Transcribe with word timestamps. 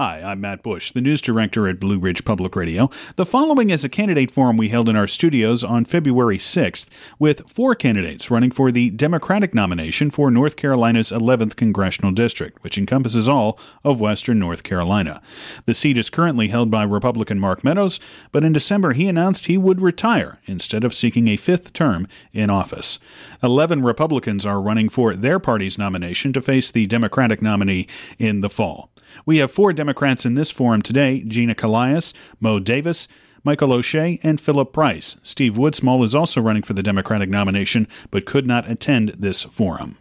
Hi, 0.00 0.22
I'm 0.24 0.40
Matt 0.40 0.62
Bush, 0.62 0.92
the 0.92 1.00
news 1.00 1.20
director 1.20 1.66
at 1.66 1.80
Blue 1.80 1.98
Ridge 1.98 2.24
Public 2.24 2.54
Radio. 2.54 2.88
The 3.16 3.26
following 3.26 3.70
is 3.70 3.82
a 3.82 3.88
candidate 3.88 4.30
forum 4.30 4.56
we 4.56 4.68
held 4.68 4.88
in 4.88 4.94
our 4.94 5.08
studios 5.08 5.64
on 5.64 5.84
February 5.84 6.38
6th 6.38 6.88
with 7.18 7.50
four 7.50 7.74
candidates 7.74 8.30
running 8.30 8.52
for 8.52 8.70
the 8.70 8.90
Democratic 8.90 9.56
nomination 9.56 10.12
for 10.12 10.30
North 10.30 10.54
Carolina's 10.54 11.10
11th 11.10 11.56
congressional 11.56 12.12
district, 12.12 12.62
which 12.62 12.78
encompasses 12.78 13.28
all 13.28 13.58
of 13.82 14.00
western 14.00 14.38
North 14.38 14.62
Carolina. 14.62 15.20
The 15.64 15.74
seat 15.74 15.98
is 15.98 16.10
currently 16.10 16.46
held 16.46 16.70
by 16.70 16.84
Republican 16.84 17.40
Mark 17.40 17.64
Meadows, 17.64 17.98
but 18.30 18.44
in 18.44 18.52
December 18.52 18.92
he 18.92 19.08
announced 19.08 19.46
he 19.46 19.58
would 19.58 19.80
retire 19.80 20.38
instead 20.46 20.84
of 20.84 20.94
seeking 20.94 21.26
a 21.26 21.36
fifth 21.36 21.72
term 21.72 22.06
in 22.32 22.50
office. 22.50 23.00
11 23.42 23.82
Republicans 23.82 24.46
are 24.46 24.60
running 24.60 24.88
for 24.88 25.16
their 25.16 25.40
party's 25.40 25.76
nomination 25.76 26.32
to 26.34 26.40
face 26.40 26.70
the 26.70 26.86
Democratic 26.86 27.42
nominee 27.42 27.88
in 28.16 28.42
the 28.42 28.48
fall. 28.50 28.90
We 29.26 29.38
have 29.38 29.50
four 29.50 29.72
Democrats 29.72 29.87
in 30.24 30.34
this 30.34 30.50
forum 30.50 30.82
today 30.82 31.22
Gina 31.26 31.54
Collias, 31.54 32.12
Moe 32.40 32.60
Davis, 32.60 33.08
Michael 33.44 33.72
O'Shea, 33.72 34.18
and 34.22 34.40
Philip 34.40 34.72
Price. 34.72 35.16
Steve 35.22 35.54
Woodsmall 35.54 36.04
is 36.04 36.14
also 36.14 36.40
running 36.40 36.62
for 36.62 36.74
the 36.74 36.82
Democratic 36.82 37.28
nomination 37.28 37.88
but 38.10 38.26
could 38.26 38.46
not 38.46 38.68
attend 38.68 39.10
this 39.10 39.44
forum. 39.44 39.98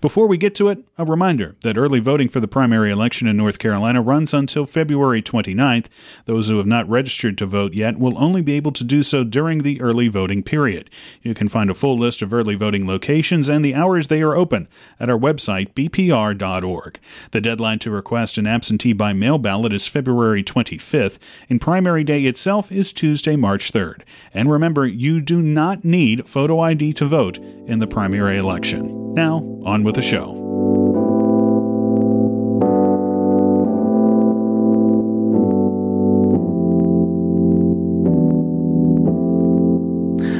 Before 0.00 0.26
we 0.26 0.38
get 0.38 0.54
to 0.56 0.68
it, 0.68 0.84
a 0.96 1.04
reminder 1.04 1.56
that 1.62 1.76
early 1.76 2.00
voting 2.00 2.28
for 2.28 2.40
the 2.40 2.48
primary 2.48 2.90
election 2.90 3.26
in 3.26 3.36
North 3.36 3.58
Carolina 3.58 4.02
runs 4.02 4.34
until 4.34 4.66
February 4.66 5.22
29th. 5.22 5.86
Those 6.26 6.48
who 6.48 6.58
have 6.58 6.66
not 6.66 6.88
registered 6.88 7.38
to 7.38 7.46
vote 7.46 7.74
yet 7.74 7.98
will 7.98 8.18
only 8.18 8.42
be 8.42 8.54
able 8.54 8.72
to 8.72 8.84
do 8.84 9.02
so 9.02 9.24
during 9.24 9.62
the 9.62 9.80
early 9.80 10.08
voting 10.08 10.42
period. 10.42 10.90
You 11.22 11.34
can 11.34 11.48
find 11.48 11.70
a 11.70 11.74
full 11.74 11.96
list 11.96 12.22
of 12.22 12.32
early 12.32 12.54
voting 12.54 12.86
locations 12.86 13.48
and 13.48 13.64
the 13.64 13.74
hours 13.74 14.08
they 14.08 14.22
are 14.22 14.36
open 14.36 14.68
at 15.00 15.10
our 15.10 15.18
website, 15.18 15.74
bpr.org. 15.74 16.98
The 17.30 17.40
deadline 17.40 17.78
to 17.80 17.90
request 17.90 18.38
an 18.38 18.46
absentee 18.46 18.92
by 18.92 19.12
mail 19.12 19.38
ballot 19.38 19.72
is 19.72 19.86
February 19.86 20.42
25th, 20.42 21.18
and 21.48 21.60
primary 21.60 22.04
day 22.04 22.24
itself 22.24 22.70
is 22.72 22.92
Tuesday, 22.92 23.36
March 23.36 23.72
3rd. 23.72 24.02
And 24.34 24.50
remember, 24.50 24.86
you 24.86 25.20
do 25.20 25.42
not 25.42 25.84
need 25.84 26.26
photo 26.26 26.60
ID 26.60 26.92
to 26.94 27.06
vote 27.06 27.38
in 27.38 27.78
the 27.78 27.86
primary 27.86 28.38
election. 28.38 29.14
Now, 29.14 29.38
on 29.68 29.84
with 29.84 29.94
the 29.94 30.02
show. 30.02 30.32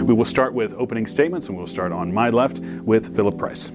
We 0.05 0.15
will 0.15 0.25
start 0.25 0.55
with 0.55 0.73
opening 0.75 1.07
statements, 1.07 1.49
and 1.49 1.59
we'll 1.59 1.67
start 1.67 1.93
on 1.93 2.15
my 2.15 2.31
left 2.31 2.61
with 2.61 3.15
Philip 3.15 3.37
Price. 3.37 3.71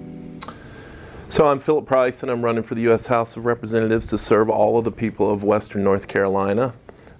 So 1.29 1.47
I'm 1.47 1.59
Philip 1.59 1.85
Price, 1.85 2.23
and 2.23 2.31
I'm 2.31 2.43
running 2.43 2.63
for 2.63 2.73
the 2.73 2.81
U.S. 2.83 3.05
House 3.05 3.37
of 3.37 3.45
Representatives 3.45 4.07
to 4.07 4.17
serve 4.17 4.49
all 4.49 4.79
of 4.79 4.85
the 4.85 4.91
people 4.91 5.31
of 5.31 5.43
Western 5.43 5.83
North 5.83 6.07
Carolina. 6.07 6.73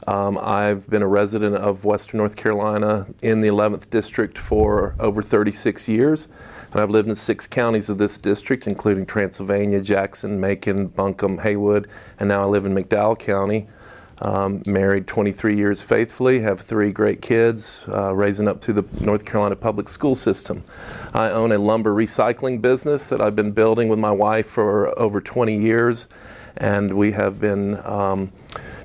Um, 0.07 0.37
I've 0.37 0.89
been 0.89 1.01
a 1.01 1.07
resident 1.07 1.55
of 1.55 1.85
Western 1.85 2.17
North 2.17 2.35
Carolina 2.35 3.07
in 3.21 3.41
the 3.41 3.47
11th 3.47 3.89
District 3.89 4.37
for 4.37 4.95
over 4.99 5.21
36 5.21 5.87
years. 5.87 6.27
And 6.71 6.81
I've 6.81 6.89
lived 6.89 7.07
in 7.07 7.15
six 7.15 7.47
counties 7.47 7.89
of 7.89 7.97
this 7.97 8.17
district, 8.17 8.67
including 8.67 9.05
Transylvania, 9.05 9.79
Jackson, 9.79 10.39
Macon, 10.39 10.87
Buncombe, 10.87 11.37
Haywood, 11.37 11.87
and 12.19 12.27
now 12.27 12.41
I 12.41 12.45
live 12.45 12.65
in 12.65 12.73
McDowell 12.73 13.17
County. 13.17 13.67
Um, 14.21 14.61
married 14.65 15.07
23 15.07 15.57
years 15.57 15.81
faithfully, 15.81 16.39
have 16.41 16.61
three 16.61 16.91
great 16.91 17.21
kids, 17.21 17.87
uh, 17.93 18.13
raising 18.13 18.47
up 18.47 18.61
through 18.61 18.75
the 18.75 18.85
North 19.03 19.25
Carolina 19.25 19.55
public 19.55 19.89
school 19.89 20.15
system. 20.15 20.63
I 21.13 21.29
own 21.29 21.51
a 21.51 21.57
lumber 21.57 21.93
recycling 21.93 22.61
business 22.61 23.09
that 23.09 23.21
I've 23.21 23.35
been 23.35 23.51
building 23.51 23.89
with 23.89 23.99
my 23.99 24.11
wife 24.11 24.47
for 24.47 24.97
over 24.99 25.19
20 25.19 25.57
years, 25.57 26.07
and 26.57 26.95
we 26.95 27.11
have 27.11 27.39
been 27.39 27.79
um, 27.85 28.31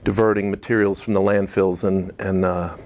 diverting 0.04 0.50
materials 0.50 1.00
from 1.00 1.14
the 1.14 1.20
landfills 1.20 1.84
and, 1.84 2.12
and 2.20 2.44
uh, 2.44 2.76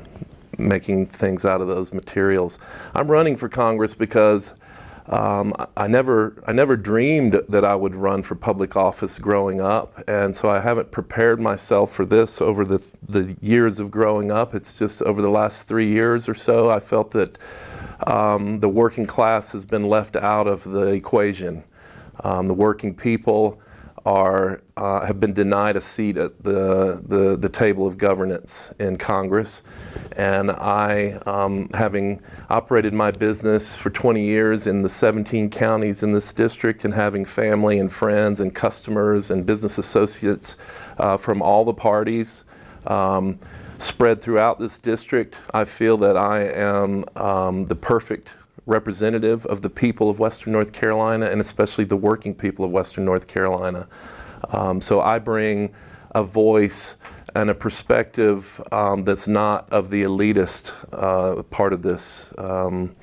making 0.59 1.07
things 1.07 1.45
out 1.45 1.61
of 1.61 1.69
those 1.69 1.93
materials. 1.93 2.59
I'm 2.95 3.11
running 3.11 3.37
for 3.37 3.49
Congress 3.49 3.95
because 3.95 4.55
um, 5.07 5.53
I 5.77 5.89
never, 5.89 6.43
I 6.47 6.53
never 6.53 6.77
dreamed 6.77 7.43
that 7.49 7.65
I 7.65 7.75
would 7.75 7.95
run 7.95 8.23
for 8.23 8.35
public 8.35 8.77
office 8.77 9.19
growing 9.19 9.61
up, 9.61 10.03
and 10.07 10.35
so 10.35 10.49
I 10.49 10.61
haven't 10.61 10.93
prepared 10.93 11.41
myself 11.41 11.93
for 11.93 12.05
this 12.05 12.41
over 12.41 12.65
the 12.65 12.83
the 13.09 13.37
years 13.41 13.81
of 13.81 13.91
growing 13.91 14.31
up. 14.31 14.55
It's 14.55 14.79
just 14.79 15.03
over 15.03 15.21
the 15.21 15.29
last 15.29 15.67
three 15.67 15.89
years 15.89 16.29
or 16.29 16.35
so, 16.35 16.71
I 16.71 16.79
felt 16.79 17.11
that 17.13 17.37
um, 18.07 18.61
the 18.61 18.69
working 18.69 19.07
class 19.07 19.53
has 19.53 19.67
been 19.67 19.85
left 19.85 20.15
out 20.15 20.47
of 20.47 20.65
the 20.65 20.87
equation. 20.87 21.65
Um, 22.23 22.47
the 22.47 22.55
working 22.55 22.95
people 22.95 23.61
are 24.05 24.61
uh, 24.77 25.07
have 25.07 25.21
been 25.21 25.33
denied 25.33 25.77
a 25.77 25.81
seat 25.81 26.17
at 26.17 26.43
the, 26.43 27.03
the, 27.07 27.37
the 27.37 27.49
table 27.49 27.87
of 27.87 27.99
governance 27.99 28.73
in 28.81 28.97
Congress, 28.97 29.63
and 30.17 30.51
I, 30.51 31.21
um, 31.27 31.71
having 31.75 32.21
operated 32.51 32.95
my 32.95 33.11
business 33.11 33.77
for 33.77 33.91
20 33.91 34.25
years 34.25 34.67
in 34.67 34.83
the 34.83 34.89
17 34.89 35.51
counties 35.51 36.03
in 36.03 36.13
this 36.13 36.33
district, 36.33 36.85
and 36.85 36.95
having 36.95 37.25
family 37.25 37.79
and 37.79 37.93
friends 37.93 38.41
and 38.41 38.55
customers 38.55 39.31
and 39.31 39.47
business 39.47 39.79
associates 39.79 40.57
uh, 40.99 41.17
from 41.17 41.43
all 41.43 41.65
the 41.65 41.75
parties. 41.75 42.45
Um, 42.87 43.39
spread 43.79 44.21
throughout 44.21 44.59
this 44.59 44.79
district, 44.79 45.37
I 45.53 45.65
feel 45.65 45.97
that 45.99 46.17
I 46.17 46.45
am 46.45 47.05
um, 47.17 47.67
the 47.67 47.77
perfect 47.77 48.37
representative 48.67 49.45
of 49.47 49.63
the 49.63 49.71
people 49.71 50.09
of 50.09 50.19
Western 50.19 50.53
North 50.53 50.73
Carolina 50.73 51.27
and 51.27 51.41
especially 51.41 51.85
the 51.85 51.97
working 51.97 52.35
people 52.35 52.65
of 52.65 52.71
Western 52.71 53.05
North 53.05 53.27
Carolina. 53.27 53.89
Um, 54.51 54.81
so 54.81 55.01
I 55.01 55.19
bring 55.19 55.73
a 56.15 56.23
voice 56.23 56.97
and 57.35 57.51
a 57.51 57.55
perspective 57.55 58.61
um, 58.73 59.05
that's 59.05 59.27
not 59.27 59.71
of 59.73 59.91
the 59.91 60.03
elitist 60.03 60.75
uh, 60.93 61.43
part 61.45 61.73
of 61.73 61.83
this 61.83 62.33
um, 62.39 62.95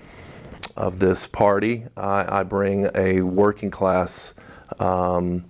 of 0.77 0.99
this 0.99 1.27
party. 1.27 1.85
I, 1.97 2.39
I, 2.39 2.43
bring 2.43 2.89
a 2.95 3.21
working 3.21 3.71
class 3.71 4.33
um, 4.79 5.43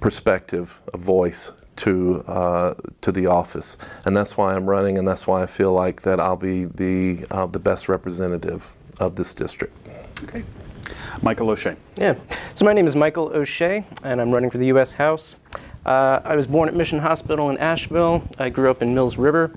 perspective, 0.00 0.80
a 0.92 0.96
voice 0.96 1.52
to 1.76 2.24
uh, 2.26 2.74
to 3.02 3.12
the 3.12 3.26
office, 3.26 3.76
and 4.04 4.16
that's 4.16 4.36
why 4.36 4.54
I'm 4.54 4.68
running, 4.68 4.98
and 4.98 5.06
that's 5.06 5.26
why 5.26 5.42
I 5.42 5.46
feel 5.46 5.72
like 5.72 6.02
that 6.02 6.18
I'll 6.18 6.36
be 6.36 6.64
the 6.64 7.26
uh, 7.30 7.46
the 7.46 7.58
best 7.58 7.88
representative 7.88 8.72
of 9.00 9.16
this 9.16 9.34
district. 9.34 9.74
Okay. 10.24 10.44
Michael 11.22 11.50
O'Shea. 11.50 11.76
Yeah. 11.96 12.14
So 12.54 12.64
my 12.64 12.72
name 12.72 12.86
is 12.86 12.96
Michael 12.96 13.30
O'Shea, 13.34 13.84
and 14.02 14.20
I'm 14.20 14.30
running 14.30 14.50
for 14.50 14.58
the 14.58 14.66
U.S. 14.66 14.94
House. 14.94 15.36
Uh, 15.84 16.20
I 16.24 16.34
was 16.34 16.46
born 16.46 16.68
at 16.68 16.74
Mission 16.74 16.98
Hospital 16.98 17.48
in 17.48 17.58
Asheville. 17.58 18.22
I 18.38 18.48
grew 18.48 18.70
up 18.70 18.82
in 18.82 18.94
Mills 18.94 19.16
River, 19.16 19.56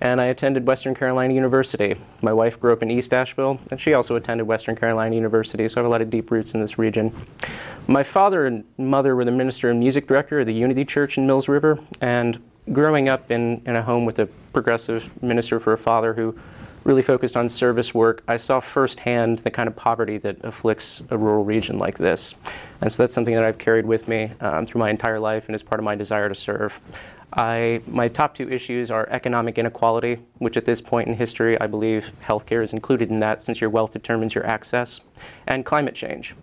and 0.00 0.20
I 0.20 0.26
attended 0.26 0.66
Western 0.66 0.94
Carolina 0.94 1.34
University. 1.34 1.96
My 2.22 2.32
wife 2.32 2.58
grew 2.58 2.72
up 2.72 2.82
in 2.82 2.90
East 2.90 3.12
Asheville, 3.12 3.60
and 3.70 3.80
she 3.80 3.92
also 3.92 4.16
attended 4.16 4.46
Western 4.46 4.74
Carolina 4.74 5.14
University, 5.14 5.68
so 5.68 5.76
I 5.76 5.80
have 5.80 5.86
a 5.86 5.90
lot 5.90 6.00
of 6.00 6.08
deep 6.08 6.30
roots 6.30 6.54
in 6.54 6.60
this 6.60 6.78
region. 6.78 7.14
My 7.86 8.02
father 8.02 8.46
and 8.46 8.64
mother 8.78 9.14
were 9.14 9.24
the 9.24 9.30
minister 9.30 9.70
and 9.70 9.78
music 9.78 10.06
director 10.06 10.40
of 10.40 10.46
the 10.46 10.54
Unity 10.54 10.84
Church 10.84 11.18
in 11.18 11.26
Mills 11.26 11.46
River, 11.46 11.78
and 12.00 12.42
growing 12.72 13.08
up 13.08 13.30
in, 13.30 13.60
in 13.66 13.76
a 13.76 13.82
home 13.82 14.06
with 14.06 14.18
a 14.18 14.26
progressive 14.52 15.22
minister 15.22 15.60
for 15.60 15.74
a 15.74 15.78
father 15.78 16.14
who 16.14 16.36
really 16.86 17.02
focused 17.02 17.36
on 17.36 17.48
service 17.48 17.92
work, 17.92 18.22
I 18.28 18.36
saw 18.36 18.60
firsthand 18.60 19.38
the 19.38 19.50
kind 19.50 19.66
of 19.66 19.74
poverty 19.74 20.18
that 20.18 20.36
afflicts 20.44 21.02
a 21.10 21.18
rural 21.18 21.44
region 21.44 21.78
like 21.80 21.98
this. 21.98 22.36
And 22.80 22.92
so 22.92 23.02
that's 23.02 23.12
something 23.12 23.34
that 23.34 23.42
I've 23.42 23.58
carried 23.58 23.86
with 23.86 24.06
me 24.06 24.30
um, 24.40 24.66
through 24.66 24.78
my 24.78 24.88
entire 24.88 25.18
life 25.18 25.46
and 25.46 25.54
is 25.54 25.64
part 25.64 25.80
of 25.80 25.84
my 25.84 25.96
desire 25.96 26.28
to 26.28 26.34
serve. 26.34 26.80
I, 27.32 27.80
my 27.88 28.06
top 28.06 28.36
two 28.36 28.48
issues 28.48 28.92
are 28.92 29.08
economic 29.10 29.58
inequality, 29.58 30.18
which 30.38 30.56
at 30.56 30.64
this 30.64 30.80
point 30.80 31.08
in 31.08 31.14
history, 31.14 31.60
I 31.60 31.66
believe 31.66 32.12
healthcare 32.22 32.62
is 32.62 32.72
included 32.72 33.10
in 33.10 33.18
that 33.18 33.42
since 33.42 33.60
your 33.60 33.68
wealth 33.68 33.92
determines 33.92 34.32
your 34.32 34.46
access, 34.46 35.00
and 35.48 35.64
climate 35.64 35.96
change. 35.96 36.36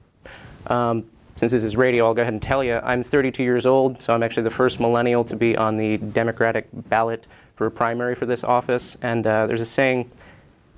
Um, 0.67 1.05
since 1.37 1.53
this 1.53 1.63
is 1.63 1.77
radio, 1.77 2.05
I'll 2.05 2.13
go 2.13 2.21
ahead 2.21 2.33
and 2.33 2.41
tell 2.41 2.65
you 2.65 2.81
I'm 2.83 3.01
32 3.01 3.41
years 3.43 3.65
old, 3.65 4.01
so 4.01 4.13
I'm 4.13 4.21
actually 4.21 4.43
the 4.43 4.51
first 4.51 4.81
millennial 4.81 5.23
to 5.23 5.37
be 5.37 5.55
on 5.55 5.77
the 5.77 5.97
Democratic 5.97 6.67
ballot 6.73 7.25
for 7.55 7.65
a 7.65 7.71
primary 7.71 8.13
for 8.13 8.25
this 8.25 8.43
office. 8.43 8.97
And 9.01 9.25
uh, 9.25 9.47
there's 9.47 9.61
a 9.61 9.65
saying 9.65 10.11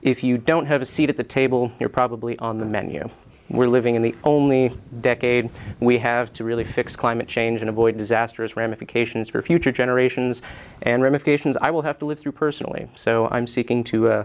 if 0.05 0.23
you 0.23 0.37
don't 0.37 0.67
have 0.67 0.83
a 0.83 0.85
seat 0.85 1.09
at 1.09 1.17
the 1.17 1.23
table, 1.23 1.71
you're 1.79 1.89
probably 1.89 2.37
on 2.37 2.59
the 2.59 2.65
menu. 2.65 3.09
We're 3.49 3.67
living 3.67 3.95
in 3.95 4.03
the 4.03 4.15
only 4.23 4.71
decade 5.01 5.49
we 5.79 5.97
have 5.97 6.31
to 6.33 6.43
really 6.43 6.63
fix 6.63 6.95
climate 6.95 7.27
change 7.27 7.61
and 7.61 7.69
avoid 7.69 7.97
disastrous 7.97 8.55
ramifications 8.55 9.29
for 9.29 9.41
future 9.41 9.71
generations 9.71 10.43
and 10.83 11.01
ramifications 11.01 11.57
I 11.57 11.71
will 11.71 11.81
have 11.81 11.97
to 11.99 12.05
live 12.05 12.19
through 12.19 12.33
personally. 12.33 12.87
So 12.95 13.27
I'm 13.31 13.47
seeking 13.47 13.83
to 13.85 14.09
uh, 14.09 14.23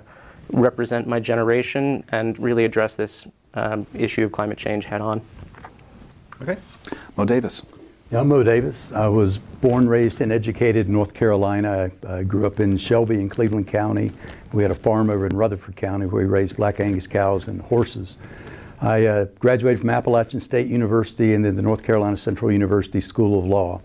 represent 0.53 1.06
my 1.06 1.19
generation 1.19 2.05
and 2.11 2.38
really 2.38 2.67
address 2.67 2.94
this 2.94 3.26
um, 3.55 3.87
issue 3.94 4.25
of 4.25 4.33
climate 4.33 4.59
change 4.59 4.85
head 4.85 5.00
on. 5.00 5.23
Okay. 6.43 6.59
Moe 7.17 7.25
Davis. 7.25 7.62
Yeah, 8.11 8.23
I'm 8.23 8.29
Moe 8.29 8.43
Davis. 8.43 8.91
I 8.91 9.07
was 9.07 9.39
born, 9.39 9.89
raised, 9.89 10.21
and 10.21 10.33
educated 10.33 10.89
in 10.89 10.93
North 10.93 11.15
Carolina. 11.15 11.93
I, 12.09 12.12
I, 12.12 12.23
grew 12.25 12.45
up 12.45 12.59
in 12.59 12.77
Shelby 12.77 13.21
in 13.21 13.29
Cleveland 13.29 13.69
County. 13.69 14.11
We 14.53 14.65
had 14.65 14.73
a 14.73 14.75
farm 14.75 15.11
over 15.11 15.27
in 15.27 15.37
Rutherford 15.37 15.77
County 15.77 16.07
where 16.07 16.25
we 16.25 16.29
raised 16.29 16.57
black 16.57 16.81
Angus 16.81 17.07
cows 17.07 17.47
and 17.47 17.62
horses. 17.62 18.19
I 18.81 19.07
uh, 19.07 19.25
graduated 19.39 19.79
from 19.79 19.91
Appalachian 19.91 20.41
State 20.41 20.67
University 20.67 21.35
and 21.35 21.45
then 21.45 21.55
the 21.55 21.62
North 21.62 21.85
Carolina 21.85 22.17
Central 22.17 22.51
University 22.51 23.01
School 23.01 23.39
of 23.39 23.45
Law. 23.45 23.81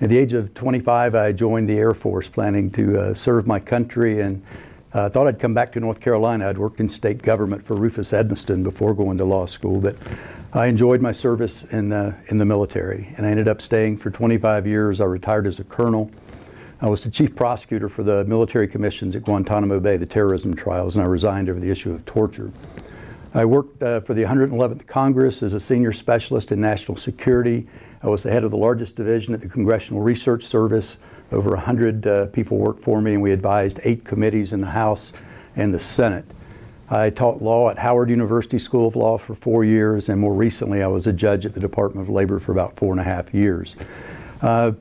At 0.00 0.10
the 0.10 0.18
age 0.18 0.32
of 0.32 0.54
25, 0.54 1.16
I 1.16 1.32
joined 1.32 1.68
the 1.68 1.76
Air 1.76 1.92
Force, 1.92 2.28
planning 2.28 2.70
to 2.70 3.00
uh, 3.00 3.14
serve 3.14 3.48
my 3.48 3.58
country, 3.58 4.20
and 4.20 4.44
uh, 4.92 5.08
thought 5.08 5.26
I'd 5.26 5.40
come 5.40 5.54
back 5.54 5.72
to 5.72 5.80
North 5.80 6.00
Carolina. 6.00 6.48
I'd 6.48 6.58
worked 6.58 6.78
in 6.78 6.88
state 6.88 7.20
government 7.20 7.64
for 7.64 7.74
Rufus 7.74 8.12
Edmisten 8.12 8.62
before 8.62 8.94
going 8.94 9.18
to 9.18 9.24
law 9.24 9.46
school, 9.46 9.80
but 9.80 9.96
I 10.52 10.66
enjoyed 10.66 11.00
my 11.00 11.12
service 11.12 11.64
in 11.64 11.88
the, 11.88 12.16
in 12.28 12.38
the 12.38 12.44
military, 12.44 13.12
and 13.16 13.26
I 13.26 13.30
ended 13.30 13.48
up 13.48 13.60
staying 13.60 13.98
for 13.98 14.10
25 14.10 14.66
years. 14.66 15.00
I 15.00 15.04
retired 15.04 15.46
as 15.46 15.58
a 15.58 15.64
colonel. 15.64 16.10
I 16.80 16.88
was 16.88 17.04
the 17.04 17.10
chief 17.10 17.34
prosecutor 17.34 17.88
for 17.88 18.02
the 18.02 18.24
military 18.24 18.68
commissions 18.68 19.16
at 19.16 19.22
Guantanamo 19.24 19.80
Bay, 19.80 19.96
the 19.96 20.06
terrorism 20.06 20.54
trials, 20.54 20.96
and 20.96 21.02
I 21.02 21.06
resigned 21.06 21.48
over 21.48 21.58
the 21.58 21.70
issue 21.70 21.92
of 21.92 22.04
torture. 22.04 22.52
I 23.34 23.44
worked 23.44 23.82
uh, 23.82 24.00
for 24.00 24.14
the 24.14 24.22
111th 24.22 24.86
Congress 24.86 25.42
as 25.42 25.52
a 25.52 25.60
senior 25.60 25.92
specialist 25.92 26.52
in 26.52 26.60
national 26.60 26.96
security 26.96 27.66
I 28.06 28.08
was 28.08 28.22
the 28.22 28.30
head 28.30 28.44
of 28.44 28.52
the 28.52 28.56
largest 28.56 28.94
division 28.94 29.34
at 29.34 29.40
the 29.40 29.48
Congressional 29.48 30.02
Research 30.02 30.44
Service. 30.44 30.98
Over 31.32 31.50
100 31.50 32.06
uh, 32.06 32.26
people 32.26 32.56
worked 32.56 32.80
for 32.80 33.00
me, 33.00 33.14
and 33.14 33.22
we 33.22 33.32
advised 33.32 33.80
eight 33.82 34.04
committees 34.04 34.52
in 34.52 34.60
the 34.60 34.68
House 34.68 35.12
and 35.56 35.74
the 35.74 35.80
Senate. 35.80 36.24
I 36.88 37.10
taught 37.10 37.42
law 37.42 37.68
at 37.68 37.78
Howard 37.78 38.10
University 38.10 38.60
School 38.60 38.86
of 38.86 38.94
Law 38.94 39.18
for 39.18 39.34
four 39.34 39.64
years, 39.64 40.08
and 40.08 40.20
more 40.20 40.34
recently, 40.34 40.82
I 40.82 40.86
was 40.86 41.06
a 41.08 41.12
judge 41.12 41.44
at 41.44 41.52
the 41.52 41.60
Department 41.60 42.06
of 42.06 42.12
Labor 42.12 42.38
for 42.38 42.52
about 42.52 42.76
four 42.76 42.92
and 42.92 43.00
a 43.00 43.04
half 43.04 43.34
years. 43.34 43.74
Uh, 44.40 44.72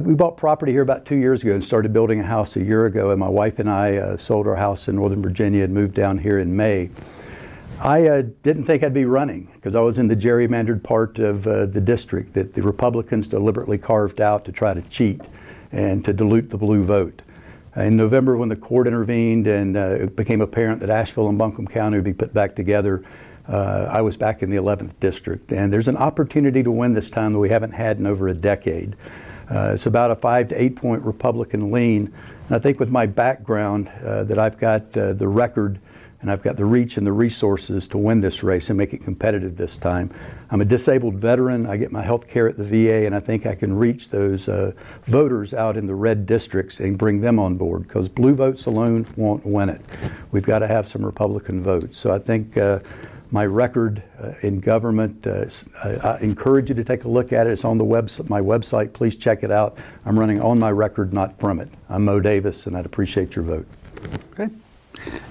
we 0.00 0.14
bought 0.14 0.36
property 0.36 0.70
here 0.70 0.82
about 0.82 1.06
two 1.06 1.16
years 1.16 1.42
ago 1.42 1.52
and 1.52 1.64
started 1.64 1.92
building 1.92 2.20
a 2.20 2.24
house 2.24 2.54
a 2.54 2.62
year 2.62 2.86
ago, 2.86 3.10
and 3.10 3.18
my 3.18 3.28
wife 3.28 3.58
and 3.58 3.68
I 3.68 3.96
uh, 3.96 4.16
sold 4.16 4.46
our 4.46 4.54
house 4.54 4.86
in 4.86 4.94
Northern 4.94 5.22
Virginia 5.22 5.64
and 5.64 5.74
moved 5.74 5.94
down 5.94 6.18
here 6.18 6.38
in 6.38 6.54
May. 6.54 6.90
I 7.80 8.06
uh, 8.06 8.22
didn't 8.44 8.64
think 8.64 8.84
I'd 8.84 8.94
be 8.94 9.04
running 9.04 9.50
because 9.54 9.74
I 9.74 9.80
was 9.80 9.98
in 9.98 10.06
the 10.06 10.14
gerrymandered 10.14 10.84
part 10.84 11.18
of 11.18 11.46
uh, 11.48 11.66
the 11.66 11.80
district 11.80 12.34
that 12.34 12.54
the 12.54 12.62
Republicans 12.62 13.26
deliberately 13.26 13.78
carved 13.78 14.20
out 14.20 14.44
to 14.44 14.52
try 14.52 14.72
to 14.72 14.82
cheat 14.82 15.22
and 15.72 16.04
to 16.04 16.12
dilute 16.12 16.50
the 16.50 16.58
blue 16.58 16.84
vote. 16.84 17.22
In 17.76 17.96
November, 17.96 18.36
when 18.36 18.48
the 18.48 18.56
court 18.56 18.86
intervened 18.86 19.48
and 19.48 19.76
uh, 19.76 19.96
it 20.00 20.14
became 20.14 20.40
apparent 20.40 20.78
that 20.80 20.90
Asheville 20.90 21.28
and 21.28 21.36
Buncombe 21.36 21.66
County 21.66 21.96
would 21.96 22.04
be 22.04 22.12
put 22.12 22.32
back 22.32 22.54
together, 22.54 23.04
uh, 23.48 23.88
I 23.90 24.00
was 24.00 24.16
back 24.16 24.42
in 24.42 24.50
the 24.50 24.56
11th 24.56 24.92
district. 25.00 25.50
And 25.50 25.72
there's 25.72 25.88
an 25.88 25.96
opportunity 25.96 26.62
to 26.62 26.70
win 26.70 26.94
this 26.94 27.10
time 27.10 27.32
that 27.32 27.40
we 27.40 27.48
haven't 27.48 27.72
had 27.72 27.98
in 27.98 28.06
over 28.06 28.28
a 28.28 28.34
decade. 28.34 28.94
Uh, 29.50 29.72
it's 29.74 29.86
about 29.86 30.12
a 30.12 30.16
five 30.16 30.48
to 30.48 30.62
eight 30.62 30.76
point 30.76 31.02
Republican 31.02 31.72
lean. 31.72 32.14
And 32.46 32.56
I 32.56 32.60
think 32.60 32.78
with 32.78 32.90
my 32.90 33.06
background, 33.06 33.90
uh, 34.04 34.22
that 34.24 34.38
I've 34.38 34.58
got 34.58 34.92
the 34.92 35.28
record 35.28 35.80
and 36.24 36.30
I've 36.30 36.42
got 36.42 36.56
the 36.56 36.64
reach 36.64 36.96
and 36.96 37.06
the 37.06 37.12
resources 37.12 37.86
to 37.88 37.98
win 37.98 38.22
this 38.22 38.42
race 38.42 38.70
and 38.70 38.78
make 38.78 38.94
it 38.94 39.04
competitive 39.04 39.58
this 39.58 39.76
time. 39.76 40.10
I'm 40.50 40.62
a 40.62 40.64
disabled 40.64 41.16
veteran. 41.16 41.66
I 41.66 41.76
get 41.76 41.92
my 41.92 42.00
health 42.00 42.28
care 42.28 42.48
at 42.48 42.56
the 42.56 42.64
VA, 42.64 43.04
and 43.04 43.14
I 43.14 43.20
think 43.20 43.44
I 43.44 43.54
can 43.54 43.76
reach 43.76 44.08
those 44.08 44.48
uh, 44.48 44.72
voters 45.04 45.52
out 45.52 45.76
in 45.76 45.84
the 45.84 45.94
red 45.94 46.24
districts 46.24 46.80
and 46.80 46.96
bring 46.96 47.20
them 47.20 47.38
on 47.38 47.58
board 47.58 47.82
because 47.82 48.08
blue 48.08 48.34
votes 48.34 48.64
alone 48.64 49.04
won't 49.16 49.44
win 49.44 49.68
it. 49.68 49.82
We've 50.32 50.46
got 50.46 50.60
to 50.60 50.66
have 50.66 50.88
some 50.88 51.04
Republican 51.04 51.62
votes. 51.62 51.98
So 51.98 52.10
I 52.10 52.18
think. 52.18 52.56
Uh, 52.56 52.80
my 53.30 53.44
record 53.44 54.00
uh, 54.22 54.32
in 54.42 54.60
government. 54.60 55.26
Uh, 55.26 55.46
I, 55.82 56.18
encourage 56.20 56.68
you 56.68 56.74
to 56.76 56.84
take 56.84 57.02
a 57.02 57.08
look 57.08 57.32
at 57.32 57.48
it. 57.48 57.50
It's 57.50 57.64
on 57.64 57.78
the 57.78 57.84
web, 57.84 58.08
my 58.28 58.40
website. 58.40 58.92
Please 58.92 59.16
check 59.16 59.42
it 59.42 59.50
out. 59.50 59.76
I'm 60.04 60.16
running 60.16 60.40
on 60.40 60.60
my 60.60 60.70
record, 60.70 61.12
not 61.12 61.36
from 61.40 61.58
it. 61.58 61.68
I'm 61.88 62.04
Moe 62.04 62.20
Davis, 62.20 62.68
and 62.68 62.76
I'd 62.76 62.86
appreciate 62.86 63.34
your 63.34 63.44
vote. 63.44 63.66
Okay. 64.34 64.50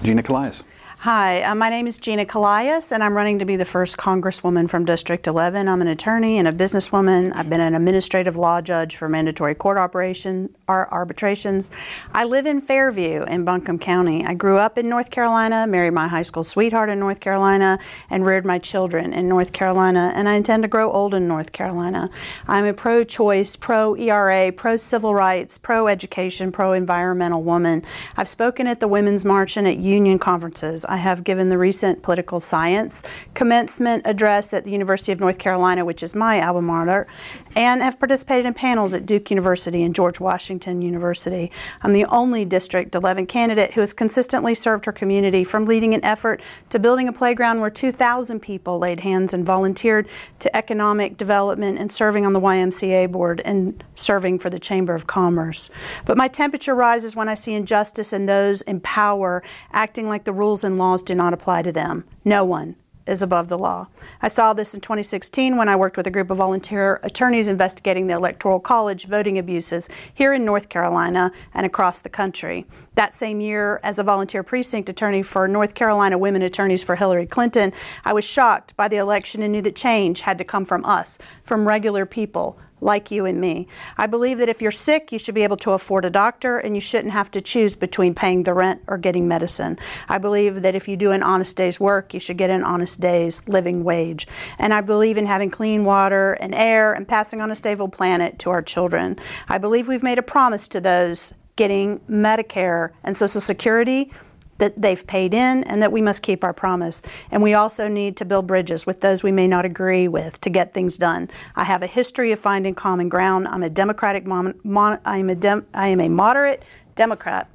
Gina 0.02 0.22
Collias. 0.22 0.64
Hi, 1.04 1.42
uh, 1.42 1.54
my 1.54 1.68
name 1.68 1.86
is 1.86 1.98
Gina 1.98 2.24
Collias, 2.24 2.90
and 2.90 3.04
I'm 3.04 3.14
running 3.14 3.38
to 3.40 3.44
be 3.44 3.56
the 3.56 3.66
first 3.66 3.98
Congresswoman 3.98 4.70
from 4.70 4.86
District 4.86 5.26
11. 5.26 5.68
I'm 5.68 5.82
an 5.82 5.88
attorney 5.88 6.38
and 6.38 6.48
a 6.48 6.50
businesswoman. 6.50 7.30
I've 7.36 7.50
been 7.50 7.60
an 7.60 7.74
administrative 7.74 8.38
law 8.38 8.62
judge 8.62 8.96
for 8.96 9.06
mandatory 9.06 9.54
court 9.54 9.76
operation 9.76 10.48
arbitrations. 10.66 11.70
I 12.14 12.24
live 12.24 12.46
in 12.46 12.62
Fairview 12.62 13.24
in 13.24 13.44
Buncombe 13.44 13.78
County. 13.78 14.24
I 14.24 14.32
grew 14.32 14.56
up 14.56 14.78
in 14.78 14.88
North 14.88 15.10
Carolina, 15.10 15.66
married 15.66 15.92
my 15.92 16.08
high 16.08 16.22
school 16.22 16.42
sweetheart 16.42 16.88
in 16.88 17.00
North 17.00 17.20
Carolina, 17.20 17.78
and 18.08 18.24
reared 18.24 18.46
my 18.46 18.58
children 18.58 19.12
in 19.12 19.28
North 19.28 19.52
Carolina, 19.52 20.10
and 20.14 20.26
I 20.26 20.36
intend 20.36 20.62
to 20.62 20.70
grow 20.70 20.90
old 20.90 21.12
in 21.12 21.28
North 21.28 21.52
Carolina. 21.52 22.08
I'm 22.48 22.64
a 22.64 22.72
pro 22.72 23.04
choice, 23.04 23.56
pro 23.56 23.94
ERA, 23.94 24.50
pro 24.52 24.78
civil 24.78 25.14
rights, 25.14 25.58
pro 25.58 25.86
education, 25.86 26.50
pro 26.50 26.72
environmental 26.72 27.42
woman. 27.42 27.82
I've 28.16 28.26
spoken 28.26 28.66
at 28.66 28.80
the 28.80 28.88
Women's 28.88 29.26
March 29.26 29.58
and 29.58 29.68
at 29.68 29.76
union 29.76 30.18
conferences. 30.18 30.86
I 30.94 30.98
have 30.98 31.24
given 31.24 31.48
the 31.48 31.58
recent 31.58 32.02
political 32.02 32.38
science 32.38 33.02
commencement 33.34 34.02
address 34.04 34.54
at 34.54 34.62
the 34.62 34.70
University 34.70 35.10
of 35.10 35.18
North 35.18 35.38
Carolina, 35.38 35.84
which 35.84 36.04
is 36.04 36.14
my 36.14 36.40
alma 36.40 36.62
mater, 36.62 37.08
and 37.56 37.82
have 37.82 37.98
participated 37.98 38.46
in 38.46 38.54
panels 38.54 38.94
at 38.94 39.06
Duke 39.06 39.30
University 39.30 39.82
and 39.82 39.94
George 39.94 40.20
Washington 40.20 40.82
University. 40.82 41.50
I'm 41.82 41.92
the 41.92 42.04
only 42.06 42.44
District 42.44 42.94
11 42.94 43.26
candidate 43.26 43.72
who 43.72 43.80
has 43.80 43.92
consistently 43.92 44.54
served 44.54 44.86
her 44.86 44.92
community 44.92 45.44
from 45.44 45.64
leading 45.64 45.94
an 45.94 46.04
effort 46.04 46.42
to 46.70 46.78
building 46.78 47.08
a 47.08 47.12
playground 47.12 47.60
where 47.60 47.70
2,000 47.70 48.40
people 48.40 48.78
laid 48.78 49.00
hands 49.00 49.34
and 49.34 49.44
volunteered 49.44 50.08
to 50.40 50.56
economic 50.56 51.16
development 51.16 51.78
and 51.78 51.90
serving 51.90 52.26
on 52.26 52.32
the 52.32 52.40
YMCA 52.40 53.10
board 53.10 53.40
and 53.44 53.82
serving 53.94 54.38
for 54.38 54.50
the 54.50 54.58
Chamber 54.58 54.94
of 54.94 55.06
Commerce. 55.06 55.70
But 56.04 56.16
my 56.16 56.28
temperature 56.28 56.74
rises 56.74 57.16
when 57.16 57.28
I 57.28 57.34
see 57.34 57.54
injustice 57.54 58.12
and 58.12 58.28
those 58.28 58.62
in 58.62 58.80
power 58.80 59.42
acting 59.72 60.08
like 60.08 60.24
the 60.24 60.32
rules 60.32 60.64
and 60.64 60.78
laws 60.78 61.02
do 61.02 61.14
not 61.14 61.32
apply 61.32 61.62
to 61.62 61.72
them. 61.72 62.04
No 62.24 62.44
one 62.44 62.76
is 63.06 63.22
above 63.22 63.48
the 63.48 63.58
law. 63.58 63.88
I 64.22 64.28
saw 64.28 64.52
this 64.52 64.74
in 64.74 64.80
2016 64.80 65.56
when 65.56 65.68
I 65.68 65.76
worked 65.76 65.96
with 65.96 66.06
a 66.06 66.10
group 66.10 66.30
of 66.30 66.38
volunteer 66.38 67.00
attorneys 67.02 67.46
investigating 67.46 68.06
the 68.06 68.14
Electoral 68.14 68.60
College 68.60 69.06
voting 69.06 69.38
abuses 69.38 69.88
here 70.12 70.32
in 70.32 70.44
North 70.44 70.68
Carolina 70.68 71.32
and 71.52 71.66
across 71.66 72.00
the 72.00 72.08
country. 72.08 72.66
That 72.94 73.14
same 73.14 73.40
year, 73.40 73.80
as 73.82 73.98
a 73.98 74.04
volunteer 74.04 74.42
precinct 74.42 74.88
attorney 74.88 75.22
for 75.22 75.46
North 75.48 75.74
Carolina 75.74 76.16
Women 76.16 76.42
Attorneys 76.42 76.82
for 76.82 76.96
Hillary 76.96 77.26
Clinton, 77.26 77.72
I 78.04 78.12
was 78.12 78.24
shocked 78.24 78.76
by 78.76 78.88
the 78.88 78.96
election 78.96 79.42
and 79.42 79.52
knew 79.52 79.62
that 79.62 79.76
change 79.76 80.22
had 80.22 80.38
to 80.38 80.44
come 80.44 80.64
from 80.64 80.84
us, 80.84 81.18
from 81.42 81.68
regular 81.68 82.06
people 82.06 82.58
like 82.80 83.10
you 83.10 83.24
and 83.24 83.40
me. 83.40 83.66
I 83.96 84.06
believe 84.06 84.38
that 84.38 84.48
if 84.48 84.60
you're 84.60 84.70
sick, 84.70 85.12
you 85.12 85.18
should 85.18 85.34
be 85.34 85.42
able 85.42 85.56
to 85.58 85.72
afford 85.72 86.04
a 86.04 86.10
doctor 86.10 86.58
and 86.58 86.74
you 86.74 86.80
shouldn't 86.80 87.12
have 87.12 87.30
to 87.32 87.40
choose 87.40 87.74
between 87.74 88.14
paying 88.14 88.42
the 88.42 88.54
rent 88.54 88.82
or 88.86 88.98
getting 88.98 89.26
medicine. 89.26 89.78
I 90.08 90.18
believe 90.18 90.62
that 90.62 90.74
if 90.74 90.88
you 90.88 90.96
do 90.96 91.12
an 91.12 91.22
honest 91.22 91.56
day's 91.56 91.80
work, 91.80 92.14
you 92.14 92.20
should 92.20 92.36
get 92.36 92.50
an 92.50 92.64
honest 92.64 93.00
day's 93.00 93.46
living 93.48 93.84
wage. 93.84 94.26
And 94.58 94.74
I 94.74 94.80
believe 94.80 95.16
in 95.16 95.26
having 95.26 95.50
clean 95.50 95.84
water 95.84 96.34
and 96.34 96.54
air 96.54 96.92
and 96.92 97.08
passing 97.08 97.40
on 97.40 97.50
a 97.50 97.56
stable 97.56 97.88
planet 97.88 98.38
to 98.40 98.50
our 98.50 98.62
children. 98.62 99.18
I 99.48 99.58
believe 99.58 99.88
we've 99.88 100.02
made 100.02 100.18
a 100.18 100.22
promise 100.22 100.68
to 100.68 100.80
those 100.80 101.32
getting 101.56 102.00
Medicare 102.00 102.90
and 103.04 103.16
Social 103.16 103.40
Security 103.40 104.12
that 104.58 104.80
they've 104.80 105.06
paid 105.06 105.34
in 105.34 105.64
and 105.64 105.82
that 105.82 105.92
we 105.92 106.00
must 106.00 106.22
keep 106.22 106.44
our 106.44 106.52
promise. 106.52 107.02
And 107.30 107.42
we 107.42 107.54
also 107.54 107.88
need 107.88 108.16
to 108.18 108.24
build 108.24 108.46
bridges 108.46 108.86
with 108.86 109.00
those 109.00 109.22
we 109.22 109.32
may 109.32 109.46
not 109.46 109.64
agree 109.64 110.08
with 110.08 110.40
to 110.42 110.50
get 110.50 110.74
things 110.74 110.96
done. 110.96 111.30
I 111.56 111.64
have 111.64 111.82
a 111.82 111.86
history 111.86 112.32
of 112.32 112.38
finding 112.38 112.74
common 112.74 113.08
ground. 113.08 113.48
I'm 113.48 113.62
a 113.62 113.70
democratic 113.70 114.26
mon- 114.26 114.58
mon- 114.64 115.00
I 115.04 115.18
am 115.18 115.30
a 115.30 115.34
dem- 115.34 115.66
I 115.74 115.88
am 115.88 116.00
a 116.00 116.08
moderate 116.08 116.62
Democrat. 116.94 117.48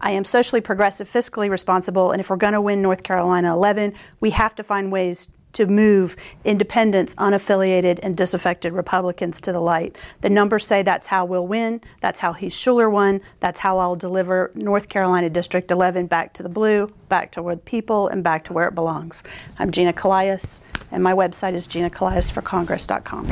I 0.00 0.10
am 0.10 0.24
socially 0.24 0.60
progressive, 0.60 1.10
fiscally 1.10 1.48
responsible, 1.48 2.12
and 2.12 2.20
if 2.20 2.28
we're 2.28 2.36
going 2.36 2.52
to 2.52 2.60
win 2.60 2.82
North 2.82 3.02
Carolina 3.02 3.52
11, 3.54 3.94
we 4.20 4.30
have 4.30 4.54
to 4.56 4.62
find 4.62 4.92
ways 4.92 5.28
to 5.56 5.66
move 5.66 6.16
independents, 6.44 7.14
unaffiliated, 7.14 7.98
and 8.02 8.14
disaffected 8.14 8.74
Republicans 8.74 9.40
to 9.40 9.52
the 9.52 9.60
light. 9.60 9.96
The 10.20 10.28
numbers 10.28 10.66
say 10.66 10.82
that's 10.82 11.06
how 11.06 11.24
we'll 11.24 11.46
win. 11.46 11.80
That's 12.02 12.20
how 12.20 12.34
Heath 12.34 12.52
Shuler 12.52 12.92
won. 12.92 13.22
That's 13.40 13.60
how 13.60 13.78
I'll 13.78 13.96
deliver 13.96 14.50
North 14.54 14.90
Carolina 14.90 15.30
District 15.30 15.70
11 15.70 16.08
back 16.08 16.34
to 16.34 16.42
the 16.42 16.50
blue, 16.50 16.88
back 17.08 17.32
to 17.32 17.42
where 17.42 17.54
the 17.54 17.62
people, 17.62 18.08
and 18.08 18.22
back 18.22 18.44
to 18.44 18.52
where 18.52 18.68
it 18.68 18.74
belongs. 18.74 19.22
I'm 19.58 19.70
Gina 19.70 19.94
Collias, 19.94 20.60
and 20.90 21.02
my 21.02 21.14
website 21.14 21.54
is 21.54 21.66
ginacolliasforcongress.com. 21.66 23.26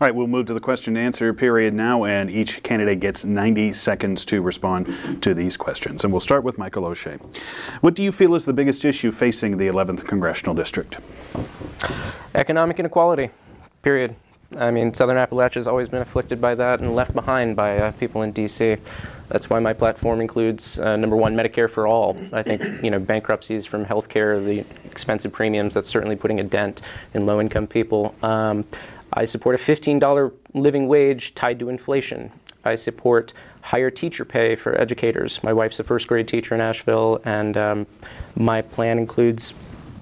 All 0.00 0.06
right, 0.06 0.14
we'll 0.14 0.28
move 0.28 0.46
to 0.46 0.54
the 0.54 0.60
question 0.60 0.96
and 0.96 1.04
answer 1.04 1.34
period 1.34 1.74
now, 1.74 2.04
and 2.04 2.30
each 2.30 2.62
candidate 2.62 3.00
gets 3.00 3.22
90 3.22 3.74
seconds 3.74 4.24
to 4.24 4.40
respond 4.40 5.22
to 5.22 5.34
these 5.34 5.58
questions. 5.58 6.04
And 6.04 6.10
we'll 6.10 6.20
start 6.20 6.42
with 6.42 6.56
Michael 6.56 6.86
O'Shea. 6.86 7.18
What 7.82 7.92
do 7.92 8.02
you 8.02 8.10
feel 8.10 8.34
is 8.34 8.46
the 8.46 8.54
biggest 8.54 8.86
issue 8.86 9.12
facing 9.12 9.58
the 9.58 9.66
11th 9.66 10.06
Congressional 10.06 10.54
District? 10.54 10.98
Economic 12.34 12.78
inequality, 12.78 13.28
period. 13.82 14.16
I 14.56 14.70
mean, 14.70 14.94
Southern 14.94 15.18
Appalachia 15.18 15.56
has 15.56 15.66
always 15.66 15.90
been 15.90 16.00
afflicted 16.00 16.40
by 16.40 16.54
that 16.54 16.80
and 16.80 16.96
left 16.96 17.14
behind 17.14 17.54
by 17.54 17.76
uh, 17.76 17.92
people 17.92 18.22
in 18.22 18.32
D.C. 18.32 18.78
That's 19.28 19.50
why 19.50 19.60
my 19.60 19.74
platform 19.74 20.22
includes 20.22 20.78
uh, 20.78 20.96
number 20.96 21.14
one, 21.14 21.36
Medicare 21.36 21.70
for 21.70 21.86
all. 21.86 22.16
I 22.32 22.42
think 22.42 22.82
you 22.82 22.90
know 22.90 22.98
bankruptcies 22.98 23.66
from 23.66 23.84
healthcare, 23.84 24.44
the 24.44 24.64
expensive 24.90 25.30
premiums. 25.30 25.74
That's 25.74 25.88
certainly 25.88 26.16
putting 26.16 26.40
a 26.40 26.42
dent 26.42 26.80
in 27.14 27.26
low-income 27.26 27.68
people. 27.68 28.14
Um, 28.22 28.64
I 29.12 29.24
support 29.24 29.54
a 29.54 29.58
$15 29.58 30.32
living 30.54 30.88
wage 30.88 31.34
tied 31.34 31.58
to 31.60 31.68
inflation. 31.68 32.30
I 32.64 32.76
support 32.76 33.32
higher 33.62 33.90
teacher 33.90 34.24
pay 34.24 34.56
for 34.56 34.78
educators. 34.80 35.42
My 35.42 35.52
wife's 35.52 35.80
a 35.80 35.84
first 35.84 36.06
grade 36.06 36.28
teacher 36.28 36.54
in 36.54 36.60
Asheville, 36.60 37.20
and 37.24 37.56
um, 37.56 37.86
my 38.36 38.62
plan 38.62 38.98
includes 38.98 39.54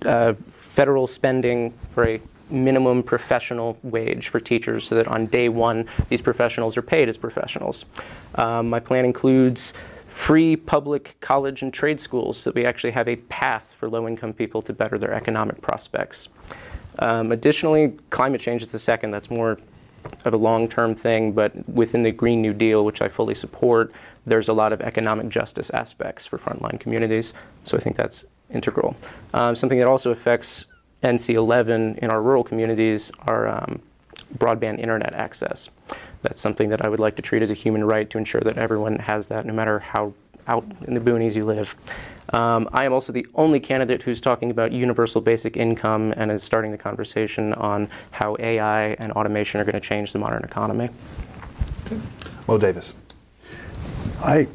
uh, 0.04 0.34
federal 0.52 1.06
spending 1.06 1.72
for 1.94 2.08
a 2.08 2.20
minimum 2.50 3.02
professional 3.02 3.78
wage 3.82 4.28
for 4.28 4.40
teachers 4.40 4.86
so 4.86 4.94
that 4.94 5.06
on 5.08 5.26
day 5.26 5.48
one, 5.48 5.86
these 6.08 6.22
professionals 6.22 6.76
are 6.76 6.82
paid 6.82 7.08
as 7.08 7.16
professionals. 7.16 7.84
Um, 8.36 8.70
my 8.70 8.80
plan 8.80 9.04
includes 9.04 9.74
free 10.08 10.56
public 10.56 11.16
college 11.20 11.62
and 11.62 11.72
trade 11.72 12.00
schools 12.00 12.38
so 12.38 12.50
that 12.50 12.54
we 12.54 12.64
actually 12.64 12.90
have 12.90 13.08
a 13.08 13.16
path 13.16 13.74
for 13.78 13.88
low 13.88 14.08
income 14.08 14.32
people 14.32 14.62
to 14.62 14.72
better 14.72 14.98
their 14.98 15.12
economic 15.12 15.60
prospects. 15.60 16.28
Um, 16.98 17.32
additionally, 17.32 17.94
climate 18.10 18.40
change 18.40 18.62
is 18.62 18.72
the 18.72 18.78
second. 18.78 19.10
That's 19.10 19.30
more 19.30 19.58
of 20.24 20.32
a 20.32 20.36
long 20.36 20.68
term 20.68 20.94
thing, 20.94 21.32
but 21.32 21.68
within 21.68 22.02
the 22.02 22.10
Green 22.10 22.42
New 22.42 22.52
Deal, 22.52 22.84
which 22.84 23.02
I 23.02 23.08
fully 23.08 23.34
support, 23.34 23.92
there's 24.26 24.48
a 24.48 24.52
lot 24.52 24.72
of 24.72 24.80
economic 24.80 25.28
justice 25.28 25.70
aspects 25.70 26.26
for 26.26 26.38
frontline 26.38 26.78
communities. 26.78 27.32
So 27.64 27.76
I 27.76 27.80
think 27.80 27.96
that's 27.96 28.24
integral. 28.50 28.96
Um, 29.34 29.56
something 29.56 29.78
that 29.78 29.88
also 29.88 30.10
affects 30.10 30.66
NC 31.02 31.34
11 31.34 31.96
in 31.96 32.10
our 32.10 32.20
rural 32.20 32.44
communities 32.44 33.12
are 33.26 33.48
um, 33.48 33.80
broadband 34.36 34.80
internet 34.80 35.14
access. 35.14 35.70
That's 36.22 36.40
something 36.40 36.68
that 36.70 36.84
I 36.84 36.88
would 36.88 37.00
like 37.00 37.16
to 37.16 37.22
treat 37.22 37.42
as 37.42 37.50
a 37.50 37.54
human 37.54 37.84
right 37.84 38.08
to 38.10 38.18
ensure 38.18 38.40
that 38.40 38.58
everyone 38.58 38.96
has 38.96 39.28
that 39.28 39.46
no 39.46 39.52
matter 39.52 39.78
how 39.78 40.12
out 40.48 40.64
in 40.86 40.94
the 40.94 41.00
boonies 41.00 41.36
you 41.36 41.44
live. 41.44 41.76
Um, 42.32 42.68
I 42.72 42.84
am 42.84 42.92
also 42.92 43.12
the 43.12 43.26
only 43.34 43.60
candidate 43.60 44.02
who's 44.02 44.20
talking 44.20 44.50
about 44.50 44.72
universal 44.72 45.20
basic 45.20 45.56
income 45.56 46.12
and 46.16 46.30
is 46.30 46.42
starting 46.42 46.72
the 46.72 46.78
conversation 46.78 47.54
on 47.54 47.88
how 48.10 48.36
AI 48.38 48.88
and 48.94 49.12
automation 49.12 49.60
are 49.60 49.64
going 49.64 49.80
to 49.80 49.80
change 49.80 50.12
the 50.12 50.18
modern 50.18 50.44
economy. 50.44 50.90
Moe 52.46 52.58
Davis. 52.58 52.92
I 54.20 54.48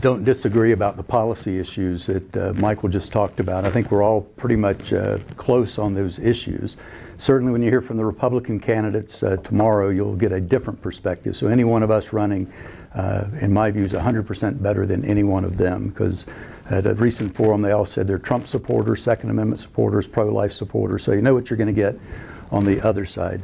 don't 0.00 0.24
disagree 0.24 0.72
about 0.72 0.96
the 0.96 1.02
policy 1.02 1.60
issues 1.60 2.06
that 2.06 2.36
uh, 2.36 2.52
Michael 2.54 2.88
just 2.88 3.12
talked 3.12 3.38
about. 3.38 3.64
I 3.64 3.70
think 3.70 3.92
we're 3.92 4.02
all 4.02 4.22
pretty 4.22 4.56
much 4.56 4.92
uh, 4.92 5.18
close 5.36 5.78
on 5.78 5.94
those 5.94 6.18
issues. 6.18 6.76
Certainly, 7.18 7.52
when 7.52 7.62
you 7.62 7.70
hear 7.70 7.80
from 7.80 7.96
the 7.96 8.04
Republican 8.04 8.58
candidates 8.58 9.22
uh, 9.22 9.36
tomorrow, 9.36 9.90
you'll 9.90 10.16
get 10.16 10.32
a 10.32 10.40
different 10.40 10.82
perspective. 10.82 11.36
So, 11.36 11.46
any 11.46 11.62
one 11.62 11.84
of 11.84 11.92
us 11.92 12.12
running, 12.12 12.52
uh, 12.94 13.24
in 13.40 13.52
my 13.52 13.70
view, 13.70 13.84
is 13.84 13.92
100% 13.92 14.62
better 14.62 14.86
than 14.86 15.04
any 15.04 15.22
one 15.22 15.44
of 15.44 15.56
them 15.56 15.88
because 15.88 16.26
at 16.70 16.86
a 16.86 16.94
recent 16.94 17.34
forum, 17.34 17.62
they 17.62 17.72
all 17.72 17.84
said 17.84 18.06
they're 18.06 18.18
Trump 18.18 18.46
supporters, 18.46 19.02
Second 19.02 19.30
Amendment 19.30 19.60
supporters, 19.60 20.06
pro 20.06 20.32
life 20.32 20.52
supporters. 20.52 21.02
So, 21.02 21.12
you 21.12 21.20
know 21.20 21.34
what 21.34 21.50
you're 21.50 21.56
going 21.56 21.66
to 21.66 21.72
get 21.72 21.96
on 22.50 22.64
the 22.64 22.80
other 22.80 23.04
side. 23.04 23.42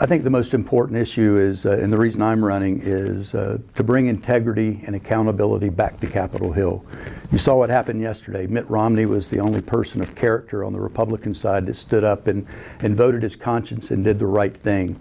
I 0.00 0.06
think 0.06 0.24
the 0.24 0.30
most 0.30 0.54
important 0.54 0.98
issue 0.98 1.36
is, 1.38 1.66
uh, 1.66 1.72
and 1.72 1.92
the 1.92 1.98
reason 1.98 2.22
I'm 2.22 2.44
running, 2.44 2.80
is 2.82 3.34
uh, 3.34 3.58
to 3.74 3.84
bring 3.84 4.06
integrity 4.06 4.80
and 4.86 4.96
accountability 4.96 5.68
back 5.68 6.00
to 6.00 6.06
Capitol 6.06 6.52
Hill. 6.52 6.84
You 7.30 7.38
saw 7.38 7.56
what 7.56 7.68
happened 7.68 8.00
yesterday. 8.00 8.46
Mitt 8.46 8.68
Romney 8.70 9.06
was 9.06 9.28
the 9.28 9.40
only 9.40 9.60
person 9.60 10.00
of 10.00 10.14
character 10.14 10.64
on 10.64 10.72
the 10.72 10.80
Republican 10.80 11.34
side 11.34 11.66
that 11.66 11.76
stood 11.76 12.04
up 12.04 12.26
and, 12.26 12.46
and 12.80 12.96
voted 12.96 13.22
his 13.22 13.36
conscience 13.36 13.90
and 13.90 14.02
did 14.04 14.18
the 14.18 14.26
right 14.26 14.56
thing. 14.56 14.98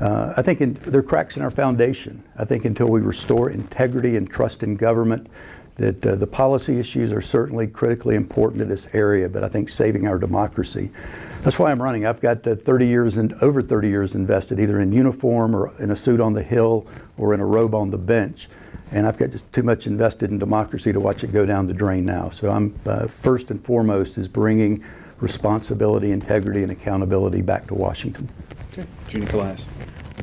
Uh, 0.00 0.34
I 0.36 0.42
think 0.42 0.60
in, 0.60 0.74
there 0.74 1.00
are 1.00 1.04
cracks 1.04 1.36
in 1.36 1.42
our 1.42 1.50
foundation. 1.50 2.22
I 2.36 2.44
think 2.44 2.64
until 2.64 2.88
we 2.88 3.00
restore 3.00 3.50
integrity 3.50 4.16
and 4.16 4.28
trust 4.28 4.62
in 4.62 4.76
government, 4.76 5.28
that 5.76 6.04
uh, 6.04 6.16
the 6.16 6.26
policy 6.26 6.78
issues 6.78 7.12
are 7.12 7.22
certainly 7.22 7.66
critically 7.66 8.16
important 8.16 8.58
to 8.58 8.64
this 8.64 8.88
area, 8.92 9.28
but 9.28 9.44
I 9.44 9.48
think 9.48 9.68
saving 9.68 10.06
our 10.06 10.18
democracy. 10.18 10.90
That's 11.42 11.58
why 11.58 11.72
I'm 11.72 11.82
running. 11.82 12.06
I've 12.06 12.20
got 12.20 12.46
uh, 12.46 12.54
30 12.54 12.86
years 12.86 13.16
and 13.16 13.32
over 13.42 13.62
30 13.62 13.88
years 13.88 14.14
invested 14.14 14.60
either 14.60 14.78
in 14.78 14.92
uniform 14.92 15.56
or 15.56 15.74
in 15.80 15.90
a 15.90 15.96
suit 15.96 16.20
on 16.20 16.34
the 16.34 16.42
Hill 16.42 16.86
or 17.18 17.34
in 17.34 17.40
a 17.40 17.46
robe 17.46 17.74
on 17.74 17.88
the 17.88 17.98
bench. 17.98 18.48
And 18.92 19.08
I've 19.08 19.18
got 19.18 19.30
just 19.30 19.52
too 19.52 19.64
much 19.64 19.88
invested 19.88 20.30
in 20.30 20.38
democracy 20.38 20.92
to 20.92 21.00
watch 21.00 21.24
it 21.24 21.32
go 21.32 21.44
down 21.44 21.66
the 21.66 21.74
drain 21.74 22.04
now. 22.04 22.28
So 22.28 22.48
I'm 22.48 22.78
uh, 22.86 23.08
first 23.08 23.50
and 23.50 23.62
foremost 23.64 24.18
is 24.18 24.28
bringing 24.28 24.84
responsibility, 25.18 26.12
integrity, 26.12 26.62
and 26.62 26.70
accountability 26.70 27.42
back 27.42 27.66
to 27.68 27.74
Washington. 27.74 28.28
Okay. 28.72 28.86
Gina 29.08 29.26
Collias. 29.26 29.66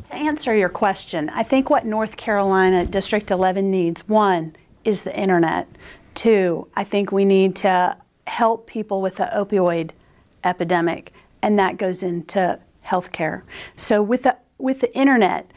To 0.08 0.14
answer 0.14 0.54
your 0.54 0.70
question, 0.70 1.28
I 1.28 1.42
think 1.42 1.68
what 1.68 1.84
North 1.84 2.16
Carolina 2.16 2.86
District 2.86 3.30
11 3.30 3.70
needs 3.70 4.08
one 4.08 4.56
is 4.86 5.02
the 5.02 5.14
internet. 5.14 5.68
Two, 6.14 6.68
I 6.74 6.84
think 6.84 7.12
we 7.12 7.26
need 7.26 7.56
to 7.56 7.98
help 8.26 8.66
people 8.66 9.02
with 9.02 9.16
the 9.16 9.28
opioid 9.34 9.90
epidemic, 10.44 11.12
and 11.42 11.58
that 11.58 11.76
goes 11.76 12.02
into 12.02 12.58
healthcare. 12.84 13.42
So 13.76 14.02
with 14.02 14.22
the 14.24 14.36
with 14.58 14.80
the 14.80 14.94
internet, 14.96 15.50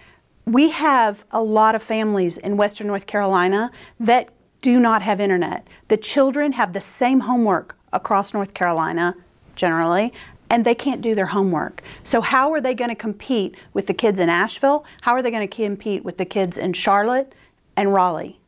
we 0.45 0.69
have 0.69 1.25
a 1.31 1.41
lot 1.41 1.75
of 1.75 1.83
families 1.83 2.37
in 2.37 2.57
Western 2.57 2.87
North 2.87 3.05
Carolina 3.05 3.71
that 3.99 4.29
do 4.61 4.79
not 4.79 5.01
have 5.01 5.19
internet. 5.19 5.67
The 5.89 5.97
children 5.97 6.53
have 6.53 6.73
the 6.73 6.81
same 6.81 7.21
homework 7.21 7.77
across 7.91 8.33
North 8.33 8.53
Carolina 8.53 9.15
generally, 9.55 10.13
and 10.49 10.63
they 10.63 10.75
can't 10.75 11.01
do 11.01 11.15
their 11.15 11.27
homework. 11.27 11.81
So, 12.03 12.21
how 12.21 12.51
are 12.53 12.61
they 12.61 12.73
going 12.73 12.89
to 12.89 12.95
compete 12.95 13.55
with 13.73 13.87
the 13.87 13.93
kids 13.93 14.19
in 14.19 14.29
Asheville? 14.29 14.85
How 15.01 15.13
are 15.13 15.21
they 15.21 15.31
going 15.31 15.47
to 15.47 15.55
compete 15.55 16.03
with 16.03 16.17
the 16.17 16.25
kids 16.25 16.57
in 16.57 16.73
Charlotte 16.73 17.35
and 17.75 17.93
Raleigh? 17.93 18.39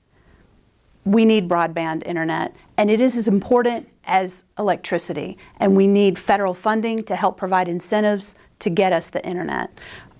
we 1.06 1.24
need 1.24 1.48
broadband 1.48 2.04
internet, 2.06 2.54
and 2.78 2.90
it 2.90 3.02
is 3.02 3.18
as 3.18 3.28
important 3.28 3.90
as 4.06 4.44
electricity. 4.58 5.38
And 5.58 5.76
we 5.76 5.88
need 5.88 6.20
federal 6.20 6.54
funding 6.54 6.98
to 7.04 7.16
help 7.16 7.38
provide 7.38 7.68
incentives 7.68 8.36
to 8.60 8.70
get 8.70 8.94
us 8.94 9.10
the 9.10 9.26
internet. 9.26 9.72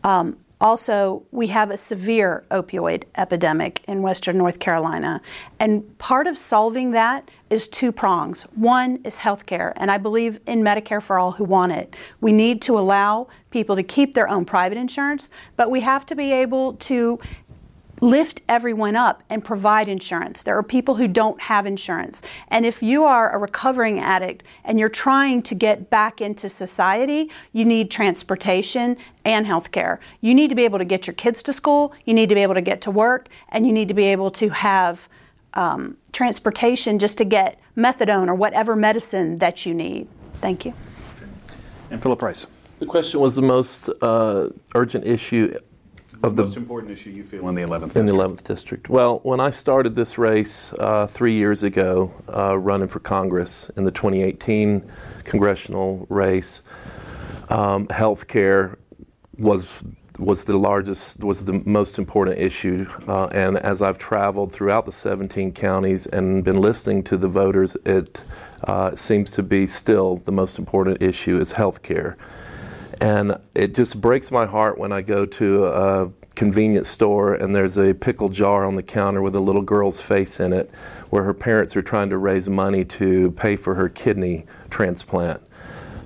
Um, 0.04 0.38
also, 0.62 1.24
we 1.32 1.48
have 1.48 1.70
a 1.70 1.78
severe 1.78 2.46
opioid 2.50 3.04
epidemic 3.16 3.84
in 3.88 4.02
Western 4.02 4.38
North 4.38 4.60
Carolina. 4.60 5.22
And 5.60 5.98
part 5.98 6.28
of 6.28 6.38
solving 6.38 6.92
that 6.92 7.30
is 7.50 7.68
two 7.68 7.92
prongs. 7.92 8.44
One 8.56 9.00
is 9.04 9.20
health 9.20 9.46
care, 9.46 9.74
and 9.76 9.92
I 9.92 9.98
believe 9.98 10.40
in 10.48 10.62
Medicare 10.62 11.04
for 11.04 11.20
all 11.20 11.34
who 11.34 11.44
want 11.44 11.74
it. 11.74 11.96
We 12.22 12.32
need 12.32 12.62
to 12.64 12.80
allow 12.80 13.28
people 13.52 13.76
to 13.76 13.84
keep 13.84 14.14
their 14.14 14.30
own 14.30 14.46
private 14.46 14.78
insurance, 14.78 15.30
but 15.58 15.70
we 15.70 15.82
have 15.82 16.06
to 16.08 16.16
be 16.16 16.32
able 16.32 16.74
to 16.74 17.20
lift 18.02 18.42
everyone 18.50 18.96
up 18.96 19.24
and 19.30 19.44
provide 19.44 19.88
insurance. 19.88 20.44
There 20.44 20.58
are 20.58 20.64
people 20.64 20.96
who 20.96 21.08
don't 21.08 21.40
have 21.42 21.66
insurance. 21.66 22.22
And 22.50 22.66
if 22.66 22.84
you 22.84 23.06
are 23.06 23.34
a 23.34 23.38
recovering 23.38 24.00
addict 24.00 24.44
and 24.64 24.80
you're 24.80 24.90
trying 24.90 25.42
to 25.44 25.56
get 25.56 25.90
back 25.90 26.22
into 26.22 26.50
society, 26.50 27.32
you 27.54 27.66
need 27.66 27.90
transportation 27.90 28.98
and 29.24 29.46
health 29.46 29.72
care. 29.72 30.00
You 30.22 30.36
need 30.36 30.50
to 30.50 30.56
be 30.56 30.66
able 30.66 30.80
to 30.80 30.86
get 30.86 31.08
your 31.08 31.14
kids 31.14 31.42
to 31.44 31.54
school, 31.54 31.94
you 32.06 32.14
need 32.14 32.30
to 32.30 32.36
be 32.36 32.44
able 32.44 32.56
to 32.56 32.62
get 32.62 32.82
to 32.82 32.92
work, 32.92 33.30
and 33.50 33.66
you 33.66 33.72
need 33.72 33.88
to 33.88 33.94
be 33.94 34.06
able 34.06 34.32
to 34.32 34.50
have 34.50 35.08
um, 35.54 35.98
transportation 36.12 37.00
just 37.00 37.18
to 37.18 37.26
get 37.26 37.60
methadone 37.78 38.28
or 38.28 38.36
whatever 38.36 38.76
medicine 38.76 39.38
that 39.40 39.66
you 39.66 39.74
need. 39.74 40.08
Thank 40.36 40.66
you. 40.66 40.74
And 41.90 42.02
Philip 42.02 42.20
Price. 42.20 42.48
The 42.80 42.86
question 42.86 43.22
was 43.22 43.36
the 43.36 43.42
most 43.42 43.90
uh, 44.02 44.50
urgent 44.76 45.06
issue 45.06 45.56
of 46.26 46.36
the 46.36 46.44
most 46.44 46.58
important 46.58 46.92
issue 46.92 47.12
you 47.12 47.24
feel 47.24 47.48
in 47.48 47.56
the 47.56 47.62
11th 47.62 47.96
in 47.96 48.06
the 48.06 48.14
11th 48.14 48.44
district. 48.44 48.90
Well, 48.90 49.20
when 49.24 49.40
I 49.40 49.52
started 49.52 49.96
this 49.96 50.18
race 50.18 50.74
uh, 50.74 51.08
three 51.08 51.34
years 51.34 51.64
ago, 51.64 52.12
uh, 52.34 52.58
running 52.58 52.88
for 52.88 53.00
Congress 53.00 53.70
in 53.78 53.84
the 53.84 53.92
2018 53.92 54.84
congressional 55.24 56.06
race, 56.10 56.64
um, 57.50 57.88
health 57.90 58.28
care 58.28 58.78
was 59.38 59.84
was 60.18 60.46
the 60.46 60.58
largest 60.58 61.24
was 61.24 61.44
the 61.44 61.62
most 61.66 62.00
important 62.00 62.40
issue 62.40 62.88
uh, 63.08 63.26
and 63.34 63.58
as 63.58 63.82
I've 63.82 63.98
traveled 63.98 64.54
throughout 64.54 64.86
the 64.86 64.92
17 64.94 65.52
counties 65.52 66.08
and 66.08 66.42
been 66.42 66.62
listening 66.62 67.04
to 67.04 67.18
the 67.18 67.28
voters 67.28 67.76
it 67.86 68.24
uh, 68.64 68.96
seems 68.96 69.32
to 69.32 69.44
be 69.44 69.68
still 69.68 70.16
the 70.16 70.32
most 70.32 70.58
important 70.58 71.02
issue 71.02 71.38
is 71.38 71.52
health 71.52 71.82
care 71.82 72.16
and 73.02 73.38
it 73.54 73.76
just 73.76 74.00
breaks 74.00 74.32
my 74.32 74.46
heart 74.46 74.78
when 74.78 74.92
I 74.92 75.02
go 75.02 75.26
to 75.26 75.66
a 75.66 76.12
convenience 76.36 76.90
store 76.90 77.34
and 77.34 77.56
there's 77.56 77.78
a 77.78 77.94
pickle 77.94 78.30
jar 78.30 78.66
on 78.66 78.76
the 78.76 78.84
counter 78.84 79.22
with 79.22 79.36
a 79.36 79.40
little 79.40 79.62
girl's 79.62 80.02
face 80.02 80.40
in 80.40 80.54
it 80.54 80.70
where 81.10 81.24
her 81.24 81.34
parents 81.34 81.76
are 81.76 81.82
trying 81.82 82.10
to 82.10 82.18
raise 82.18 82.50
money 82.50 82.84
to 82.84 83.32
pay 83.32 83.56
for 83.56 83.76
her 83.76 83.90
kidney 83.90 84.46
transplant. 84.70 85.42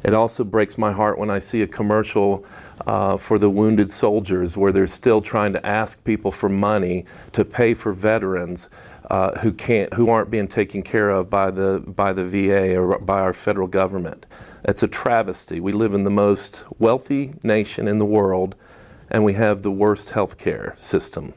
It 0.04 0.14
also 0.14 0.44
breaks 0.44 0.78
my 0.78 0.92
heart 0.92 1.18
when 1.18 1.30
I 1.30 1.40
see 1.40 1.62
a 1.62 1.68
commercial 1.68 2.46
uh, 2.88 3.18
for 3.18 3.38
the 3.38 3.50
wounded 3.50 3.92
soldiers 3.92 4.56
where 4.56 4.72
they're 4.72 4.88
still 4.88 5.20
trying 5.20 5.54
to 5.54 5.66
ask 5.66 6.04
people 6.04 6.32
for 6.32 6.48
money 6.48 7.06
to 7.34 7.44
pay 7.44 7.74
for 7.74 7.92
veterans 7.92 8.70
uh, 9.10 9.40
who 9.40 9.52
can't, 9.52 9.94
who 9.94 10.10
aren't 10.10 10.30
being 10.30 10.48
taken 10.48 10.84
care 10.84 11.10
of 11.10 11.30
by 11.30 11.52
the 11.52 11.84
by 11.86 12.14
the 12.14 12.24
VA 12.24 12.76
or 12.76 13.00
by 13.00 13.20
our 13.20 13.34
federal 13.34 13.68
government. 13.68 14.26
It's 14.64 14.84
a 14.84 14.88
travesty. 14.88 15.60
We 15.60 15.72
live 15.72 15.94
in 15.94 16.04
the 16.04 16.12
most 16.12 16.66
wealthy 16.78 17.34
nation 17.44 17.88
in 17.88 17.98
the 17.98 18.06
world, 18.06 18.56
and 19.10 19.24
we 19.24 19.34
have 19.34 19.64
the 19.64 19.72
worst 19.72 20.12
health 20.12 20.38
care 20.38 20.76
system. 20.78 21.34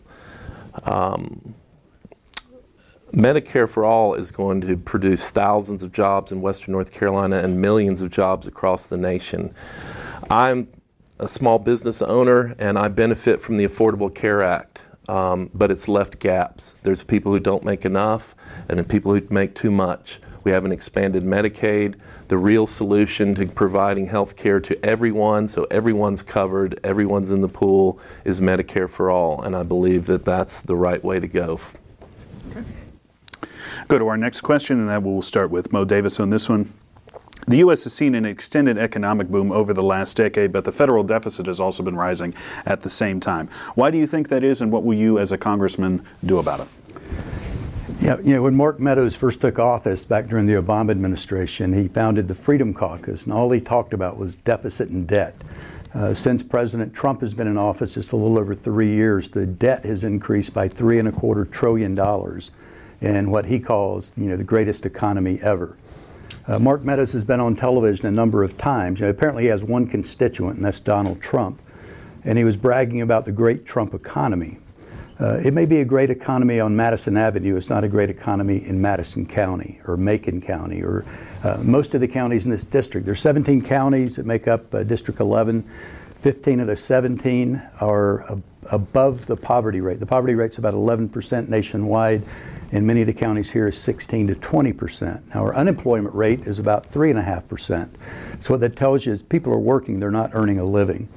Um, 0.84 1.54
Medicare 3.12 3.68
for 3.68 3.84
All 3.84 4.14
is 4.14 4.30
going 4.30 4.62
to 4.62 4.76
produce 4.76 5.30
thousands 5.30 5.82
of 5.82 5.92
jobs 5.92 6.32
in 6.32 6.40
Western 6.40 6.72
North 6.72 6.92
Carolina 6.92 7.36
and 7.36 7.60
millions 7.60 8.00
of 8.00 8.10
jobs 8.10 8.46
across 8.46 8.86
the 8.86 8.96
nation. 8.96 9.54
I'm 10.30 10.68
a 11.18 11.28
small 11.28 11.58
business 11.58 12.00
owner 12.00 12.54
and 12.58 12.78
I 12.78 12.88
benefit 12.88 13.40
from 13.40 13.58
the 13.58 13.64
Affordable 13.64 14.12
Care 14.12 14.42
Act. 14.42 14.80
Um, 15.12 15.50
but 15.52 15.70
it's 15.70 15.88
left 15.88 16.20
gaps. 16.20 16.74
There's 16.84 17.04
people 17.04 17.32
who 17.32 17.38
don't 17.38 17.64
make 17.66 17.84
enough, 17.84 18.34
and 18.70 18.78
then 18.78 18.86
people 18.86 19.12
who 19.12 19.20
make 19.28 19.54
too 19.54 19.70
much. 19.70 20.18
We 20.42 20.52
haven't 20.52 20.72
expanded 20.72 21.22
Medicaid. 21.22 21.96
The 22.28 22.38
real 22.38 22.66
solution 22.66 23.34
to 23.34 23.46
providing 23.46 24.06
health 24.06 24.36
care 24.36 24.58
to 24.60 24.82
everyone, 24.82 25.48
so 25.48 25.64
everyone's 25.70 26.22
covered, 26.22 26.80
everyone's 26.82 27.30
in 27.30 27.42
the 27.42 27.48
pool, 27.48 28.00
is 28.24 28.40
Medicare 28.40 28.88
for 28.88 29.10
all. 29.10 29.42
And 29.42 29.54
I 29.54 29.64
believe 29.64 30.06
that 30.06 30.24
that's 30.24 30.62
the 30.62 30.76
right 30.76 31.04
way 31.04 31.20
to 31.20 31.28
go. 31.28 31.60
Go 33.88 33.98
to 33.98 34.08
our 34.08 34.16
next 34.16 34.40
question, 34.40 34.80
and 34.80 34.88
then 34.88 35.02
we'll 35.02 35.20
start 35.20 35.50
with 35.50 35.74
Moe 35.74 35.84
Davis 35.84 36.20
on 36.20 36.30
this 36.30 36.48
one. 36.48 36.72
The 37.46 37.56
U.S. 37.58 37.82
has 37.84 37.92
seen 37.92 38.14
an 38.14 38.24
extended 38.24 38.78
economic 38.78 39.26
boom 39.26 39.50
over 39.50 39.74
the 39.74 39.82
last 39.82 40.16
decade, 40.16 40.52
but 40.52 40.64
the 40.64 40.70
federal 40.70 41.02
deficit 41.02 41.46
has 41.46 41.58
also 41.58 41.82
been 41.82 41.96
rising 41.96 42.34
at 42.64 42.82
the 42.82 42.88
same 42.88 43.18
time. 43.18 43.48
Why 43.74 43.90
do 43.90 43.98
you 43.98 44.06
think 44.06 44.28
that 44.28 44.44
is, 44.44 44.62
and 44.62 44.70
what 44.70 44.84
will 44.84 44.94
you, 44.94 45.18
as 45.18 45.32
a 45.32 45.38
congressman, 45.38 46.06
do 46.24 46.38
about 46.38 46.60
it? 46.60 46.68
Yeah, 48.00 48.18
you 48.20 48.34
know, 48.34 48.42
when 48.42 48.54
Mark 48.54 48.78
Meadows 48.78 49.16
first 49.16 49.40
took 49.40 49.58
office 49.58 50.04
back 50.04 50.28
during 50.28 50.46
the 50.46 50.54
Obama 50.54 50.92
administration, 50.92 51.72
he 51.72 51.88
founded 51.88 52.28
the 52.28 52.34
Freedom 52.34 52.72
Caucus, 52.72 53.24
and 53.24 53.32
all 53.32 53.50
he 53.50 53.60
talked 53.60 53.92
about 53.92 54.16
was 54.16 54.36
deficit 54.36 54.90
and 54.90 55.06
debt. 55.08 55.34
Uh, 55.94 56.14
since 56.14 56.44
President 56.44 56.94
Trump 56.94 57.20
has 57.20 57.34
been 57.34 57.48
in 57.48 57.58
office 57.58 57.94
just 57.94 58.12
a 58.12 58.16
little 58.16 58.38
over 58.38 58.54
three 58.54 58.90
years, 58.90 59.28
the 59.28 59.46
debt 59.46 59.84
has 59.84 60.04
increased 60.04 60.54
by 60.54 60.68
three 60.68 61.00
and 61.00 61.08
a 61.08 61.12
quarter 61.12 61.44
trillion 61.44 61.94
dollars 61.94 62.52
in 63.00 63.32
what 63.32 63.46
he 63.46 63.58
calls, 63.58 64.12
you 64.16 64.28
know, 64.28 64.36
the 64.36 64.44
greatest 64.44 64.86
economy 64.86 65.40
ever. 65.42 65.76
Uh, 66.46 66.58
Mark 66.58 66.82
Meadows 66.82 67.12
has 67.12 67.24
been 67.24 67.40
on 67.40 67.54
television 67.54 68.06
a 68.06 68.10
number 68.10 68.42
of 68.42 68.58
times. 68.58 69.00
You 69.00 69.06
know, 69.06 69.10
apparently, 69.10 69.44
he 69.44 69.48
has 69.48 69.62
one 69.62 69.86
constituent, 69.86 70.56
and 70.56 70.64
that's 70.64 70.80
Donald 70.80 71.20
Trump. 71.20 71.60
And 72.24 72.36
he 72.36 72.44
was 72.44 72.56
bragging 72.56 73.00
about 73.00 73.24
the 73.24 73.32
great 73.32 73.66
Trump 73.66 73.94
economy. 73.94 74.58
Uh, 75.20 75.40
it 75.44 75.54
may 75.54 75.66
be 75.66 75.80
a 75.80 75.84
great 75.84 76.10
economy 76.10 76.58
on 76.58 76.74
Madison 76.74 77.16
Avenue. 77.16 77.56
It's 77.56 77.70
not 77.70 77.84
a 77.84 77.88
great 77.88 78.10
economy 78.10 78.64
in 78.64 78.80
Madison 78.80 79.24
County 79.24 79.80
or 79.86 79.96
Macon 79.96 80.40
County 80.40 80.82
or 80.82 81.04
uh, 81.44 81.58
most 81.62 81.94
of 81.94 82.00
the 82.00 82.08
counties 82.08 82.44
in 82.44 82.50
this 82.50 82.64
district. 82.64 83.04
There 83.04 83.12
are 83.12 83.16
17 83.16 83.62
counties 83.62 84.16
that 84.16 84.26
make 84.26 84.48
up 84.48 84.74
uh, 84.74 84.82
District 84.82 85.20
11. 85.20 85.64
15 86.22 86.60
of 86.60 86.66
the 86.68 86.76
17 86.76 87.62
are 87.80 88.32
ab- 88.32 88.42
above 88.70 89.26
the 89.26 89.36
poverty 89.36 89.80
rate. 89.80 90.00
The 90.00 90.06
poverty 90.06 90.34
rate 90.34 90.52
is 90.52 90.58
about 90.58 90.74
11% 90.74 91.48
nationwide. 91.48 92.22
In 92.72 92.86
many 92.86 93.02
of 93.02 93.06
the 93.06 93.12
counties 93.12 93.50
here 93.50 93.68
is 93.68 93.78
16 93.78 94.28
to 94.28 94.34
20 94.34 94.72
percent. 94.72 95.28
Now 95.34 95.42
our 95.42 95.54
unemployment 95.54 96.14
rate 96.14 96.40
is 96.46 96.58
about 96.58 96.86
three 96.86 97.10
and 97.10 97.18
a 97.18 97.22
half 97.22 97.46
percent. 97.46 97.94
So 98.40 98.54
what 98.54 98.60
that 98.60 98.76
tells 98.76 99.04
you 99.04 99.12
is 99.12 99.20
people 99.20 99.52
are 99.52 99.58
working; 99.58 100.00
they're 100.00 100.10
not 100.10 100.30
earning 100.32 100.58
a 100.58 100.64
living. 100.64 101.08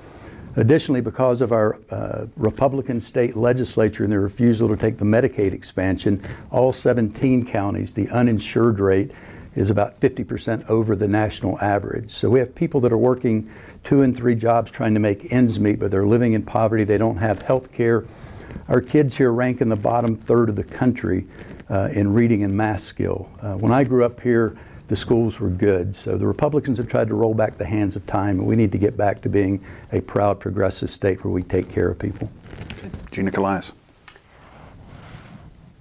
Additionally, 0.57 1.01
because 1.01 1.39
of 1.39 1.53
our 1.53 1.79
uh, 1.89 2.27
Republican 2.35 2.99
state 2.99 3.37
legislature 3.37 4.03
and 4.03 4.11
their 4.11 4.21
refusal 4.21 4.67
to 4.67 4.75
take 4.75 4.97
the 4.97 5.05
Medicaid 5.05 5.53
expansion, 5.53 6.21
all 6.51 6.71
17 6.71 7.45
counties, 7.45 7.93
the 7.93 8.09
uninsured 8.09 8.79
rate 8.79 9.11
is 9.55 9.69
about 9.69 9.99
50% 9.99 10.69
over 10.69 10.95
the 10.95 11.07
national 11.07 11.59
average. 11.59 12.09
So 12.09 12.29
we 12.29 12.39
have 12.39 12.55
people 12.55 12.79
that 12.81 12.91
are 12.91 12.97
working 12.97 13.49
two 13.83 14.01
and 14.01 14.15
three 14.15 14.35
jobs 14.35 14.71
trying 14.71 14.93
to 14.93 14.99
make 14.99 15.31
ends 15.31 15.59
meet, 15.59 15.79
but 15.79 15.91
they're 15.91 16.07
living 16.07 16.33
in 16.33 16.43
poverty. 16.43 16.83
They 16.83 16.97
don't 16.97 17.17
have 17.17 17.41
health 17.41 17.71
care. 17.73 18.05
Our 18.67 18.81
kids 18.81 19.15
here 19.15 19.31
rank 19.31 19.61
in 19.61 19.69
the 19.69 19.75
bottom 19.75 20.15
third 20.15 20.49
of 20.49 20.55
the 20.55 20.63
country 20.63 21.27
uh, 21.69 21.89
in 21.91 22.13
reading 22.13 22.43
and 22.43 22.55
math 22.55 22.81
skill. 22.81 23.29
Uh, 23.41 23.53
when 23.53 23.71
I 23.71 23.83
grew 23.83 24.03
up 24.03 24.19
here, 24.21 24.57
the 24.87 24.95
schools 24.95 25.39
were 25.39 25.49
good. 25.49 25.95
So 25.95 26.17
the 26.17 26.27
Republicans 26.27 26.77
have 26.77 26.87
tried 26.87 27.07
to 27.09 27.15
roll 27.15 27.33
back 27.33 27.57
the 27.57 27.65
hands 27.65 27.95
of 27.95 28.05
time, 28.07 28.39
and 28.39 28.47
we 28.47 28.55
need 28.55 28.71
to 28.71 28.77
get 28.77 28.97
back 28.97 29.21
to 29.21 29.29
being 29.29 29.63
a 29.91 30.01
proud 30.01 30.39
progressive 30.39 30.89
state 30.89 31.23
where 31.23 31.33
we 31.33 31.43
take 31.43 31.69
care 31.69 31.89
of 31.89 31.99
people. 31.99 32.29
Okay. 32.77 32.89
Gina 33.11 33.31
Collias. 33.31 33.73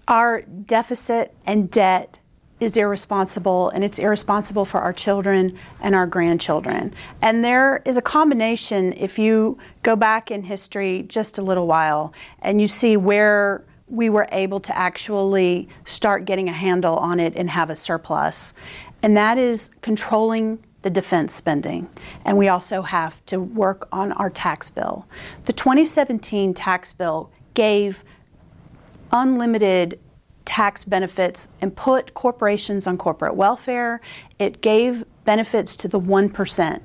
Our 0.06 0.42
deficit 0.42 1.34
and 1.46 1.70
debt 1.70 2.18
is 2.64 2.76
irresponsible, 2.76 3.70
and 3.70 3.84
it's 3.84 3.98
irresponsible 3.98 4.64
for 4.64 4.80
our 4.80 4.92
children 4.92 5.56
and 5.80 5.94
our 5.94 6.06
grandchildren. 6.06 6.92
And 7.22 7.44
there 7.44 7.82
is 7.84 7.96
a 7.96 8.02
combination, 8.02 8.92
if 8.94 9.18
you 9.18 9.58
go 9.82 9.94
back 9.94 10.30
in 10.30 10.42
history 10.42 11.04
just 11.06 11.38
a 11.38 11.42
little 11.42 11.66
while 11.66 12.12
and 12.40 12.60
you 12.60 12.66
see 12.66 12.96
where 12.96 13.64
we 13.86 14.08
were 14.10 14.26
able 14.32 14.60
to 14.60 14.76
actually 14.76 15.68
start 15.84 16.24
getting 16.24 16.48
a 16.48 16.52
handle 16.52 16.96
on 16.96 17.20
it 17.20 17.36
and 17.36 17.50
have 17.50 17.68
a 17.70 17.76
surplus 17.76 18.54
and 19.04 19.18
that 19.18 19.36
is 19.36 19.68
controlling 19.82 20.58
the 20.80 20.88
defense 20.88 21.34
spending. 21.34 21.90
And 22.24 22.38
we 22.38 22.48
also 22.48 22.80
have 22.80 23.22
to 23.26 23.38
work 23.38 23.86
on 23.92 24.12
our 24.12 24.30
tax 24.30 24.70
bill. 24.70 25.06
The 25.44 25.52
2017 25.52 26.54
tax 26.54 26.94
bill 26.94 27.30
gave 27.52 28.02
unlimited 29.12 30.00
tax 30.54 30.84
benefits 30.84 31.48
and 31.60 31.74
put 31.74 32.14
corporations 32.14 32.86
on 32.86 32.96
corporate 32.96 33.34
welfare. 33.34 34.00
It 34.38 34.60
gave 34.60 35.04
benefits 35.24 35.74
to 35.76 35.88
the 35.88 35.98
1%. 35.98 36.80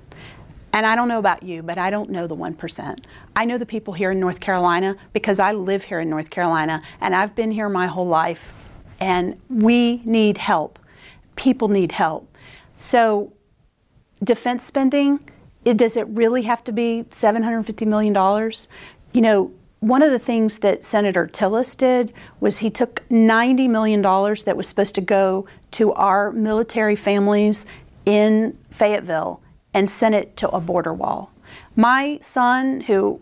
And 0.73 0.85
I 0.85 0.95
don't 0.95 1.07
know 1.07 1.19
about 1.19 1.43
you, 1.43 1.61
but 1.61 1.77
I 1.77 1.89
don't 1.91 2.09
know 2.09 2.25
the 2.25 2.35
1%. 2.35 3.03
I 3.35 3.45
know 3.45 3.57
the 3.59 3.65
people 3.65 3.93
here 3.93 4.11
in 4.11 4.19
North 4.19 4.39
Carolina 4.39 4.95
because 5.13 5.39
I 5.39 5.51
live 5.51 5.83
here 5.83 5.99
in 5.99 6.09
North 6.09 6.31
Carolina 6.31 6.81
and 6.99 7.15
I've 7.15 7.35
been 7.35 7.51
here 7.51 7.69
my 7.69 7.85
whole 7.85 8.07
life. 8.07 8.71
And 8.99 9.39
we 9.49 10.01
need 10.03 10.37
help 10.37 10.79
people 11.39 11.69
need 11.69 11.93
help. 11.93 12.37
So, 12.75 13.31
defense 14.21 14.65
spending, 14.65 15.21
it, 15.63 15.77
does 15.77 15.95
it 15.95 16.05
really 16.09 16.41
have 16.43 16.63
to 16.65 16.73
be 16.73 17.05
$750 17.11 17.87
million? 17.87 18.13
You 19.13 19.21
know, 19.21 19.51
one 19.79 20.01
of 20.01 20.11
the 20.11 20.19
things 20.19 20.59
that 20.59 20.83
Senator 20.83 21.27
Tillis 21.27 21.75
did 21.75 22.13
was 22.39 22.57
he 22.59 22.69
took 22.69 23.07
$90 23.09 23.69
million 23.69 24.01
that 24.01 24.57
was 24.57 24.67
supposed 24.67 24.95
to 24.95 25.01
go 25.01 25.45
to 25.71 25.93
our 25.93 26.31
military 26.31 26.95
families 26.95 27.65
in 28.05 28.57
Fayetteville 28.71 29.41
and 29.73 29.89
sent 29.89 30.15
it 30.15 30.35
to 30.37 30.49
a 30.49 30.59
border 30.59 30.93
wall. 30.93 31.31
My 31.75 32.19
son, 32.21 32.81
who 32.81 33.21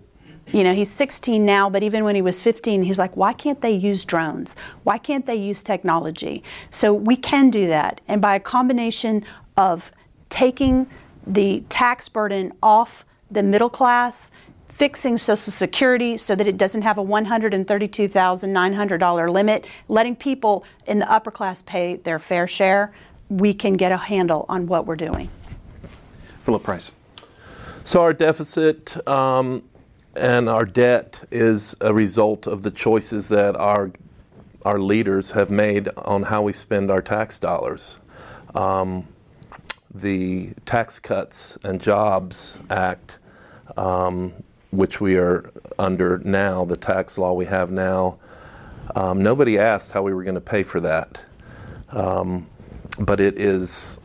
you 0.52 0.64
know, 0.64 0.74
he's 0.74 0.90
16 0.90 1.46
now, 1.46 1.70
but 1.70 1.84
even 1.84 2.04
when 2.06 2.16
he 2.16 2.22
was 2.22 2.42
15, 2.42 2.84
he's 2.84 2.98
like, 2.98 3.16
why 3.18 3.34
can't 3.34 3.62
they 3.62 3.72
use 3.72 4.06
drones? 4.06 4.56
Why 4.84 4.98
can't 4.98 5.26
they 5.26 5.36
use 5.36 5.62
technology? 5.62 6.42
So 6.72 6.94
we 6.94 7.18
can 7.18 7.50
do 7.50 7.68
that. 7.68 8.00
And 8.08 8.22
by 8.22 8.36
a 8.36 8.40
combination 8.40 9.26
of 9.58 9.92
taking 10.30 10.88
the 11.26 11.64
tax 11.68 12.08
burden 12.08 12.54
off 12.64 13.04
the 13.30 13.44
middle 13.44 13.70
class, 13.70 14.32
fixing 14.78 15.18
Social 15.18 15.52
Security 15.52 16.16
so 16.18 16.36
that 16.36 16.48
it 16.48 16.56
doesn't 16.56 16.84
have 16.84 17.00
a 17.00 17.04
$132,900 17.04 19.30
limit, 19.30 19.66
letting 19.88 20.16
people 20.16 20.64
in 20.86 21.00
the 21.00 21.12
upper 21.12 21.32
class 21.32 21.64
pay 21.64 21.96
their 21.96 22.20
fair 22.20 22.48
share, 22.48 22.94
we 23.28 23.56
can 23.56 23.74
get 23.74 23.92
a 23.92 23.98
handle 23.98 24.46
on 24.48 24.68
what 24.68 24.86
we're 24.86 24.96
doing. 24.96 25.30
Philip 26.44 26.62
Price. 26.62 26.92
So, 27.84 28.04
our 28.04 28.14
deficit 28.14 28.96
um, 29.08 29.64
and 30.16 30.48
our 30.48 30.66
debt 30.66 31.24
is 31.32 31.76
a 31.82 31.92
result 31.92 32.46
of 32.46 32.62
the 32.62 32.70
choices 32.70 33.30
that 33.30 33.56
our 33.56 33.90
our 34.64 34.80
leaders 34.80 35.32
have 35.32 35.50
made 35.50 35.90
on 35.98 36.22
how 36.24 36.44
we 36.44 36.54
spend 36.54 36.92
our 36.92 37.02
tax 37.02 37.40
dollars. 37.40 37.98
Um, 38.54 39.08
the 39.94 40.50
Tax 40.66 41.00
Cuts 41.00 41.58
and 41.64 41.82
Jobs 41.82 42.60
Act, 42.70 43.20
um, 43.78 44.34
which 44.78 45.02
we 45.02 45.18
are 45.18 45.50
under 45.80 46.20
now, 46.20 46.64
the 46.64 46.78
tax 46.78 47.18
law 47.18 47.34
we 47.34 47.46
have 47.46 47.72
now, 47.72 48.20
um, 48.96 49.24
nobody 49.24 49.58
asked 49.58 49.92
how 49.92 50.04
we 50.04 50.14
were 50.14 50.24
going 50.24 50.36
to 50.36 50.40
pay 50.40 50.62
for 50.62 50.80
that. 50.80 51.20
Um, 51.90 52.46
but 53.00 53.20
it 53.20 53.40
is, 53.42 54.00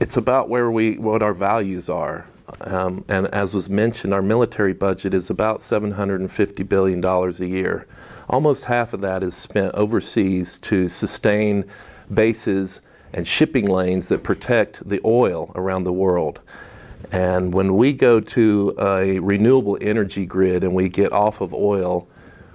it's 0.00 0.16
about 0.16 0.48
where 0.48 0.68
we, 0.68 0.98
what 0.98 1.22
our 1.22 1.32
values 1.32 1.88
are. 1.88 2.26
Um, 2.60 3.04
and 3.06 3.28
as 3.28 3.54
was 3.54 3.70
mentioned, 3.70 4.12
our 4.12 4.20
military 4.20 4.72
budget 4.72 5.14
is 5.14 5.30
about 5.30 5.58
$750 5.58 6.68
billion 6.68 7.04
a 7.04 7.30
year. 7.44 7.86
Almost 8.28 8.64
half 8.64 8.92
of 8.92 9.00
that 9.00 9.22
is 9.22 9.36
spent 9.36 9.76
overseas 9.76 10.58
to 10.60 10.88
sustain 10.88 11.66
bases 12.12 12.80
and 13.12 13.28
shipping 13.28 13.66
lanes 13.66 14.08
that 14.08 14.24
protect 14.24 14.88
the 14.88 15.00
oil 15.04 15.52
around 15.54 15.84
the 15.84 15.92
world. 15.92 16.40
And 17.12 17.54
when 17.54 17.76
we 17.76 17.92
go 17.92 18.20
to 18.20 18.74
a 18.78 19.18
renewable 19.20 19.78
energy 19.80 20.26
grid 20.26 20.64
and 20.64 20.74
we 20.74 20.88
get 20.88 21.12
off 21.12 21.40
of 21.40 21.54
oil, 21.54 22.08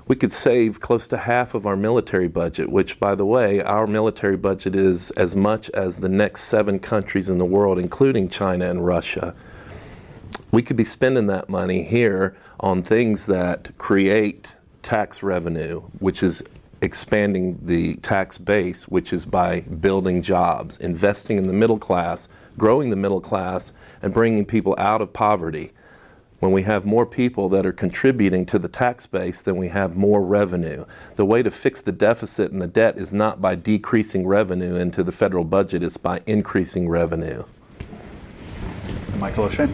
we 0.08 0.16
could 0.16 0.32
save 0.32 0.80
close 0.80 1.08
to 1.10 1.18
half 1.18 1.54
of 1.54 1.66
our 1.66 1.76
military 1.76 2.28
budget, 2.28 2.70
which, 2.70 3.00
by 3.00 3.16
the 3.16 3.26
way, 3.26 3.62
our 3.62 3.88
military 3.88 4.36
budget 4.36 4.76
is 4.76 5.12
as 5.12 5.36
much 5.36 5.70
as 5.70 5.98
the 5.98 6.10
next 6.10 6.42
seven 6.42 6.80
countries 6.80 7.30
in 7.30 7.38
the 7.38 7.46
world, 7.46 7.80
including 7.80 8.28
China 8.28 8.70
and 8.70 8.86
Russia. 8.86 9.34
We 10.52 10.64
could 10.64 10.76
be 10.76 10.84
spending 10.84 11.28
that 11.28 11.48
money 11.48 11.84
here 11.84 12.36
on 12.60 12.84
things 12.84 13.26
that 13.28 13.78
create 13.78 14.50
tax 14.84 15.24
revenue, 15.24 15.82
which 16.00 16.22
is 16.24 16.44
expanding 16.82 17.60
the 17.64 17.94
tax 17.96 18.38
base, 18.38 18.88
which 18.88 19.14
is 19.14 19.26
by 19.26 19.62
building 19.62 20.22
jobs, 20.22 20.78
investing 20.78 21.38
in 21.38 21.48
the 21.48 21.54
middle 21.54 21.80
class, 21.80 22.28
growing 22.58 22.90
the 22.90 22.96
middle 22.96 23.22
class, 23.22 23.72
and 24.02 24.14
bringing 24.14 24.46
people 24.46 24.76
out 24.78 25.02
of 25.02 25.14
poverty. 25.14 25.72
When 26.40 26.52
we 26.52 26.64
have 26.64 26.86
more 26.86 27.06
people 27.06 27.50
that 27.50 27.68
are 27.68 27.72
contributing 27.72 28.48
to 28.48 28.58
the 28.58 28.68
tax 28.68 29.06
base, 29.06 29.42
then 29.42 29.58
we 29.58 29.68
have 29.68 29.96
more 29.96 30.24
revenue. 30.24 30.86
The 31.16 31.26
way 31.26 31.44
to 31.44 31.52
fix 31.52 31.82
the 31.82 31.92
deficit 31.92 32.52
and 32.52 32.60
the 32.60 32.68
debt 32.68 32.98
is 32.98 33.14
not 33.14 33.40
by 33.40 33.54
decreasing 33.54 34.26
revenue 34.26 34.76
into 34.76 35.04
the 35.04 35.12
federal 35.12 35.44
budget, 35.44 35.84
it's 35.84 35.98
by 35.98 36.22
increasing 36.26 36.90
revenue. 36.90 37.44
Michael 39.20 39.44
O'Shea. 39.44 39.70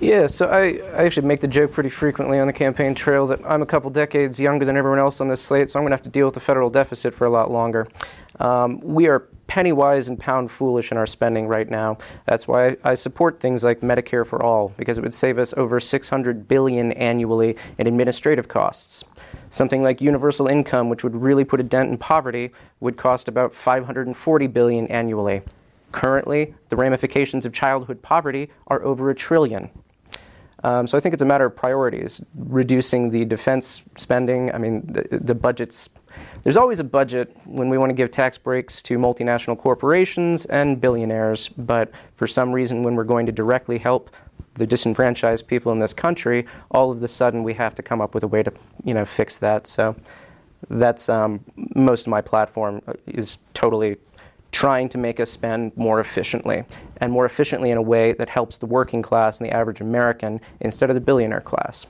Yeah, 0.00 0.26
so 0.26 0.48
I, 0.48 0.80
I 0.98 1.04
actually 1.04 1.28
make 1.28 1.40
the 1.40 1.48
joke 1.48 1.70
pretty 1.70 1.88
frequently 1.88 2.40
on 2.40 2.48
the 2.48 2.52
campaign 2.52 2.96
trail 2.96 3.26
that 3.28 3.40
I'm 3.46 3.62
a 3.62 3.66
couple 3.66 3.88
decades 3.90 4.40
younger 4.40 4.64
than 4.64 4.76
everyone 4.76 4.98
else 4.98 5.20
on 5.20 5.28
this 5.28 5.40
slate, 5.40 5.70
so 5.70 5.78
I'm 5.78 5.84
going 5.84 5.92
to 5.92 5.96
have 5.96 6.02
to 6.02 6.10
deal 6.10 6.26
with 6.26 6.34
the 6.34 6.40
federal 6.40 6.70
deficit 6.70 7.14
for 7.14 7.24
a 7.24 7.30
lot 7.30 7.52
longer. 7.52 7.86
Um, 8.40 8.80
we 8.80 9.06
are 9.06 9.28
penny 9.46 9.72
wise 9.72 10.08
and 10.08 10.18
pound 10.18 10.50
foolish 10.50 10.90
in 10.90 10.96
our 10.96 11.06
spending 11.06 11.46
right 11.46 11.68
now. 11.68 11.98
That's 12.26 12.48
why 12.48 12.76
I 12.84 12.94
support 12.94 13.40
things 13.40 13.64
like 13.64 13.80
Medicare 13.80 14.26
for 14.26 14.42
all 14.42 14.70
because 14.76 14.98
it 14.98 15.02
would 15.02 15.14
save 15.14 15.38
us 15.38 15.54
over 15.56 15.80
600 15.80 16.48
billion 16.48 16.92
annually 16.92 17.56
in 17.78 17.86
administrative 17.86 18.48
costs. 18.48 19.04
Something 19.50 19.82
like 19.82 20.00
universal 20.00 20.48
income, 20.48 20.88
which 20.88 21.04
would 21.04 21.14
really 21.14 21.44
put 21.44 21.60
a 21.60 21.62
dent 21.62 21.90
in 21.90 21.98
poverty, 21.98 22.50
would 22.80 22.96
cost 22.96 23.28
about 23.28 23.54
540 23.54 24.46
billion 24.48 24.86
annually. 24.88 25.42
Currently, 25.92 26.54
the 26.70 26.76
ramifications 26.76 27.46
of 27.46 27.52
childhood 27.52 28.02
poverty 28.02 28.50
are 28.66 28.82
over 28.82 29.10
a 29.10 29.14
trillion. 29.14 29.70
Um, 30.64 30.86
so 30.86 30.96
I 30.96 31.00
think 31.00 31.12
it's 31.12 31.22
a 31.22 31.26
matter 31.26 31.44
of 31.44 31.54
priorities, 31.54 32.24
reducing 32.34 33.10
the 33.10 33.24
defense 33.26 33.82
spending. 33.96 34.52
I 34.52 34.58
mean, 34.58 34.80
the, 34.86 35.18
the 35.18 35.34
budgets. 35.34 35.90
There's 36.42 36.56
always 36.56 36.80
a 36.80 36.84
budget 36.84 37.34
when 37.46 37.68
we 37.68 37.78
want 37.78 37.90
to 37.90 37.94
give 37.94 38.10
tax 38.10 38.36
breaks 38.36 38.82
to 38.82 38.98
multinational 38.98 39.58
corporations 39.58 40.46
and 40.46 40.80
billionaires, 40.80 41.48
but 41.48 41.90
for 42.16 42.26
some 42.26 42.52
reason, 42.52 42.82
when 42.82 42.94
we're 42.94 43.04
going 43.04 43.26
to 43.26 43.32
directly 43.32 43.78
help 43.78 44.10
the 44.54 44.66
disenfranchised 44.66 45.46
people 45.46 45.72
in 45.72 45.78
this 45.78 45.92
country, 45.92 46.46
all 46.70 46.90
of 46.90 47.02
a 47.02 47.08
sudden 47.08 47.42
we 47.42 47.54
have 47.54 47.74
to 47.74 47.82
come 47.82 48.00
up 48.00 48.14
with 48.14 48.22
a 48.22 48.28
way 48.28 48.42
to, 48.42 48.52
you 48.84 48.94
know, 48.94 49.04
fix 49.04 49.38
that. 49.38 49.66
So 49.66 49.96
that's 50.70 51.08
um, 51.08 51.40
most 51.74 52.06
of 52.06 52.10
my 52.10 52.20
platform 52.20 52.80
is 53.06 53.38
totally 53.54 53.96
trying 54.52 54.88
to 54.88 54.98
make 54.98 55.18
us 55.18 55.30
spend 55.30 55.76
more 55.76 55.98
efficiently, 55.98 56.64
and 56.98 57.12
more 57.12 57.24
efficiently 57.24 57.72
in 57.72 57.76
a 57.76 57.82
way 57.82 58.12
that 58.12 58.28
helps 58.28 58.58
the 58.58 58.66
working 58.66 59.02
class 59.02 59.40
and 59.40 59.48
the 59.48 59.52
average 59.52 59.80
American 59.80 60.40
instead 60.60 60.90
of 60.90 60.94
the 60.94 61.00
billionaire 61.00 61.40
class. 61.40 61.86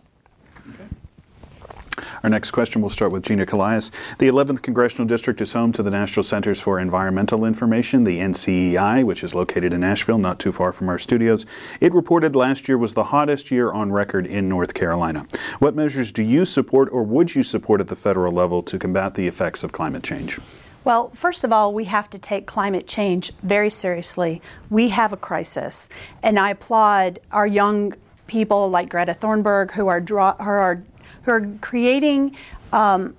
Our 2.25 2.31
next 2.31 2.53
question 2.53 2.81
will 2.81 2.89
start 2.89 3.13
with 3.13 3.23
Gina 3.23 3.45
Collias. 3.45 3.91
The 4.17 4.29
11th 4.29 4.63
Congressional 4.63 5.07
District 5.07 5.43
is 5.43 5.53
home 5.53 5.73
to 5.73 5.83
the 5.83 5.91
National 5.91 6.23
Centers 6.23 6.59
for 6.59 6.81
Environmental 6.81 7.45
Information, 7.45 8.05
the 8.05 8.19
NCEI, 8.19 9.05
which 9.05 9.23
is 9.23 9.35
located 9.35 9.75
in 9.75 9.85
Asheville, 9.85 10.17
not 10.17 10.39
too 10.39 10.51
far 10.51 10.73
from 10.73 10.89
our 10.89 10.97
studios. 10.97 11.45
It 11.83 11.93
reported 11.93 12.35
last 12.35 12.67
year 12.67 12.79
was 12.79 12.95
the 12.95 13.05
hottest 13.05 13.51
year 13.51 13.71
on 13.71 13.93
record 13.93 14.27
in 14.27 14.49
North 14.49 14.73
Carolina. 14.73 15.27
What 15.59 15.75
measures 15.75 16.13
do 16.13 16.23
you 16.23 16.47
support 16.47 16.89
or 16.91 17.03
would 17.03 17.35
you 17.35 17.43
support 17.43 17.83
at 17.83 17.89
the 17.89 17.97
federal 17.97 18.33
level 18.33 18.63
to 18.63 18.79
combat 18.79 19.17
the 19.17 19.29
effects 19.29 19.63
of 19.63 19.73
climate 19.73 20.03
change? 20.03 20.41
Well, 20.83 21.11
first 21.11 21.45
of 21.45 21.53
all, 21.53 21.75
we 21.75 21.85
have 21.85 22.09
to 22.09 22.19
take 22.19 22.47
climate 22.47 22.87
change 22.87 23.33
very 23.43 23.69
seriously. 23.69 24.41
We 24.71 24.89
have 24.89 25.13
a 25.13 25.19
crisis, 25.19 25.91
and 26.23 26.39
I 26.39 26.53
applaud 26.53 27.19
our 27.33 27.47
young 27.47 27.93
people 28.27 28.71
like 28.71 28.89
Greta 28.89 29.13
Thunberg 29.13 29.73
who 29.73 29.89
are 29.89 30.01
draw, 30.01 30.35
who 30.37 30.45
are 30.45 30.83
who 31.25 31.31
are 31.31 31.47
creating 31.61 32.37
um, 32.73 33.17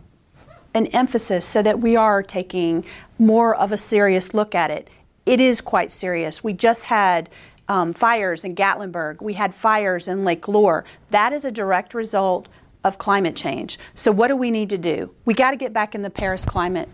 an 0.74 0.88
emphasis 0.88 1.46
so 1.46 1.62
that 1.62 1.80
we 1.80 1.96
are 1.96 2.22
taking 2.22 2.86
more 3.18 3.56
of 3.56 3.72
a 3.72 3.78
serious 3.78 4.34
look 4.34 4.54
at 4.54 4.70
it. 4.72 4.90
It 5.26 5.40
is 5.40 5.62
quite 5.62 5.92
serious. 5.92 6.44
We 6.44 6.54
just 6.54 6.84
had 6.84 7.30
um, 7.68 7.94
fires 7.94 8.44
in 8.44 8.56
Gatlinburg. 8.56 9.22
We 9.22 9.34
had 9.34 9.56
fires 9.56 10.08
in 10.08 10.24
Lake 10.24 10.48
Lure. 10.48 10.86
That 11.10 11.34
is 11.34 11.46
a 11.46 11.52
direct 11.52 11.94
result 11.94 12.48
of 12.84 13.00
climate 13.00 13.36
change. 13.36 13.80
So, 13.96 14.12
what 14.12 14.28
do 14.28 14.36
we 14.36 14.52
need 14.52 14.70
to 14.70 14.78
do? 14.78 15.14
We 15.26 15.34
got 15.34 15.52
to 15.52 15.58
get 15.58 15.74
back 15.74 15.96
in 15.96 16.04
the 16.04 16.12
Paris 16.12 16.46
Climate 16.46 16.90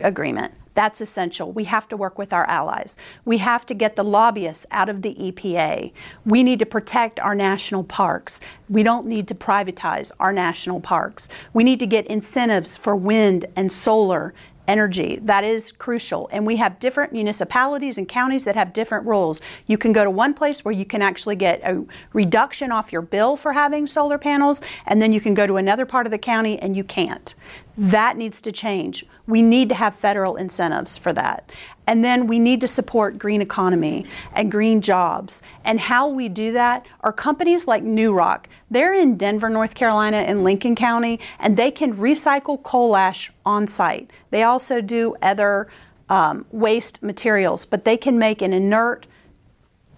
Agreement. 0.00 0.52
That's 0.74 1.00
essential. 1.00 1.52
We 1.52 1.64
have 1.64 1.88
to 1.88 1.96
work 1.96 2.18
with 2.18 2.32
our 2.32 2.44
allies. 2.44 2.96
We 3.24 3.38
have 3.38 3.66
to 3.66 3.74
get 3.74 3.96
the 3.96 4.04
lobbyists 4.04 4.66
out 4.70 4.88
of 4.88 5.02
the 5.02 5.14
EPA. 5.14 5.92
We 6.24 6.42
need 6.42 6.58
to 6.60 6.66
protect 6.66 7.18
our 7.20 7.34
national 7.34 7.84
parks. 7.84 8.40
We 8.68 8.82
don't 8.82 9.06
need 9.06 9.26
to 9.28 9.34
privatize 9.34 10.12
our 10.20 10.32
national 10.32 10.80
parks. 10.80 11.28
We 11.52 11.64
need 11.64 11.80
to 11.80 11.86
get 11.86 12.06
incentives 12.06 12.76
for 12.76 12.94
wind 12.94 13.46
and 13.56 13.72
solar 13.72 14.32
energy. 14.70 15.18
That 15.22 15.42
is 15.42 15.72
crucial. 15.72 16.28
And 16.32 16.46
we 16.46 16.56
have 16.56 16.78
different 16.78 17.12
municipalities 17.12 17.98
and 17.98 18.08
counties 18.08 18.44
that 18.44 18.54
have 18.54 18.72
different 18.72 19.04
rules. 19.04 19.40
You 19.66 19.76
can 19.76 19.92
go 19.92 20.04
to 20.04 20.10
one 20.10 20.32
place 20.32 20.64
where 20.64 20.72
you 20.72 20.84
can 20.84 21.02
actually 21.02 21.34
get 21.34 21.60
a 21.64 21.84
reduction 22.12 22.70
off 22.70 22.92
your 22.92 23.02
bill 23.02 23.36
for 23.36 23.52
having 23.52 23.88
solar 23.88 24.16
panels, 24.16 24.62
and 24.86 25.02
then 25.02 25.12
you 25.12 25.20
can 25.20 25.34
go 25.34 25.44
to 25.44 25.56
another 25.56 25.84
part 25.84 26.06
of 26.06 26.12
the 26.12 26.18
county 26.18 26.56
and 26.60 26.76
you 26.76 26.84
can't. 26.84 27.34
That 27.76 28.16
needs 28.16 28.40
to 28.42 28.52
change. 28.52 29.04
We 29.26 29.42
need 29.42 29.68
to 29.70 29.74
have 29.74 29.96
federal 29.96 30.36
incentives 30.36 30.96
for 30.96 31.12
that. 31.14 31.50
And 31.90 32.04
then 32.04 32.28
we 32.28 32.38
need 32.38 32.60
to 32.60 32.68
support 32.68 33.18
green 33.18 33.42
economy 33.42 34.06
and 34.36 34.48
green 34.48 34.80
jobs. 34.80 35.42
And 35.64 35.80
how 35.80 36.06
we 36.06 36.28
do 36.28 36.52
that 36.52 36.86
are 37.00 37.12
companies 37.12 37.66
like 37.66 37.82
New 37.82 38.14
Rock. 38.14 38.48
They're 38.70 38.94
in 38.94 39.16
Denver, 39.16 39.50
North 39.50 39.74
Carolina, 39.74 40.18
and 40.18 40.44
Lincoln 40.44 40.76
County, 40.76 41.18
and 41.40 41.56
they 41.56 41.72
can 41.72 41.96
recycle 41.96 42.62
coal 42.62 42.94
ash 42.94 43.32
on 43.44 43.66
site. 43.66 44.08
They 44.30 44.44
also 44.44 44.80
do 44.80 45.16
other 45.20 45.66
um, 46.08 46.46
waste 46.52 47.02
materials, 47.02 47.66
but 47.66 47.84
they 47.84 47.96
can 47.96 48.20
make 48.20 48.40
an 48.40 48.52
inert 48.52 49.08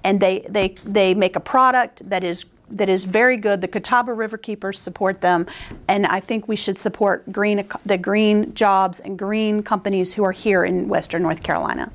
and 0.02 0.18
they, 0.18 0.46
they, 0.48 0.68
they 0.86 1.12
make 1.12 1.36
a 1.36 1.40
product 1.40 2.08
that 2.08 2.24
is 2.24 2.46
that 2.72 2.88
is 2.88 3.04
very 3.04 3.36
good. 3.36 3.60
The 3.60 3.68
Catawba 3.68 4.12
River 4.12 4.38
Keepers 4.38 4.78
support 4.78 5.20
them, 5.20 5.46
and 5.88 6.06
I 6.06 6.20
think 6.20 6.48
we 6.48 6.56
should 6.56 6.78
support 6.78 7.30
green 7.30 7.68
the 7.86 7.98
green 7.98 8.54
jobs 8.54 9.00
and 9.00 9.18
green 9.18 9.62
companies 9.62 10.14
who 10.14 10.24
are 10.24 10.32
here 10.32 10.64
in 10.64 10.88
Western 10.88 11.22
North 11.22 11.42
Carolina. 11.42 11.90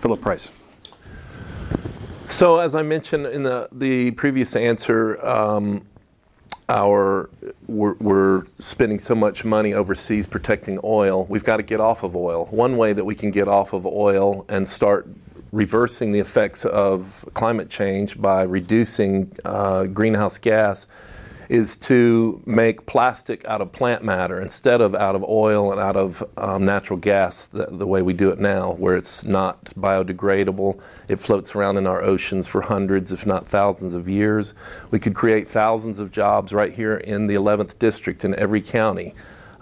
Philip 0.00 0.20
Price. 0.20 0.50
So, 2.28 2.58
as 2.58 2.74
I 2.74 2.82
mentioned 2.82 3.26
in 3.26 3.42
the 3.42 3.68
the 3.72 4.10
previous 4.12 4.56
answer. 4.56 5.24
Um, 5.24 5.86
our 6.68 7.30
we're, 7.68 7.94
we're, 7.94 8.44
spending 8.58 8.98
so 8.98 9.14
much 9.14 9.44
money 9.44 9.72
overseas 9.72 10.26
protecting 10.26 10.80
oil. 10.82 11.24
We've 11.26 11.44
got 11.44 11.58
to 11.58 11.62
get 11.62 11.78
off 11.78 12.02
of 12.02 12.16
oil. 12.16 12.46
One 12.46 12.76
way 12.76 12.92
that 12.92 13.04
we 13.04 13.14
can 13.14 13.30
get 13.30 13.46
off 13.46 13.72
of 13.72 13.86
oil 13.86 14.44
and 14.48 14.66
start 14.66 15.06
reversing 15.56 16.12
the 16.12 16.18
effects 16.18 16.66
of 16.66 17.26
climate 17.32 17.70
change 17.70 18.20
by 18.20 18.42
reducing 18.42 19.32
uh, 19.46 19.84
greenhouse 19.84 20.36
gas 20.36 20.86
is 21.48 21.78
to 21.78 22.42
make 22.44 22.84
plastic 22.84 23.42
out 23.46 23.62
of 23.62 23.72
plant 23.72 24.04
matter 24.04 24.38
instead 24.38 24.82
of 24.82 24.94
out 24.94 25.14
of 25.14 25.24
oil 25.24 25.72
and 25.72 25.80
out 25.80 25.96
of 25.96 26.22
um, 26.36 26.66
natural 26.66 26.98
gas 26.98 27.46
the, 27.46 27.64
the, 27.70 27.86
way 27.86 28.02
we 28.02 28.12
do 28.12 28.28
it 28.30 28.38
now, 28.38 28.72
where 28.72 28.96
it's 28.96 29.24
not 29.24 29.64
biodegradable. 29.76 30.78
It 31.08 31.16
floats 31.16 31.54
around 31.54 31.78
in 31.78 31.86
our 31.86 32.02
oceans 32.02 32.46
for 32.46 32.60
hundreds, 32.60 33.10
if 33.10 33.24
not 33.24 33.46
thousands 33.46 33.94
of 33.94 34.10
years. 34.10 34.52
We 34.90 34.98
could 34.98 35.14
create 35.14 35.48
thousands 35.48 36.00
of 36.00 36.12
jobs 36.12 36.52
right 36.52 36.74
here 36.74 36.96
in 36.96 37.28
the 37.28 37.36
11th 37.36 37.78
district 37.78 38.26
in 38.26 38.34
every 38.34 38.60
county 38.60 39.14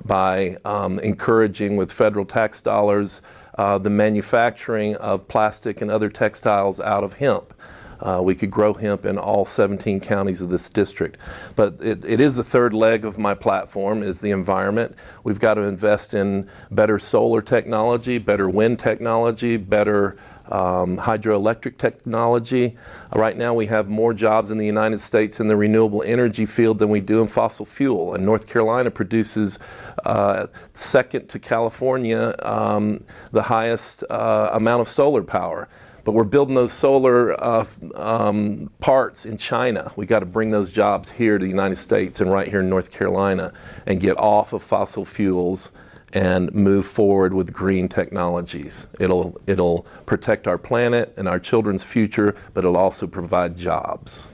by 0.05 0.57
um, 0.65 0.99
encouraging 0.99 1.77
with 1.77 1.93
federal 1.93 2.25
tax 2.25 2.61
dollars 2.61 3.23
uh, 3.57 3.79
the 3.79 3.91
manufacturing 3.91 4.97
of 4.97 5.29
plastic 5.29 5.81
and 5.81 5.91
other 5.91 6.09
textiles 6.09 6.81
out 6.81 7.05
of 7.05 7.15
hemp. 7.15 7.55
Uh, 8.01 8.21
we 8.23 8.35
could 8.35 8.51
grow 8.51 8.75
hemp 8.75 9.05
in 9.05 9.17
all 9.17 9.45
17 9.45 10.01
counties 10.01 10.43
of 10.43 10.51
this 10.51 10.69
district. 10.69 11.17
But 11.57 11.77
it, 11.81 12.05
it 12.05 12.21
is 12.21 12.35
the 12.35 12.45
third 12.45 12.75
leg 12.75 13.05
of 13.05 13.19
my 13.19 13.35
platform 13.35 14.03
is 14.03 14.21
the 14.21 14.31
environment. 14.31 14.95
We've 15.23 15.41
got 15.41 15.55
to 15.55 15.63
invest 15.63 16.13
in 16.13 16.49
better 16.71 16.99
solar 16.99 17.41
technology, 17.41 18.19
better 18.19 18.49
wind 18.49 18.79
technology, 18.79 19.57
better 19.57 20.17
um, 20.51 20.99
hydroelectric 20.99 21.79
technology. 21.79 22.77
Uh, 23.15 23.19
right 23.19 23.37
now, 23.37 23.55
we 23.55 23.67
have 23.67 23.89
more 23.89 24.15
jobs 24.15 24.51
in 24.51 24.59
the 24.59 24.67
United 24.67 25.01
States 25.01 25.41
in 25.41 25.49
the 25.49 25.57
renewable 25.57 26.03
energy 26.03 26.47
field 26.47 26.79
than 26.79 26.89
we 26.89 27.01
do 27.01 27.21
in 27.21 27.29
fossil 27.29 27.67
fuel. 27.67 28.15
And 28.15 28.25
North 28.25 28.47
Carolina 28.47 28.91
produces, 28.91 29.59
uh, 30.05 30.47
second 30.75 31.29
to 31.29 31.39
California, 31.39 32.35
um, 32.43 33.05
the 33.33 33.43
highest 33.43 34.05
uh, 34.11 34.51
amount 34.53 34.81
of 34.81 34.89
solar 34.89 35.23
power. 35.23 35.69
But 36.05 36.13
we're 36.13 36.25
building 36.25 36.55
those 36.55 36.73
solar 36.73 37.33
uh, 37.43 37.65
um, 37.95 38.71
parts 38.81 39.25
in 39.25 39.39
China. 39.39 39.91
We 39.97 40.05
got 40.05 40.19
to 40.19 40.27
bring 40.27 40.51
those 40.51 40.71
jobs 40.71 41.09
here 41.09 41.39
to 41.39 41.43
the 41.43 41.51
United 41.51 41.77
States 41.77 42.21
and 42.21 42.31
right 42.31 42.47
here 42.47 42.61
in 42.61 42.69
North 42.69 42.93
Carolina 42.93 43.55
and 43.87 44.01
get 44.01 44.19
off 44.19 44.53
of 44.53 44.63
fossil 44.63 45.07
fuels 45.07 45.73
and 46.15 46.53
move 46.55 46.87
forward 46.87 47.35
with 47.35 47.53
green 47.53 47.89
technologies. 47.89 48.87
It'll, 49.01 49.39
it'll 49.47 49.87
protect 50.07 50.47
our 50.47 50.57
planet 50.57 51.13
and 51.17 51.29
our 51.29 51.41
children's 51.41 51.83
future, 51.83 52.35
but 52.55 52.65
it'll 52.65 52.77
also 52.77 53.07
provide 53.07 53.57
jobs. 53.57 54.29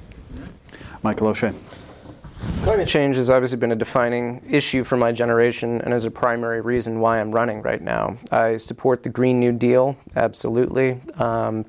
Michael 1.02 1.28
O'Shea. 1.28 1.52
Climate 2.62 2.88
change 2.88 3.16
has 3.16 3.28
obviously 3.28 3.58
been 3.58 3.72
a 3.72 3.76
defining 3.76 4.42
issue 4.48 4.82
for 4.84 4.96
my 4.96 5.12
generation 5.12 5.80
and 5.82 5.92
is 5.92 6.04
a 6.04 6.10
primary 6.10 6.60
reason 6.60 7.00
why 7.00 7.20
I'm 7.20 7.32
running 7.32 7.60
right 7.62 7.80
now. 7.80 8.16
I 8.30 8.56
support 8.56 9.02
the 9.02 9.10
Green 9.10 9.40
New 9.40 9.52
Deal, 9.52 9.96
absolutely. 10.16 11.00
Um, 11.18 11.66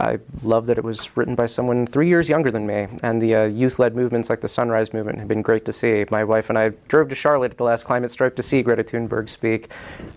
I 0.00 0.18
love 0.42 0.66
that 0.66 0.78
it 0.78 0.84
was 0.84 1.16
written 1.16 1.36
by 1.36 1.46
someone 1.46 1.86
three 1.86 2.08
years 2.08 2.28
younger 2.28 2.50
than 2.50 2.66
me, 2.66 2.88
and 3.02 3.22
the 3.22 3.34
uh, 3.34 3.44
youth-led 3.44 3.94
movements 3.94 4.28
like 4.28 4.40
the 4.40 4.48
Sunrise 4.48 4.92
Movement 4.92 5.18
have 5.20 5.28
been 5.28 5.42
great 5.42 5.64
to 5.66 5.72
see. 5.72 6.04
My 6.10 6.24
wife 6.24 6.48
and 6.50 6.58
I 6.58 6.70
drove 6.88 7.08
to 7.10 7.14
Charlotte 7.14 7.52
at 7.52 7.58
the 7.58 7.64
last 7.64 7.84
climate 7.84 8.10
strike 8.10 8.34
to 8.36 8.42
see 8.42 8.62
Greta 8.62 8.82
Thunberg 8.82 9.28
speak. 9.28 9.70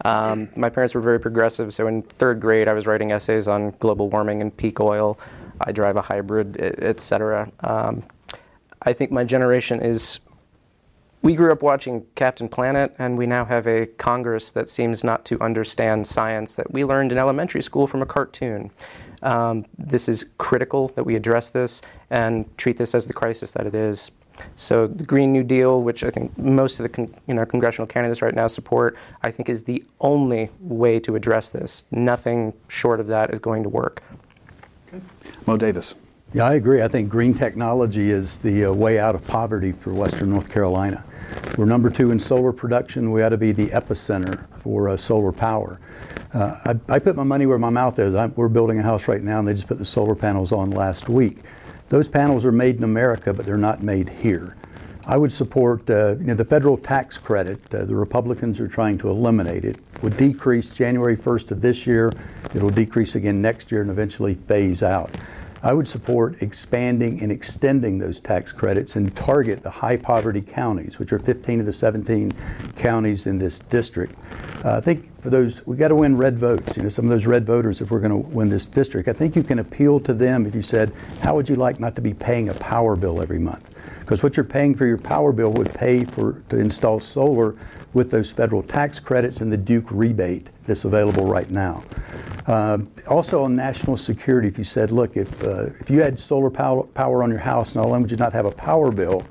Um, 0.06 0.50
my 0.56 0.70
parents 0.70 0.96
were 0.96 1.02
very 1.02 1.20
progressive, 1.20 1.74
so 1.74 1.86
in 1.86 2.02
third 2.02 2.40
grade 2.40 2.68
I 2.68 2.74
was 2.74 2.88
writing 2.88 3.12
essays 3.12 3.48
on 3.48 3.72
global 3.80 4.10
warming 4.10 4.42
and 4.42 4.56
peak 4.56 4.80
oil. 4.80 5.20
I 5.62 5.72
drive 5.72 5.98
a 5.98 6.02
hybrid, 6.02 6.58
etc. 6.58 7.52
Um, 7.60 8.04
I 8.82 8.94
think 8.94 9.12
my 9.12 9.24
generation 9.24 9.82
is. 9.82 10.20
We 11.22 11.36
grew 11.36 11.52
up 11.52 11.62
watching 11.62 12.06
Captain 12.16 12.48
Planet, 12.48 12.96
and 12.98 13.18
we 13.18 13.26
now 13.26 13.44
have 13.44 13.68
a 13.68 13.88
Congress 13.88 14.52
that 14.52 14.70
seems 14.70 15.04
not 15.04 15.26
to 15.26 15.42
understand 15.42 16.08
science 16.08 16.56
that 16.56 16.72
we 16.72 16.86
learned 16.86 17.12
in 17.12 17.18
elementary 17.18 17.62
school 17.62 17.88
from 17.88 18.02
a 18.02 18.06
cartoon. 18.06 18.72
Um, 19.22 19.66
this 19.78 20.08
is 20.08 20.26
critical 20.38 20.90
that 20.90 21.04
we 21.04 21.16
address 21.16 21.50
this 21.50 21.82
and 22.10 22.46
treat 22.58 22.78
this 22.78 22.96
as 22.96 23.08
the 23.08 23.14
crisis 23.14 23.52
that 23.54 23.66
it 23.68 23.76
is. 23.76 24.12
So 24.56 24.88
the 24.88 25.04
Green 25.04 25.34
New 25.34 25.44
Deal, 25.44 25.82
which 25.82 26.04
I 26.04 26.10
think 26.10 26.38
most 26.38 26.80
of 26.80 26.84
the 26.84 26.90
con- 26.90 27.14
you 27.28 27.34
know, 27.34 27.46
congressional 27.46 27.88
candidates 27.88 28.22
right 28.22 28.34
now 28.34 28.48
support, 28.48 28.98
I 29.22 29.32
think 29.32 29.50
is 29.50 29.64
the 29.64 29.84
only 30.00 30.50
way 30.62 31.00
to 31.02 31.16
address 31.16 31.50
this. 31.50 31.84
Nothing 31.92 32.54
short 32.68 33.00
of 33.00 33.08
that 33.08 33.34
is 33.34 33.40
going 33.40 33.64
to 33.64 33.70
work. 33.70 34.02
Moe 35.46 35.58
Davis. 35.58 35.96
Yeah, 36.32 36.44
I 36.44 36.54
agree. 36.54 36.84
I 36.84 36.88
think 36.88 37.10
green 37.10 37.34
technology 37.34 38.12
is 38.12 38.38
the 38.38 38.66
uh, 38.66 38.72
way 38.72 39.00
out 39.00 39.16
of 39.16 39.26
poverty 39.26 39.72
for 39.72 39.92
Western 39.92 40.30
North 40.30 40.52
Carolina. 40.52 41.04
We're 41.58 41.66
number 41.66 41.90
two 41.90 42.12
in 42.12 42.20
solar 42.20 42.54
production. 42.54 43.10
We 43.10 43.24
ought 43.24 43.30
to 43.30 43.38
be 43.38 43.52
the 43.52 43.70
epicenter 43.70 44.46
for 44.60 44.90
uh, 44.90 44.98
solar 44.98 45.32
power. 45.32 45.80
Uh, 46.32 46.76
I, 46.88 46.96
I, 46.96 47.00
put 47.00 47.16
my 47.16 47.24
money 47.24 47.48
where 47.48 47.58
my 47.58 47.72
mouth 47.72 47.98
is. 47.98 48.14
I'm, 48.14 48.32
we're 48.36 48.48
building 48.48 48.78
a 48.78 48.84
house 48.84 49.08
right 49.08 49.24
now, 49.24 49.40
and 49.40 49.48
they 49.48 49.56
just 49.56 49.66
put 49.66 49.80
the 49.80 49.86
solar 49.86 50.14
panels 50.14 50.52
on 50.52 50.70
last 50.70 51.10
week. 51.10 51.40
Those 51.88 52.08
panels 52.08 52.46
are 52.46 52.52
made 52.52 52.76
in 52.76 52.84
America, 52.84 53.34
but 53.34 53.44
they're 53.44 53.58
not 53.58 53.82
made 53.82 54.08
here. 54.10 54.56
I 55.08 55.18
would 55.18 55.32
support 55.32 55.90
uh, 55.90 56.18
you 56.20 56.26
know, 56.26 56.36
the 56.36 56.46
federal 56.46 56.78
tax 56.78 57.18
credit. 57.18 57.60
Uh, 57.74 57.86
the 57.86 57.96
Republicans 57.96 58.60
are 58.60 58.68
trying 58.68 59.00
to 59.00 59.10
eliminate 59.10 59.66
it. 59.66 59.80
Would 60.04 60.18
decrease 60.18 60.70
January 60.70 61.18
1st 61.18 61.50
of 61.50 61.62
this 61.62 61.88
year. 61.88 62.14
It 62.54 62.62
will 62.62 62.70
decrease 62.70 63.16
again 63.16 63.42
next 63.42 63.72
year 63.72 63.82
and 63.82 63.90
eventually 63.90 64.36
phase 64.36 64.84
out. 64.84 65.10
I 65.62 65.74
would 65.74 65.88
support 65.88 66.42
expanding 66.42 67.22
and 67.22 67.32
extending 67.32 67.98
those 67.98 68.22
tax 68.22 68.54
credits 68.54 68.96
and 68.96 69.14
target 69.14 69.62
the 69.62 69.70
high 69.70 69.98
poverty 69.98 70.42
counties, 70.42 70.98
which 71.00 71.12
are 71.12 71.20
15 71.20 71.60
of 71.60 71.66
the 71.66 71.74
17 71.74 72.34
counties 72.78 73.28
in 73.28 73.40
this 73.40 73.60
district. 73.60 74.16
Uh, 74.64 74.78
I 74.78 74.82
think 74.82 75.22
for 75.22 75.30
those, 75.30 75.66
we 75.68 75.76
got 75.76 75.90
to 75.90 75.96
win 75.96 76.16
red 76.16 76.40
votes. 76.40 76.78
You 76.78 76.84
know, 76.84 76.90
some 76.90 77.06
of 77.06 77.12
those 77.12 77.26
red 77.26 77.46
voters, 77.46 77.82
if 77.82 77.92
we're 77.92 78.00
going 78.00 78.12
to 78.12 78.30
win 78.30 78.50
this 78.50 78.66
district, 78.66 79.10
I 79.10 79.14
think 79.14 79.36
you 79.36 79.44
can 79.44 79.60
appeal 79.60 80.00
to 80.02 80.14
them 80.14 80.46
if 80.46 80.56
you 80.56 80.62
said, 80.62 80.94
"How 81.22 81.36
would 81.36 81.50
you 81.50 81.58
like 81.58 81.80
not 81.80 81.96
to 81.96 82.02
be 82.02 82.14
paying 82.14 82.48
a 82.48 82.54
power 82.54 82.96
bill 82.96 83.22
every 83.22 83.40
month?" 83.40 83.76
Because 84.00 84.24
what 84.24 84.38
you're 84.38 84.46
paying 84.46 84.76
for 84.76 84.86
your 84.86 84.98
power 84.98 85.34
bill 85.34 85.52
would 85.52 85.74
pay 85.74 86.06
for 86.06 86.42
to 86.50 86.58
install 86.58 87.02
solar 87.02 87.56
with 87.94 88.12
those 88.12 88.32
federal 88.32 88.64
tax 88.64 89.00
credits 89.00 89.42
and 89.42 89.52
the 89.52 89.58
Duke 89.58 89.92
rebate 89.92 90.50
that's 90.70 90.86
available 90.86 91.26
right 91.26 91.50
now. 91.52 91.84
Uh, 92.48 92.80
also 93.08 93.44
on 93.44 93.56
national 93.56 93.98
security, 93.98 94.48
if 94.48 94.58
you 94.58 94.64
said, 94.64 94.92
look, 94.92 95.18
if, 95.18 95.44
uh, 95.44 95.66
if 95.80 95.90
you 95.90 96.02
had 96.02 96.20
solar 96.20 96.50
power, 96.50 96.84
power 96.84 97.22
on 97.22 97.30
your 97.30 97.40
house, 97.40 97.76
not 97.76 97.86
only 97.86 98.00
would 98.00 98.12
you 98.12 98.18
not 98.18 98.34
have 98.34 98.46
a 98.46 98.52
power 98.52 98.92
bill, 98.92 99.24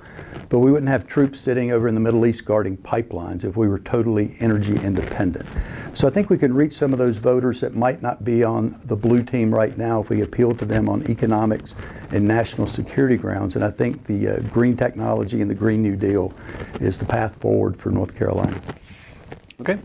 but 0.49 0.61
we 0.61 0.71
wouldn't 0.71 0.89
have 0.89 1.07
troops 1.07 1.41
sitting 1.41 1.73
over 1.73 1.89
in 1.89 1.95
the 1.95 2.01
Middle 2.01 2.25
East 2.27 2.45
guarding 2.45 2.77
pipelines 2.77 3.45
if 3.45 3.57
we 3.57 3.69
were 3.69 3.79
totally 3.79 4.37
energy 4.41 4.77
independent. 4.77 5.47
So 5.95 6.07
I 6.07 6.11
think 6.11 6.31
we 6.31 6.39
can 6.39 6.55
reach 6.55 6.75
some 6.75 6.93
of 6.93 6.99
those 6.99 7.19
voters 7.19 7.61
that 7.61 7.75
might 7.75 8.03
not 8.03 8.25
be 8.25 8.45
on 8.45 8.81
the 8.85 8.97
blue 8.97 9.23
team 9.23 9.53
right 9.53 9.77
now 9.77 10.01
if 10.01 10.11
we 10.11 10.23
appeal 10.23 10.53
to 10.53 10.65
them 10.65 10.89
on 10.89 11.09
economics 11.11 11.75
and 12.11 12.27
national 12.27 12.67
security 12.67 13.17
grounds. 13.17 13.57
And 13.57 13.65
I 13.65 13.71
think 13.71 14.07
the 14.07 14.29
uh, 14.29 14.41
green 14.53 14.77
technology 14.77 15.41
and 15.41 15.51
the 15.51 15.57
Green 15.57 15.83
New 15.83 15.97
Deal 15.97 16.33
is 16.81 16.99
the 16.99 17.05
path 17.05 17.35
forward 17.41 17.77
for 17.77 17.91
North 17.91 18.17
Carolina. 18.17 18.61
Okay. 19.61 19.77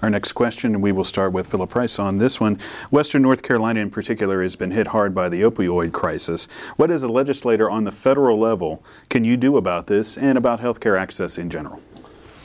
Our 0.00 0.08
next 0.08 0.32
question, 0.32 0.80
we 0.80 0.90
will 0.90 1.04
start 1.04 1.34
with 1.34 1.48
Philip 1.48 1.68
Price 1.68 1.98
on 1.98 2.16
this 2.16 2.40
one. 2.40 2.58
Western 2.90 3.20
North 3.20 3.42
Carolina, 3.42 3.80
in 3.80 3.90
particular, 3.90 4.40
has 4.40 4.56
been 4.56 4.70
hit 4.70 4.86
hard 4.86 5.14
by 5.14 5.28
the 5.28 5.42
opioid 5.42 5.92
crisis. 5.92 6.46
What, 6.76 6.90
as 6.90 7.02
a 7.02 7.12
legislator 7.12 7.68
on 7.68 7.84
the 7.84 7.92
federal 7.92 8.38
level, 8.38 8.82
can 9.10 9.24
you 9.24 9.36
do 9.36 9.58
about 9.58 9.86
this 9.86 10.16
and 10.16 10.38
about 10.38 10.60
healthcare 10.60 10.98
access 10.98 11.36
in 11.36 11.50
general? 11.50 11.82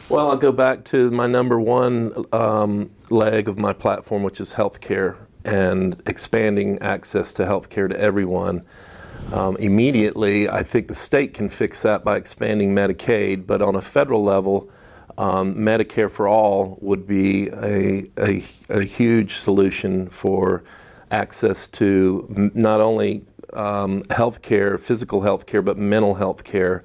Well, 0.10 0.30
I'll 0.30 0.36
go 0.36 0.52
back 0.52 0.84
to 0.86 1.10
my 1.12 1.26
number 1.26 1.58
one 1.58 2.26
um, 2.34 2.92
leg 3.10 3.48
of 3.48 3.58
my 3.58 3.72
platform, 3.72 4.22
which 4.22 4.42
is 4.42 4.54
healthcare 4.54 5.16
and 5.46 6.02
expanding 6.06 6.82
access 6.82 7.32
to 7.36 7.44
healthcare 7.44 7.88
to 7.88 7.98
everyone. 7.98 8.62
Um, 9.32 9.56
immediately, 9.56 10.50
I 10.50 10.64
think 10.64 10.90
the 10.90 10.96
state 10.96 11.34
can 11.34 11.48
fix 11.48 11.82
that 11.84 12.04
by 12.04 12.18
expanding 12.18 12.76
Medicaid, 12.76 13.48
but 13.48 13.62
on 13.62 13.76
a 13.76 13.82
federal 13.82 14.22
level, 14.22 14.70
um, 15.18 15.56
Medicare 15.56 16.10
for 16.10 16.28
all 16.28 16.78
would 16.82 17.06
be 17.06 17.50
a, 17.50 18.06
a, 18.18 18.44
a, 18.70 18.84
huge 18.84 19.36
solution 19.36 20.10
for 20.10 20.64
access 21.12 21.68
to 21.68 22.52
not 22.56 22.82
only 22.82 23.24
um, 23.54 24.04
health 24.10 24.42
care, 24.42 24.78
physical 24.78 25.22
health 25.22 25.46
care, 25.46 25.62
but 25.62 25.78
mental 25.78 26.16
health 26.16 26.44
care. 26.44 26.84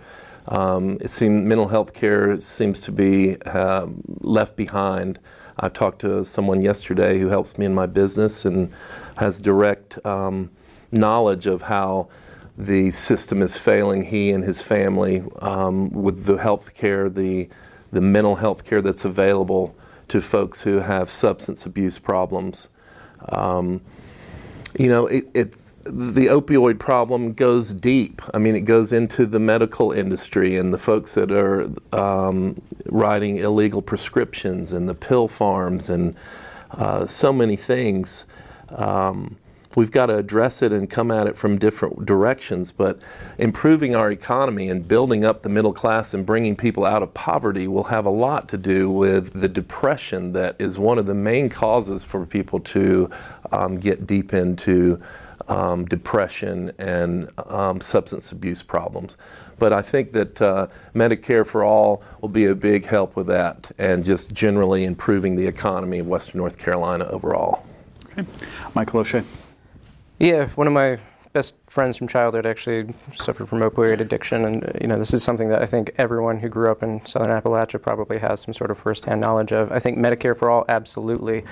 Um, 0.49 0.99
it 1.01 1.09
seems 1.09 1.47
mental 1.47 1.69
health 1.69 1.95
care 1.95 2.37
seems 2.39 2.81
to 2.83 2.93
be 2.93 3.41
uh, 3.43 3.87
left 4.21 4.57
behind. 4.57 5.19
I 5.59 5.69
talked 5.69 6.01
to 6.01 6.25
someone 6.25 6.61
yesterday 6.61 7.19
who 7.19 7.29
helps 7.29 7.59
me 7.59 7.67
in 7.67 7.75
my 7.75 7.87
business 7.87 8.45
and 8.45 8.75
has 9.17 9.41
direct 9.41 10.05
um, 10.07 10.51
knowledge 10.93 11.47
of 11.47 11.63
how 11.63 12.09
the 12.57 12.91
system 12.91 13.41
is 13.43 13.57
failing 13.57 14.03
he 14.03 14.31
and 14.31 14.43
his 14.43 14.61
family 14.61 15.23
um, 15.41 15.91
with 15.91 16.25
the 16.25 16.37
health 16.37 16.75
care, 16.75 17.09
the 17.09 17.49
the 17.93 18.01
mental 18.01 18.37
health 18.37 18.65
care 18.65 18.83
that's 18.83 19.05
available 19.05 19.75
to 20.09 20.21
folks 20.21 20.63
who 20.63 20.81
have 20.81 21.09
substance 21.09 21.67
abuse 21.67 21.99
problems. 21.99 22.69
Um, 23.29 23.81
you 24.79 24.89
know, 24.89 25.07
it, 25.07 25.29
it's 25.35 25.73
the 25.85 26.27
opioid 26.27 26.79
problem 26.79 27.33
goes 27.33 27.73
deep. 27.73 28.21
I 28.35 28.39
mean, 28.39 28.55
it 28.55 28.63
goes 28.63 28.93
into 28.93 29.27
the 29.27 29.39
medical 29.39 29.93
industry 29.93 30.57
and 30.57 30.73
the 30.73 30.79
folks 30.79 31.15
that 31.15 31.31
are 31.33 31.71
um, 31.93 32.61
writing 32.87 33.39
illegal 33.39 33.81
prescriptions 33.81 34.73
and 34.73 34.89
the 34.89 34.95
pill 34.95 35.29
farms 35.29 35.89
and 35.89 36.15
uh, 36.73 37.07
so 37.07 37.33
many 37.33 37.57
things. 37.57 38.27
Um, 38.71 39.37
we've 39.75 39.91
got 39.91 40.07
to 40.07 40.17
address 40.17 40.63
it 40.63 40.73
and 40.73 40.89
come 40.89 41.11
at 41.11 41.27
it 41.27 41.37
from 41.37 41.59
different 41.59 42.07
directions. 42.07 42.73
But 42.73 42.99
improving 43.39 43.95
our 43.95 44.11
economy 44.11 44.69
and 44.69 44.87
building 44.87 45.25
up 45.25 45.43
the 45.43 45.49
middle 45.49 45.73
class 45.73 46.15
and 46.15 46.25
bringing 46.25 46.57
people 46.57 46.85
out 46.85 47.03
of 47.03 47.15
poverty 47.15 47.69
will 47.69 47.85
have 47.85 48.07
a 48.07 48.11
lot 48.11 48.49
to 48.51 48.59
do 48.59 48.91
with 48.91 49.41
the 49.41 49.49
depression 49.49 50.33
that 50.33 50.57
is 50.59 50.79
one 50.79 50.99
of 50.99 51.07
the 51.07 51.15
main 51.15 51.49
causes 51.49 52.05
for 52.05 52.25
people 52.27 52.61
to 52.61 53.11
um, 53.53 53.79
get 53.79 54.07
deep 54.07 54.33
into. 54.33 55.01
Um, 55.47 55.87
depression 55.87 56.73
and 56.79 57.31
um, 57.39 57.81
substance 57.81 58.33
abuse 58.33 58.63
problems. 58.63 59.17
But 59.59 59.73
I 59.73 59.81
think 59.81 60.13
that 60.13 60.43
uh, 60.43 60.67
Medicare 60.95 61.47
for 61.47 61.65
All 61.65 62.03
will 62.21 62.29
be 62.29 62.45
a 62.45 62.55
big 62.55 62.85
help 62.85 63.17
with 63.17 63.29
that 63.29 63.71
and 63.79 64.05
just 64.05 64.35
generally 64.35 64.85
improving 64.85 65.37
the 65.37 65.47
economy 65.47 66.01
of 66.01 66.07
Western 66.07 66.39
North 66.39 66.59
Carolina 66.59 67.07
overall. 67.07 67.65
Okay. 68.13 68.27
Michael 68.75 69.01
O'Shea. 69.01 69.23
Yeah, 70.19 70.49
one 70.57 70.67
of 70.67 70.73
my 70.73 70.99
best 71.33 71.55
friends 71.69 71.97
from 71.97 72.09
childhood 72.09 72.45
actually 72.45 72.93
suffered 73.15 73.49
from 73.49 73.61
opioid 73.61 74.01
addiction, 74.01 74.45
and 74.45 74.65
uh, 74.65 74.73
you 74.81 74.89
know 74.89 74.97
this 74.97 75.15
is 75.15 75.23
something 75.23 75.49
that 75.51 75.63
I 75.63 75.67
think 75.67 75.93
everyone 75.97 76.39
who 76.39 76.49
grew 76.49 76.73
up 76.73 76.83
in 76.83 77.05
Southern 77.07 77.31
Appalachia 77.31 77.81
probably 77.81 78.19
has 78.19 78.41
some 78.41 78.53
sort 78.53 78.73
of 78.73 78.79
firsthand 78.79 79.21
knowledge 79.21 79.53
of. 79.53 79.71
I 79.71 79.79
think 79.79 79.97
Medicare 79.97 80.37
for 80.37 80.51
all 80.51 80.65
absolutely 80.69 81.45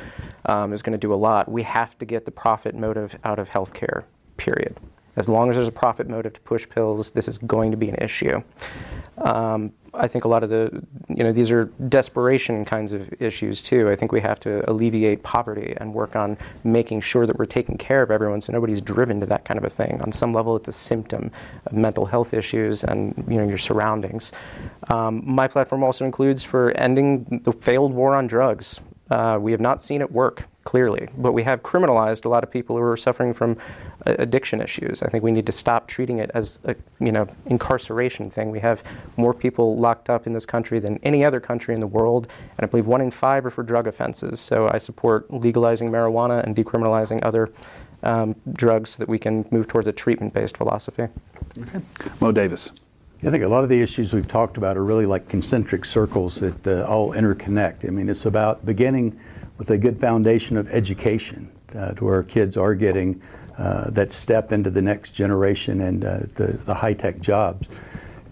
um, 0.47 0.73
is 0.73 0.83
going 0.83 0.93
to 0.95 0.99
do 0.99 1.15
a 1.15 1.17
lot. 1.17 1.49
We 1.49 1.63
have 1.63 1.97
to 1.99 2.05
get 2.05 2.25
the 2.25 2.33
profit 2.33 2.75
motive 2.75 3.17
out 3.23 3.39
of 3.39 3.51
healthcare. 3.51 4.03
Period. 4.37 4.81
As 5.15 5.29
long 5.29 5.49
as 5.49 5.57
there's 5.57 5.69
a 5.69 5.73
profit 5.73 6.09
motive 6.09 6.35
to 6.35 6.41
push 6.41 6.69
pills, 6.69 7.13
this 7.13 7.29
is 7.29 7.39
going 7.39 7.71
to 7.71 7.77
be 7.77 7.89
an 7.89 7.97
issue. 7.97 8.43
Um, 9.19 9.73
I 9.95 10.09
think 10.09 10.25
a 10.25 10.29
lot 10.29 10.43
of 10.43 10.51
the, 10.51 10.83
you 11.09 11.25
know, 11.25 11.33
these 11.33 11.51
are 11.51 11.67
desperation 11.89 12.65
kinds 12.65 12.93
of 12.93 13.11
issues 13.21 13.63
too. 13.63 13.89
I 13.89 13.95
think 13.95 14.13
we 14.13 14.21
have 14.21 14.39
to 14.41 14.69
alleviate 14.71 15.23
poverty 15.23 15.75
and 15.79 15.95
work 15.95 16.15
on 16.15 16.37
making 16.65 17.01
sure 17.01 17.27
that 17.27 17.39
we're 17.39 17.47
taking 17.47 17.79
care 17.79 18.03
of 18.03 18.11
everyone 18.11 18.41
so 18.41 18.53
nobody's 18.53 18.81
driven 18.81 19.21
to 19.21 19.27
that 19.27 19.45
kind 19.45 19.57
of 19.59 19.65
a 19.65 19.71
thing. 19.71 20.01
On 20.03 20.13
some 20.13 20.33
level, 20.33 20.55
it's 20.57 20.69
a 20.69 20.73
symptom 20.73 21.31
of 21.65 21.73
mental 21.73 22.05
health 22.05 22.35
issues 22.35 22.85
and, 22.85 23.15
you 23.29 23.39
know, 23.39 23.49
your 23.49 23.59
surroundings. 23.59 24.33
Um, 24.89 25.23
my 25.25 25.49
platform 25.49 25.83
also 25.83 26.05
includes 26.05 26.43
for 26.43 26.73
ending 26.73 27.41
the 27.45 27.53
failed 27.53 27.93
war 27.93 28.15
on 28.15 28.27
drugs. 28.27 28.81
Uh, 29.11 29.39
we 29.41 29.53
have 29.53 29.61
not 29.61 29.81
seen 29.81 30.01
it 30.03 30.13
work 30.13 30.47
clearly, 30.67 31.09
but 31.17 31.33
we 31.33 31.45
have 31.45 31.63
criminalized 31.63 32.25
a 32.25 32.29
lot 32.29 32.43
of 32.43 32.51
people 32.51 32.77
who 32.77 32.83
are 32.83 32.97
suffering 32.97 33.33
from 33.33 33.57
uh, 34.05 34.17
addiction 34.19 34.61
issues. 34.61 35.01
I 35.01 35.09
think 35.09 35.23
we 35.23 35.31
need 35.31 35.47
to 35.47 35.53
stop 35.53 35.87
treating 35.87 36.19
it 36.19 36.31
as 36.35 36.59
a 36.65 36.75
you 36.99 37.13
know 37.13 37.29
incarceration 37.47 38.29
thing. 38.29 38.51
We 38.51 38.61
have 38.61 38.83
more 39.17 39.33
people 39.33 39.79
locked 39.79 40.11
up 40.11 40.27
in 40.27 40.33
this 40.35 40.45
country 40.45 40.81
than 40.81 40.99
any 41.05 41.25
other 41.25 41.41
country 41.41 41.73
in 41.73 41.81
the 41.81 41.87
world, 41.87 42.27
and 42.59 42.67
I 42.67 42.67
believe 42.67 42.87
one 42.87 43.01
in 43.01 43.13
five 43.13 43.47
are 43.47 43.51
for 43.51 43.63
drug 43.63 43.87
offenses. 43.87 44.41
So 44.41 44.69
I 44.69 44.79
support 44.79 45.33
legalizing 45.33 45.91
marijuana 45.91 46.43
and 46.45 46.55
decriminalizing 46.55 47.21
other 47.23 47.49
um, 48.03 48.35
drugs 48.53 48.91
so 48.91 48.99
that 48.99 49.09
we 49.09 49.21
can 49.21 49.47
move 49.51 49.69
towards 49.69 49.87
a 49.87 49.93
treatment 49.93 50.35
based 50.35 50.57
philosophy. 50.57 51.07
Okay. 51.59 51.81
Moe 52.21 52.33
Davis. 52.33 52.73
I 53.23 53.31
think 53.31 53.45
a 53.45 53.49
lot 53.49 53.63
of 53.63 53.71
the 53.71 53.81
issues 53.81 54.13
we've 54.13 54.29
talked 54.29 54.59
about 54.59 54.77
are 54.77 54.85
really 54.85 55.07
like 55.07 55.29
concentric 55.29 55.85
circles 55.85 56.41
that 56.41 56.67
uh, 56.67 56.85
all 56.87 57.15
interconnect. 57.15 57.87
I 57.87 57.91
mean, 57.91 58.09
it's 58.09 58.27
about 58.27 58.67
beginning 58.67 59.19
with 59.59 59.71
a 59.71 59.79
good 59.79 59.99
foundation 59.99 60.57
of 60.57 60.69
education 60.69 61.51
uh, 61.75 61.93
to 61.93 62.05
where 62.05 62.23
kids 62.23 62.57
are 62.57 62.75
getting 62.75 63.21
uh, 63.59 63.91
that 63.91 64.13
step 64.13 64.53
into 64.53 64.71
the 64.71 64.83
next 64.83 65.13
generation 65.13 65.81
and 65.81 66.05
uh, 66.05 66.21
the, 66.35 66.59
the 66.65 66.75
high 66.75 66.93
tech 66.93 67.21
jobs. 67.21 67.69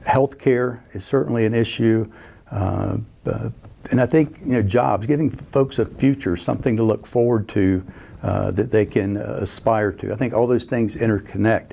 Healthcare 0.06 0.80
is 0.92 1.04
certainly 1.04 1.46
an 1.46 1.54
issue. 1.54 2.10
Uh, 2.50 2.98
uh, 3.26 3.50
and 3.90 4.00
I 4.00 4.06
think 4.06 4.40
you 4.40 4.52
know 4.52 4.62
jobs, 4.62 5.06
giving 5.06 5.30
folks 5.30 5.78
a 5.78 5.86
future, 5.86 6.36
something 6.36 6.76
to 6.76 6.82
look 6.82 7.06
forward 7.06 7.48
to 7.50 7.84
uh, 8.22 8.50
that 8.52 8.70
they 8.70 8.86
can 8.86 9.16
aspire 9.16 9.92
to. 9.92 10.12
I 10.12 10.16
think 10.16 10.34
all 10.34 10.46
those 10.46 10.64
things 10.64 10.96
interconnect. 10.96 11.72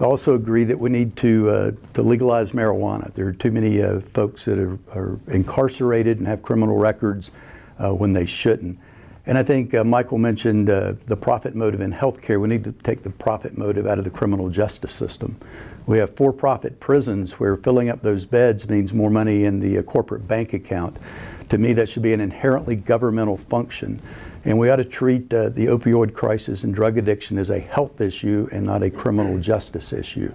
I 0.00 0.04
also 0.04 0.34
agree 0.34 0.64
that 0.64 0.80
we 0.80 0.90
need 0.90 1.14
to 1.18 1.48
uh, 1.48 1.72
to 1.94 2.02
legalize 2.02 2.52
marijuana. 2.52 3.14
There 3.14 3.28
are 3.28 3.32
too 3.32 3.52
many 3.52 3.80
uh, 3.80 4.00
folks 4.00 4.44
that 4.46 4.58
are, 4.58 4.78
are, 4.92 5.20
incarcerated 5.28 6.18
and 6.18 6.26
have 6.26 6.42
criminal 6.42 6.76
records 6.76 7.30
uh, 7.78 7.94
when 7.94 8.12
they 8.12 8.26
shouldn't. 8.26 8.80
And 9.24 9.38
I 9.38 9.44
think 9.44 9.72
uh, 9.72 9.84
Michael 9.84 10.18
mentioned 10.18 10.68
uh, 10.68 10.94
the 11.06 11.16
profit 11.16 11.54
motive 11.54 11.80
in 11.80 11.92
healthcare. 11.92 12.40
We 12.40 12.48
need 12.48 12.64
to 12.64 12.72
take 12.72 13.04
the 13.04 13.10
profit 13.10 13.56
motive 13.56 13.86
out 13.86 13.98
of 13.98 14.04
the 14.04 14.10
criminal 14.10 14.48
justice 14.48 14.92
system. 14.92 15.36
We 15.86 15.98
have 15.98 16.16
for 16.16 16.32
profit 16.32 16.80
prisons 16.80 17.38
where 17.38 17.56
filling 17.56 17.88
up 17.88 18.02
those 18.02 18.26
beds 18.26 18.68
means 18.68 18.92
more 18.92 19.10
money 19.10 19.44
in 19.44 19.60
the 19.60 19.78
uh, 19.78 19.82
corporate 19.82 20.26
bank 20.26 20.52
account. 20.52 20.96
To 21.50 21.58
me, 21.58 21.72
that 21.74 21.88
should 21.88 22.02
be 22.02 22.12
an 22.12 22.20
inherently 22.20 22.74
governmental 22.74 23.36
function. 23.36 24.02
And 24.44 24.58
we 24.58 24.70
ought 24.70 24.76
to 24.76 24.84
treat 24.84 25.32
uh, 25.32 25.50
the 25.50 25.66
opioid 25.66 26.14
crisis 26.14 26.64
and 26.64 26.74
drug 26.74 26.98
addiction 26.98 27.38
as 27.38 27.50
a 27.50 27.60
health 27.60 28.00
issue 28.00 28.48
and 28.50 28.66
not 28.66 28.82
a 28.82 28.90
criminal 28.90 29.38
justice 29.38 29.92
issue. 29.92 30.32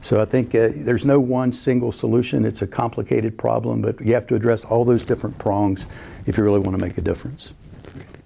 So 0.00 0.18
I 0.18 0.24
think 0.24 0.54
uh, 0.54 0.70
there's 0.72 1.04
no 1.04 1.20
one 1.20 1.52
single 1.52 1.92
solution. 1.92 2.46
It's 2.46 2.62
a 2.62 2.66
complicated 2.66 3.36
problem, 3.36 3.82
but 3.82 4.00
you 4.00 4.14
have 4.14 4.26
to 4.28 4.34
address 4.34 4.64
all 4.64 4.86
those 4.86 5.04
different 5.04 5.36
prongs 5.36 5.84
if 6.24 6.38
you 6.38 6.44
really 6.44 6.60
want 6.60 6.78
to 6.78 6.82
make 6.82 6.96
a 6.96 7.02
difference. 7.02 7.52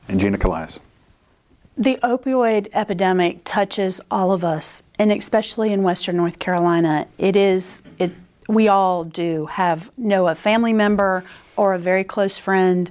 And 0.08 0.20
Gina 0.20 0.38
Collias. 0.38 0.80
The 1.76 1.98
opioid 2.02 2.68
epidemic 2.72 3.40
touches 3.44 4.00
all 4.10 4.30
of 4.30 4.44
us, 4.44 4.84
and 4.98 5.10
especially 5.10 5.72
in 5.72 5.82
Western 5.82 6.16
North 6.16 6.38
Carolina. 6.38 7.08
It 7.18 7.34
is, 7.34 7.82
it, 7.98 8.12
we 8.48 8.68
all 8.68 9.02
do 9.04 9.46
have 9.46 9.90
know 9.96 10.28
a 10.28 10.36
family 10.36 10.72
member 10.72 11.24
or 11.56 11.74
a 11.74 11.78
very 11.78 12.04
close 12.04 12.38
friend 12.38 12.90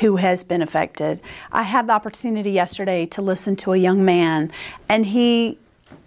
who 0.00 0.16
has 0.16 0.44
been 0.44 0.62
affected. 0.62 1.20
I 1.50 1.64
had 1.64 1.88
the 1.88 1.92
opportunity 1.94 2.52
yesterday 2.52 3.06
to 3.06 3.22
listen 3.22 3.56
to 3.56 3.72
a 3.72 3.76
young 3.76 4.04
man, 4.04 4.52
and 4.88 5.04
he 5.04 5.58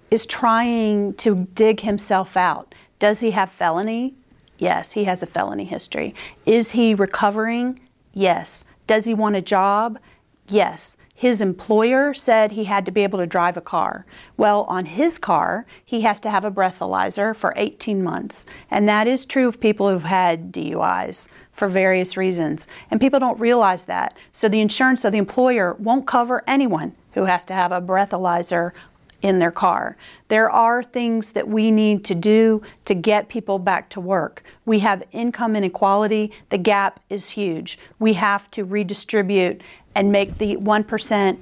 is 0.09 0.25
trying 0.25 1.15
to 1.15 1.47
dig 1.53 1.81
himself 1.81 2.37
out. 2.37 2.73
Does 2.99 3.19
he 3.19 3.31
have 3.31 3.51
felony? 3.51 4.13
Yes, 4.57 4.93
he 4.93 5.03
has 5.03 5.21
a 5.21 5.27
felony 5.27 5.65
history. 5.65 6.15
Is 6.45 6.71
he 6.71 6.95
recovering? 6.95 7.81
Yes. 8.13 8.63
Does 8.87 9.03
he 9.05 9.13
want 9.13 9.35
a 9.35 9.41
job? 9.41 9.99
Yes. 10.47 10.95
His 11.17 11.39
employer 11.39 12.13
said 12.13 12.51
he 12.51 12.65
had 12.65 12.85
to 12.85 12.91
be 12.91 13.03
able 13.03 13.19
to 13.19 13.25
drive 13.25 13.55
a 13.55 13.61
car. 13.61 14.05
Well, 14.35 14.63
on 14.63 14.85
his 14.85 15.17
car, 15.17 15.65
he 15.83 16.01
has 16.01 16.19
to 16.19 16.29
have 16.29 16.43
a 16.43 16.51
breathalyzer 16.51 17.33
for 17.33 17.53
18 17.55 18.03
months. 18.03 18.45
And 18.69 18.87
that 18.89 19.07
is 19.07 19.25
true 19.25 19.47
of 19.47 19.61
people 19.61 19.89
who've 19.89 20.03
had 20.03 20.51
DUIs 20.51 21.29
for 21.53 21.69
various 21.69 22.17
reasons. 22.17 22.67
And 22.91 22.99
people 22.99 23.21
don't 23.21 23.39
realize 23.39 23.85
that. 23.85 24.17
So 24.33 24.49
the 24.49 24.59
insurance 24.59 25.05
of 25.05 25.13
the 25.13 25.17
employer 25.17 25.75
won't 25.79 26.05
cover 26.05 26.43
anyone 26.45 26.93
who 27.13 27.23
has 27.23 27.45
to 27.45 27.53
have 27.53 27.71
a 27.71 27.81
breathalyzer 27.81 28.73
in 29.25 29.39
their 29.39 29.51
car. 29.51 29.97
There 30.27 30.51
are 30.51 30.83
things 30.83 31.31
that 31.31 31.47
we 31.47 31.71
need 31.71 32.05
to 32.05 32.13
do 32.13 32.61
to 32.85 32.93
get 32.93 33.27
people 33.27 33.57
back 33.57 33.89
to 33.89 33.99
work. 33.99 34.43
We 34.65 34.79
have 34.79 35.01
income 35.11 35.55
inequality, 35.55 36.31
the 36.51 36.59
gap 36.59 36.99
is 37.09 37.31
huge. 37.31 37.79
We 37.97 38.13
have 38.13 38.51
to 38.51 38.63
redistribute 38.63 39.61
and 39.95 40.11
make 40.11 40.37
the 40.37 40.57
1% 40.57 41.39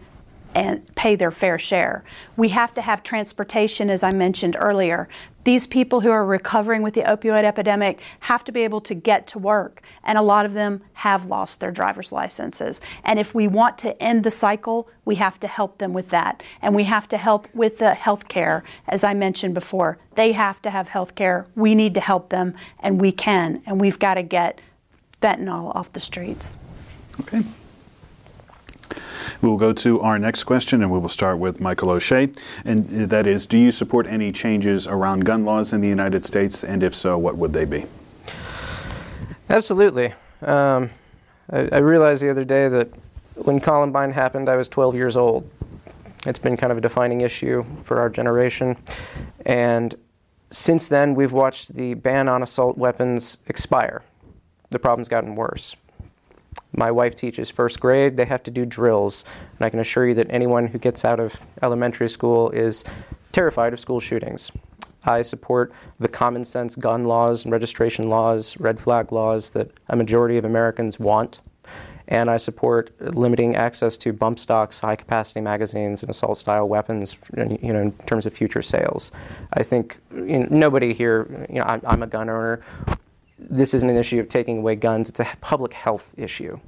and 0.55 0.95
pay 0.95 1.17
their 1.17 1.31
fair 1.31 1.59
share. 1.59 2.05
We 2.37 2.49
have 2.49 2.73
to 2.75 2.81
have 2.81 3.03
transportation, 3.03 3.89
as 3.89 4.01
I 4.01 4.13
mentioned 4.13 4.55
earlier. 4.57 5.09
These 5.43 5.67
people 5.67 6.01
who 6.01 6.09
are 6.11 6.25
recovering 6.25 6.81
with 6.81 6.93
the 6.93 7.01
opioid 7.01 7.43
epidemic 7.43 7.99
have 8.21 8.43
to 8.45 8.51
be 8.51 8.61
able 8.61 8.81
to 8.81 8.93
get 8.93 9.27
to 9.27 9.39
work, 9.39 9.81
and 10.03 10.17
a 10.17 10.21
lot 10.21 10.45
of 10.45 10.53
them 10.53 10.81
have 10.93 11.25
lost 11.25 11.59
their 11.59 11.71
driver's 11.71 12.11
licenses. 12.11 12.79
And 13.03 13.19
if 13.19 13.35
we 13.35 13.47
want 13.47 13.77
to 13.79 14.01
end 14.01 14.23
the 14.23 14.31
cycle, 14.31 14.87
we 15.05 15.15
have 15.15 15.39
to 15.41 15.47
help 15.47 15.79
them 15.79 15.93
with 15.93 16.09
that. 16.09 16.41
And 16.61 16.73
we 16.73 16.85
have 16.85 17.07
to 17.09 17.17
help 17.17 17.47
with 17.53 17.77
the 17.77 17.93
health 17.93 18.27
care, 18.27 18.63
as 18.87 19.03
I 19.03 19.13
mentioned 19.13 19.53
before. 19.53 19.97
They 20.15 20.31
have 20.31 20.61
to 20.61 20.69
have 20.69 20.87
health 20.87 21.15
care. 21.15 21.45
We 21.55 21.75
need 21.75 21.93
to 21.95 22.01
help 22.01 22.29
them, 22.29 22.55
and 22.79 23.01
we 23.01 23.11
can. 23.11 23.61
And 23.65 23.81
we've 23.81 23.99
got 23.99 24.13
to 24.13 24.23
get 24.23 24.61
fentanyl 25.21 25.75
off 25.75 25.91
the 25.93 25.99
streets. 25.99 26.57
Okay. 27.19 27.43
We 29.41 29.49
will 29.49 29.57
go 29.57 29.73
to 29.73 29.99
our 30.01 30.17
next 30.19 30.43
question, 30.43 30.81
and 30.81 30.91
we 30.91 30.99
will 30.99 31.09
start 31.09 31.39
with 31.39 31.59
Michael 31.59 31.89
O'Shea. 31.89 32.29
And 32.65 32.87
that 32.87 33.27
is 33.27 33.45
Do 33.45 33.57
you 33.57 33.71
support 33.71 34.07
any 34.07 34.31
changes 34.31 34.87
around 34.87 35.25
gun 35.25 35.45
laws 35.45 35.73
in 35.73 35.81
the 35.81 35.89
United 35.89 36.25
States? 36.25 36.63
And 36.63 36.83
if 36.83 36.95
so, 36.95 37.17
what 37.17 37.37
would 37.37 37.53
they 37.53 37.65
be? 37.65 37.85
Absolutely. 39.49 40.13
Um, 40.41 40.89
I, 41.51 41.69
I 41.71 41.77
realized 41.79 42.21
the 42.21 42.29
other 42.29 42.45
day 42.45 42.67
that 42.69 42.89
when 43.35 43.59
Columbine 43.59 44.11
happened, 44.11 44.49
I 44.49 44.55
was 44.55 44.69
12 44.69 44.95
years 44.95 45.17
old. 45.17 45.49
It's 46.25 46.39
been 46.39 46.55
kind 46.55 46.71
of 46.71 46.77
a 46.77 46.81
defining 46.81 47.21
issue 47.21 47.65
for 47.83 47.99
our 47.99 48.09
generation. 48.09 48.77
And 49.45 49.93
since 50.49 50.87
then, 50.87 51.15
we've 51.15 51.31
watched 51.31 51.73
the 51.73 51.95
ban 51.95 52.29
on 52.29 52.43
assault 52.43 52.77
weapons 52.77 53.39
expire. 53.47 54.03
The 54.69 54.79
problem's 54.79 55.09
gotten 55.09 55.35
worse. 55.35 55.75
My 56.75 56.91
wife 56.91 57.15
teaches 57.15 57.49
first 57.49 57.79
grade. 57.79 58.17
They 58.17 58.25
have 58.25 58.43
to 58.43 58.51
do 58.51 58.65
drills. 58.65 59.23
And 59.57 59.65
I 59.65 59.69
can 59.69 59.79
assure 59.79 60.07
you 60.07 60.13
that 60.15 60.27
anyone 60.29 60.67
who 60.67 60.79
gets 60.79 61.05
out 61.05 61.19
of 61.19 61.35
elementary 61.61 62.09
school 62.09 62.49
is 62.49 62.83
terrified 63.31 63.73
of 63.73 63.79
school 63.79 63.99
shootings. 63.99 64.51
I 65.05 65.21
support 65.21 65.71
the 65.99 66.07
common 66.07 66.45
sense 66.45 66.75
gun 66.75 67.03
laws 67.05 67.43
and 67.43 67.51
registration 67.51 68.09
laws, 68.09 68.57
red 68.59 68.79
flag 68.79 69.11
laws 69.11 69.51
that 69.51 69.69
a 69.89 69.95
majority 69.95 70.37
of 70.37 70.45
Americans 70.45 70.99
want. 70.99 71.41
And 72.07 72.29
I 72.29 72.37
support 72.37 72.91
limiting 72.99 73.55
access 73.55 73.95
to 73.97 74.11
bump 74.11 74.37
stocks, 74.37 74.79
high 74.81 74.95
capacity 74.95 75.41
magazines, 75.41 76.03
and 76.03 76.09
assault 76.09 76.37
style 76.37 76.67
weapons 76.67 77.17
you 77.35 77.73
know, 77.73 77.79
in 77.79 77.91
terms 78.05 78.25
of 78.25 78.33
future 78.33 78.61
sales. 78.61 79.11
I 79.53 79.63
think 79.63 79.99
you 80.13 80.39
know, 80.39 80.47
nobody 80.49 80.93
here, 80.93 81.27
you 81.49 81.59
know, 81.59 81.65
I'm, 81.65 81.81
I'm 81.85 82.03
a 82.03 82.07
gun 82.07 82.29
owner 82.29 82.61
this 83.49 83.73
isn't 83.73 83.89
an 83.89 83.97
issue 83.97 84.19
of 84.19 84.29
taking 84.29 84.59
away 84.59 84.75
guns, 84.75 85.09
it's 85.09 85.19
a 85.19 85.27
public 85.41 85.73
health 85.73 86.13
issue. 86.17 86.59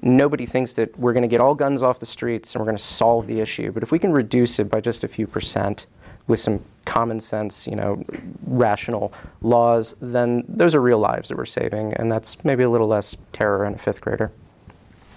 Nobody 0.00 0.46
thinks 0.46 0.74
that 0.74 0.98
we're 0.98 1.12
going 1.12 1.22
to 1.22 1.28
get 1.28 1.40
all 1.40 1.54
guns 1.54 1.82
off 1.82 1.98
the 2.00 2.06
streets 2.06 2.54
and 2.54 2.60
we're 2.60 2.66
going 2.66 2.76
to 2.76 2.82
solve 2.82 3.26
the 3.26 3.40
issue. 3.40 3.72
But 3.72 3.82
if 3.82 3.92
we 3.92 3.98
can 3.98 4.12
reduce 4.12 4.58
it 4.58 4.70
by 4.70 4.80
just 4.80 5.04
a 5.04 5.08
few 5.08 5.26
percent 5.26 5.86
with 6.26 6.40
some 6.40 6.60
common 6.84 7.20
sense, 7.20 7.66
you 7.66 7.76
know, 7.76 8.04
rational 8.46 9.12
laws, 9.42 9.94
then 10.00 10.44
those 10.48 10.74
are 10.74 10.80
real 10.80 10.98
lives 10.98 11.28
that 11.28 11.36
we're 11.36 11.44
saving. 11.44 11.92
And 11.94 12.10
that's 12.10 12.42
maybe 12.44 12.62
a 12.64 12.70
little 12.70 12.88
less 12.88 13.16
terror 13.32 13.66
in 13.66 13.74
a 13.74 13.78
fifth 13.78 14.00
grader. 14.00 14.32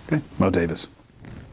Okay. 0.08 0.21
Moe 0.39 0.49
Davis. 0.49 0.88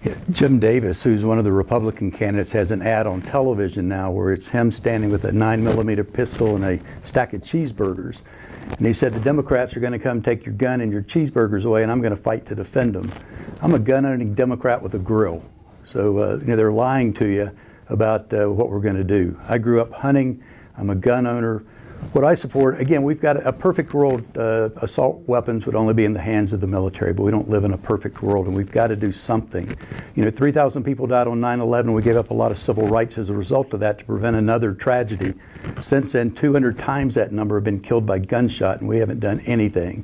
Yeah, 0.02 0.16
Jim 0.32 0.58
Davis, 0.58 1.04
who's 1.04 1.24
one 1.24 1.38
of 1.38 1.44
the 1.44 1.52
Republican 1.52 2.10
candidates, 2.10 2.50
has 2.52 2.72
an 2.72 2.82
ad 2.82 3.06
on 3.06 3.22
television 3.22 3.88
now 3.88 4.10
where 4.10 4.32
it's 4.32 4.48
him 4.48 4.72
standing 4.72 5.10
with 5.10 5.24
a 5.24 5.30
nine 5.30 5.62
millimeter 5.62 6.02
pistol 6.02 6.56
and 6.56 6.64
a 6.64 6.80
stack 7.02 7.34
of 7.34 7.42
cheeseburgers. 7.42 8.20
And 8.78 8.86
he 8.86 8.92
said, 8.92 9.12
The 9.12 9.20
Democrats 9.20 9.76
are 9.76 9.80
going 9.80 9.92
to 9.92 9.98
come 9.98 10.22
take 10.22 10.44
your 10.44 10.54
gun 10.54 10.80
and 10.80 10.90
your 10.92 11.02
cheeseburgers 11.02 11.64
away, 11.64 11.82
and 11.82 11.92
I'm 11.92 12.00
going 12.00 12.14
to 12.14 12.20
fight 12.20 12.46
to 12.46 12.54
defend 12.54 12.94
them. 12.94 13.10
I'm 13.60 13.74
a 13.74 13.78
gun 13.78 14.04
owning 14.06 14.34
Democrat 14.34 14.82
with 14.82 14.94
a 14.94 14.98
grill. 14.98 15.44
So, 15.84 16.18
uh, 16.18 16.36
you 16.38 16.46
know, 16.46 16.56
they're 16.56 16.72
lying 16.72 17.12
to 17.14 17.26
you 17.26 17.50
about 17.88 18.32
uh, 18.32 18.46
what 18.46 18.70
we're 18.70 18.80
going 18.80 18.96
to 18.96 19.04
do. 19.04 19.38
I 19.48 19.58
grew 19.58 19.80
up 19.80 19.92
hunting, 19.92 20.42
I'm 20.76 20.90
a 20.90 20.94
gun 20.94 21.26
owner 21.26 21.64
what 22.10 22.24
I 22.24 22.34
support, 22.34 22.78
again, 22.78 23.04
we've 23.04 23.20
got 23.20 23.46
a 23.46 23.52
perfect 23.52 23.94
world. 23.94 24.24
Uh, 24.36 24.70
assault 24.82 25.22
weapons 25.26 25.64
would 25.64 25.74
only 25.74 25.94
be 25.94 26.04
in 26.04 26.12
the 26.12 26.20
hands 26.20 26.52
of 26.52 26.60
the 26.60 26.66
military, 26.66 27.12
but 27.12 27.22
we 27.22 27.30
don't 27.30 27.48
live 27.48 27.64
in 27.64 27.72
a 27.72 27.78
perfect 27.78 28.22
world, 28.22 28.46
and 28.46 28.56
we've 28.56 28.70
got 28.70 28.88
to 28.88 28.96
do 28.96 29.12
something. 29.12 29.74
You 30.14 30.24
know, 30.24 30.30
3,000 30.30 30.82
people 30.84 31.06
died 31.06 31.26
on 31.26 31.40
9 31.40 31.60
11. 31.60 31.92
We 31.92 32.02
gave 32.02 32.16
up 32.16 32.30
a 32.30 32.34
lot 32.34 32.50
of 32.50 32.58
civil 32.58 32.86
rights 32.88 33.16
as 33.18 33.30
a 33.30 33.34
result 33.34 33.72
of 33.72 33.80
that 33.80 34.00
to 34.00 34.04
prevent 34.04 34.36
another 34.36 34.74
tragedy. 34.74 35.34
Since 35.80 36.12
then, 36.12 36.32
200 36.32 36.76
times 36.76 37.14
that 37.14 37.32
number 37.32 37.54
have 37.56 37.64
been 37.64 37.80
killed 37.80 38.04
by 38.04 38.18
gunshot, 38.18 38.80
and 38.80 38.88
we 38.88 38.98
haven't 38.98 39.20
done 39.20 39.40
anything. 39.46 40.02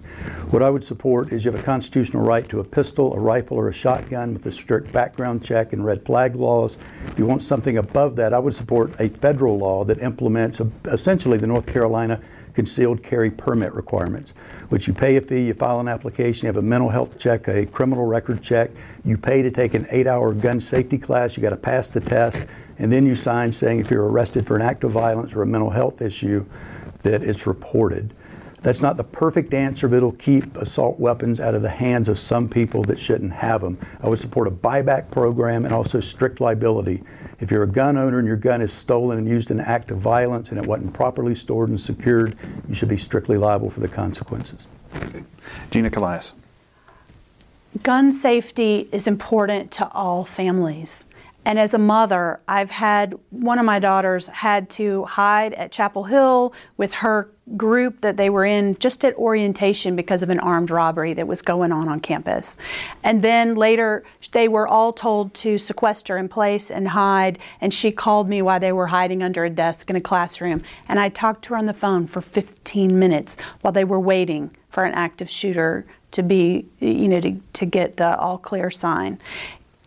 What 0.51 0.63
I 0.63 0.71
would 0.71 0.85
support 0.85 1.33
is 1.33 1.45
you 1.45 1.51
have 1.51 1.61
a 1.61 1.65
constitutional 1.65 2.23
right 2.23 2.49
to 2.49 2.61
a 2.61 2.65
pistol, 2.65 3.13
a 3.13 3.19
rifle, 3.19 3.59
or 3.59 3.69
a 3.69 3.73
shotgun 3.73 4.33
with 4.33 4.47
a 4.47 4.53
strict 4.53 4.93
background 4.93 5.45
check 5.45 5.75
and 5.75 5.85
red 5.85 6.07
flag 6.07 6.37
laws. 6.37 6.79
If 7.09 7.19
you 7.19 7.27
want 7.27 7.43
something 7.43 7.77
above 7.77 8.17
that, 8.17 8.33
I 8.33 8.39
would 8.39 8.55
support 8.55 8.99
a 8.99 9.09
federal 9.09 9.59
law 9.59 9.85
that 9.85 9.99
implements 10.01 10.61
a, 10.61 10.71
essentially 10.87 11.37
the 11.37 11.47
North 11.47 11.67
Carolina 11.67 11.88
Carolina 11.89 12.21
concealed 12.53 13.03
carry 13.03 13.31
permit 13.31 13.73
requirements, 13.73 14.35
which 14.69 14.87
you 14.87 14.93
pay 14.93 15.17
a 15.17 15.21
fee, 15.23 15.47
you 15.47 15.55
file 15.55 15.81
an 15.81 15.89
application, 15.89 16.45
you 16.45 16.49
have 16.49 16.59
a 16.59 16.63
mental 16.63 16.91
health 16.91 17.19
check, 17.19 17.49
a 17.49 17.65
criminal 17.65 18.05
record 18.05 18.43
check, 18.43 18.71
you 19.07 19.17
pay 19.17 19.41
to 19.41 19.51
take 19.51 19.73
an 19.73 19.87
eight 19.91 20.07
hour 20.07 20.35
gun 20.35 20.61
safety 20.61 20.99
class, 20.99 21.35
you 21.35 21.43
got 21.43 21.51
to 21.51 21.57
pass 21.57 21.89
the 21.89 22.01
test, 22.01 22.47
and 22.79 22.93
then 22.93 23.07
you 23.07 23.17
sign 23.17 23.51
saying 23.51 23.79
if 23.79 23.91
you're 23.91 24.07
arrested 24.07 24.47
for 24.47 24.55
an 24.55 24.61
act 24.61 24.85
of 24.85 24.91
violence 24.91 25.33
or 25.33 25.41
a 25.41 25.47
mental 25.47 25.71
health 25.71 26.03
issue, 26.03 26.45
that 27.05 27.23
it's 27.23 27.47
reported. 27.47 28.13
That's 28.61 28.81
not 28.81 28.97
the 28.97 29.05
perfect 29.05 29.55
answer, 29.55 29.89
but 29.89 29.97
it'll 29.97 30.13
keep 30.13 30.57
assault 30.57 30.99
weapons 30.99 31.39
out 31.39 31.55
of 31.55 31.63
the 31.63 31.71
hands 31.71 32.09
of 32.09 32.19
some 32.19 32.49
people 32.49 32.83
that 32.85 32.99
shouldn't 32.99 33.33
have 33.33 33.61
them. 33.61 33.79
I 34.03 34.09
would 34.09 34.19
support 34.19 34.49
a 34.49 34.51
buyback 34.51 35.11
program 35.11 35.65
and 35.65 35.73
also 35.73 36.01
strict 36.01 36.41
liability. 36.41 37.03
If 37.41 37.53
you're 37.53 37.63
a 37.63 37.69
gun 37.69 37.97
owner 37.97 38.19
and 38.19 38.27
your 38.27 38.37
gun 38.37 38.61
is 38.61 38.73
stolen 38.73 39.19
and 39.19 39.29
used 39.29 39.51
in 39.51 39.61
an 39.61 39.67
act 39.67 39.93
of 39.93 39.99
violence 39.99 40.51
and 40.51 40.59
it 40.59 40.67
wasn't 40.67 40.93
properly 40.93 41.37
stored 41.37 41.69
and 41.69 41.81
secured, 41.81 42.37
you 42.69 42.75
should 42.75 42.89
be 42.89 42.97
strictly 42.97 43.37
liable 43.37 43.71
for 43.71 43.81
the 43.81 43.89
consequences. 43.89 44.67
Gina 45.71 45.91
Collias. 45.91 46.35
Gun 47.83 48.11
safety 48.11 48.89
is 48.91 49.07
important 49.07 49.71
to 49.73 49.89
all 49.93 50.25
families. 50.25 51.05
And 51.49 51.59
as 51.59 51.73
a 51.73 51.79
mother, 51.79 52.41
I've 52.47 52.71
had 52.71 53.15
one 53.31 53.59
of 53.59 53.65
my 53.65 53.79
daughters 53.79 54.27
had 54.27 54.69
to 54.71 55.07
hide 55.07 55.55
at 55.55 55.73
Chapel 55.73 56.05
Hill 56.05 56.53
with 56.77 56.93
her 56.93 57.31
group 57.57 58.03
that 58.03 58.19
they 58.19 58.29
were 58.29 58.45
in 58.45 58.77
just 58.77 59.03
at 59.03 59.15
orientation 59.15 59.97
because 59.97 60.23
of 60.23 60.29
an 60.29 60.41
armed 60.41 60.71
robbery 60.71 61.15
that 61.15 61.27
was 61.27 61.41
going 61.41 61.73
on 61.73 61.89
on 61.89 62.01
campus. 62.01 62.59
And 63.03 63.23
then 63.23 63.55
later 63.55 64.05
they 64.33 64.47
were 64.47 64.69
all 64.69 64.93
told 64.93 65.33
to 65.37 65.57
sequester 65.57 66.19
in 66.19 66.29
place 66.29 66.71
and 66.71 66.89
hide 66.89 67.39
and 67.63 67.73
she 67.73 67.93
called 67.93 68.29
me 68.29 68.43
while 68.43 68.61
they 68.61 68.73
were 68.73 68.89
hiding 68.89 69.23
under 69.23 69.43
a 69.43 69.49
desk 69.49 69.89
in 69.89 69.97
a 69.97 70.03
classroom 70.03 70.61
and 70.87 71.01
I 71.01 71.09
talked 71.09 71.45
to 71.45 71.55
her 71.55 71.57
on 71.57 71.65
the 71.65 71.73
phone 71.73 72.07
for 72.07 72.21
15 72.21 72.99
minutes 72.99 73.39
while 73.63 73.73
they 73.73 73.85
were 73.85 73.99
waiting 73.99 74.55
for 74.69 74.85
an 74.85 74.93
active 74.93 75.31
shooter 75.31 75.87
to 76.11 76.23
be 76.23 76.67
you 76.81 77.09
know 77.09 77.21
to, 77.21 77.41
to 77.53 77.67
get 77.67 77.97
the 77.97 78.17
all 78.19 78.39
clear 78.39 78.71
sign. 78.71 79.19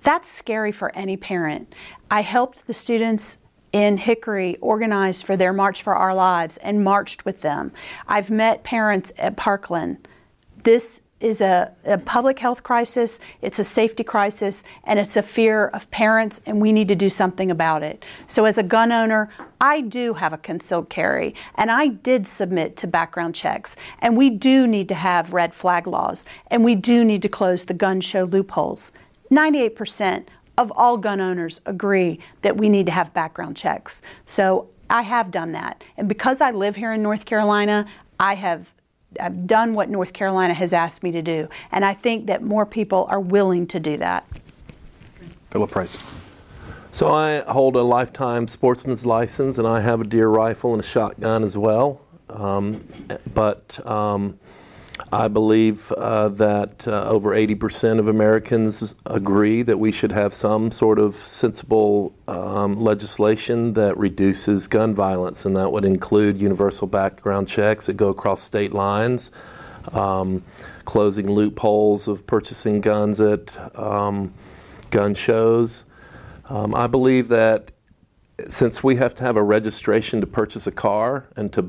That's 0.03 0.29
scary 0.29 0.71
for 0.71 0.95
any 0.95 1.17
parent. 1.17 1.73
I 2.09 2.21
helped 2.21 2.65
the 2.67 2.73
students 2.73 3.37
in 3.71 3.97
Hickory 3.97 4.57
organize 4.57 5.21
for 5.21 5.37
their 5.37 5.53
March 5.53 5.81
for 5.81 5.95
Our 5.95 6.13
Lives 6.13 6.57
and 6.57 6.83
marched 6.83 7.23
with 7.23 7.41
them. 7.41 7.71
I've 8.07 8.29
met 8.29 8.63
parents 8.63 9.13
at 9.17 9.37
Parkland. 9.37 10.07
This 10.63 11.01
is 11.21 11.39
a, 11.39 11.71
a, 11.85 11.99
public 11.99 12.39
health 12.39 12.63
crisis, 12.63 13.19
it's 13.43 13.59
a 13.59 13.63
safety 13.63 14.03
crisis, 14.03 14.63
and 14.83 14.97
it's 14.97 15.15
a 15.15 15.21
fear 15.21 15.67
of 15.67 15.89
parents, 15.91 16.41
and 16.47 16.59
we 16.59 16.71
need 16.71 16.87
to 16.87 16.95
do 16.95 17.09
something 17.09 17.51
about 17.51 17.83
it. 17.83 18.03
So, 18.25 18.45
as 18.45 18.57
a 18.57 18.63
gun 18.63 18.91
owner, 18.91 19.29
I 19.61 19.81
do 19.81 20.15
have 20.15 20.33
a 20.33 20.37
concealed 20.37 20.89
carry, 20.89 21.35
and 21.53 21.69
I 21.69 21.89
did 21.89 22.25
submit 22.25 22.75
to 22.77 22.87
background 22.87 23.35
checks, 23.35 23.75
and 23.99 24.17
we 24.17 24.31
do 24.31 24.65
need 24.65 24.89
to 24.89 24.95
have 24.95 25.31
red 25.31 25.53
flag 25.53 25.85
laws, 25.85 26.25
and 26.47 26.63
we 26.63 26.73
do 26.73 27.03
need 27.03 27.21
to 27.21 27.29
close 27.29 27.65
the 27.65 27.75
gun 27.75 28.01
show 28.01 28.23
loopholes. 28.23 28.91
98% 29.31 30.27
of 30.57 30.71
all 30.75 30.97
gun 30.97 31.21
owners 31.21 31.61
agree 31.65 32.19
that 32.41 32.57
we 32.57 32.69
need 32.69 32.85
to 32.85 32.91
have 32.91 33.13
background 33.13 33.55
checks. 33.55 34.01
So 34.25 34.69
I 34.89 35.03
have 35.03 35.31
done 35.31 35.53
that. 35.53 35.83
And 35.97 36.07
because 36.07 36.41
I 36.41 36.51
live 36.51 36.75
here 36.75 36.93
in 36.93 37.01
North 37.01 37.25
Carolina, 37.25 37.87
I 38.19 38.35
have 38.35 38.73
I've 39.19 39.45
done 39.45 39.73
what 39.73 39.89
North 39.89 40.13
Carolina 40.13 40.53
has 40.53 40.71
asked 40.71 41.03
me 41.03 41.11
to 41.11 41.21
do. 41.21 41.49
And 41.71 41.83
I 41.83 41.93
think 41.93 42.27
that 42.27 42.43
more 42.43 42.65
people 42.65 43.07
are 43.09 43.19
willing 43.19 43.67
to 43.67 43.79
do 43.79 43.97
that. 43.97 44.25
Philip 45.47 45.69
Price. 45.69 45.97
So 46.91 47.09
I 47.09 47.39
hold 47.51 47.75
a 47.75 47.81
lifetime 47.81 48.47
sportsman's 48.47 49.05
license 49.05 49.57
and 49.57 49.67
I 49.67 49.81
have 49.81 50.01
a 50.01 50.03
deer 50.05 50.29
rifle 50.29 50.73
and 50.73 50.81
a 50.81 50.85
shotgun 50.85 51.43
as 51.43 51.57
well. 51.57 52.01
Um, 52.29 52.85
but 53.33 53.85
um, 53.85 54.39
I 55.11 55.27
believe 55.27 55.91
uh, 55.93 56.29
that 56.29 56.87
uh, 56.87 57.05
over 57.05 57.31
80% 57.31 57.99
of 57.99 58.07
Americans 58.07 58.95
agree 59.05 59.61
that 59.63 59.77
we 59.79 59.91
should 59.91 60.11
have 60.11 60.33
some 60.33 60.71
sort 60.71 60.99
of 60.99 61.15
sensible 61.15 62.13
um, 62.27 62.79
legislation 62.79 63.73
that 63.73 63.97
reduces 63.97 64.67
gun 64.67 64.93
violence, 64.93 65.45
and 65.45 65.55
that 65.57 65.71
would 65.71 65.85
include 65.85 66.39
universal 66.39 66.87
background 66.87 67.47
checks 67.47 67.87
that 67.87 67.93
go 67.93 68.09
across 68.09 68.41
state 68.41 68.73
lines, 68.73 69.31
um, 69.93 70.43
closing 70.85 71.29
loopholes 71.29 72.07
of 72.07 72.25
purchasing 72.25 72.81
guns 72.81 73.19
at 73.19 73.57
um, 73.77 74.33
gun 74.91 75.13
shows. 75.13 75.83
Um, 76.49 76.75
I 76.75 76.87
believe 76.87 77.29
that 77.29 77.71
since 78.47 78.83
we 78.83 78.95
have 78.97 79.13
to 79.15 79.23
have 79.23 79.35
a 79.35 79.43
registration 79.43 80.21
to 80.21 80.27
purchase 80.27 80.67
a 80.67 80.71
car 80.71 81.25
and 81.35 81.51
to 81.53 81.63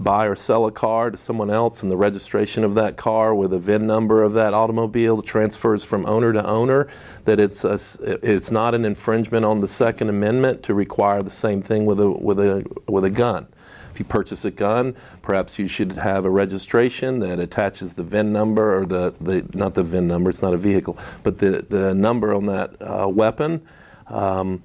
buy 0.00 0.26
or 0.26 0.34
sell 0.34 0.66
a 0.66 0.72
car 0.72 1.10
to 1.10 1.16
someone 1.16 1.50
else, 1.50 1.82
and 1.82 1.92
the 1.92 1.96
registration 1.96 2.64
of 2.64 2.74
that 2.74 2.96
car 2.96 3.34
with 3.34 3.52
a 3.52 3.58
VIN 3.58 3.86
number 3.86 4.22
of 4.22 4.32
that 4.34 4.54
automobile 4.54 5.22
transfers 5.22 5.84
from 5.84 6.06
owner 6.06 6.32
to 6.32 6.44
owner, 6.46 6.88
that 7.24 7.38
it's 7.38 7.64
a, 7.64 7.78
it's 8.22 8.50
not 8.50 8.74
an 8.74 8.84
infringement 8.84 9.44
on 9.44 9.60
the 9.60 9.68
Second 9.68 10.08
Amendment 10.08 10.62
to 10.64 10.74
require 10.74 11.22
the 11.22 11.30
same 11.30 11.62
thing 11.62 11.86
with 11.86 12.00
a 12.00 12.10
with 12.10 12.38
a 12.38 12.64
with 12.86 13.04
a 13.04 13.10
gun. 13.10 13.46
If 13.92 13.98
you 13.98 14.04
purchase 14.04 14.44
a 14.44 14.50
gun, 14.50 14.94
perhaps 15.22 15.58
you 15.58 15.66
should 15.66 15.92
have 15.92 16.24
a 16.24 16.30
registration 16.30 17.18
that 17.18 17.40
attaches 17.40 17.94
the 17.94 18.04
VIN 18.04 18.32
number 18.32 18.78
or 18.78 18.86
the, 18.86 19.12
the 19.20 19.44
not 19.54 19.74
the 19.74 19.82
VIN 19.82 20.06
number, 20.06 20.30
it's 20.30 20.42
not 20.42 20.54
a 20.54 20.58
vehicle, 20.58 20.96
but 21.22 21.38
the 21.38 21.64
the 21.68 21.94
number 21.94 22.32
on 22.34 22.46
that 22.46 22.74
uh, 22.80 23.08
weapon. 23.08 23.66
Um, 24.06 24.62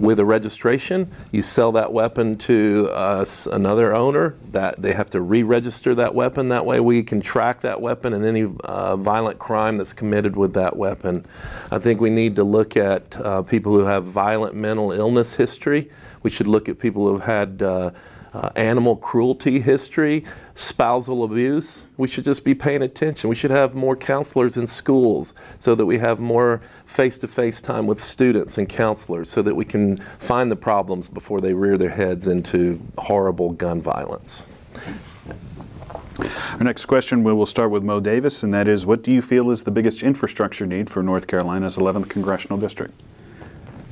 with 0.00 0.18
a 0.18 0.24
registration. 0.24 1.10
You 1.30 1.42
sell 1.42 1.72
that 1.72 1.92
weapon 1.92 2.36
to 2.38 2.88
uh, 2.92 3.24
another 3.52 3.94
owner. 3.94 4.34
That 4.52 4.80
they 4.80 4.92
have 4.92 5.10
to 5.10 5.20
re-register 5.20 5.94
that 5.96 6.14
weapon. 6.14 6.48
That 6.48 6.66
way, 6.66 6.80
we 6.80 7.02
can 7.02 7.20
track 7.20 7.60
that 7.60 7.80
weapon 7.80 8.12
and 8.12 8.24
any 8.24 8.44
uh, 8.64 8.96
violent 8.96 9.38
crime 9.38 9.78
that's 9.78 9.92
committed 9.92 10.36
with 10.36 10.54
that 10.54 10.76
weapon. 10.76 11.24
I 11.70 11.78
think 11.78 12.00
we 12.00 12.10
need 12.10 12.36
to 12.36 12.44
look 12.44 12.76
at 12.76 13.16
uh, 13.20 13.42
people 13.42 13.72
who 13.72 13.84
have 13.84 14.04
violent 14.04 14.54
mental 14.54 14.92
illness 14.92 15.34
history. 15.34 15.90
We 16.22 16.30
should 16.30 16.48
look 16.48 16.68
at 16.68 16.78
people 16.78 17.08
who've 17.08 17.22
had 17.22 17.62
uh, 18.32 18.50
animal 18.56 18.96
cruelty 18.96 19.60
history, 19.60 20.24
spousal 20.54 21.24
abuse. 21.24 21.86
We 21.96 22.08
should 22.08 22.24
just 22.24 22.44
be 22.44 22.54
paying 22.54 22.82
attention. 22.82 23.28
We 23.28 23.36
should 23.36 23.50
have 23.50 23.74
more 23.74 23.96
counselors 23.96 24.56
in 24.56 24.66
schools 24.66 25.34
so 25.58 25.74
that 25.74 25.86
we 25.86 25.98
have 25.98 26.20
more 26.20 26.60
face 26.86 27.18
to 27.18 27.28
face 27.28 27.60
time 27.60 27.86
with 27.86 28.02
students 28.02 28.58
and 28.58 28.68
counselors 28.68 29.30
so 29.30 29.42
that 29.42 29.54
we 29.54 29.64
can 29.64 29.96
find 30.18 30.50
the 30.50 30.56
problems 30.56 31.08
before 31.08 31.40
they 31.40 31.52
rear 31.52 31.76
their 31.76 31.90
heads 31.90 32.26
into 32.26 32.80
horrible 32.98 33.50
gun 33.50 33.80
violence. 33.80 34.46
Our 36.52 36.64
next 36.64 36.86
question, 36.86 37.24
we 37.24 37.32
will 37.32 37.46
start 37.46 37.70
with 37.70 37.82
Moe 37.82 38.00
Davis, 38.00 38.42
and 38.42 38.52
that 38.52 38.68
is 38.68 38.84
What 38.84 39.02
do 39.02 39.10
you 39.10 39.22
feel 39.22 39.50
is 39.50 39.64
the 39.64 39.70
biggest 39.70 40.02
infrastructure 40.02 40.66
need 40.66 40.90
for 40.90 41.02
North 41.02 41.26
Carolina's 41.26 41.78
11th 41.78 42.10
congressional 42.10 42.58
district? 42.58 43.00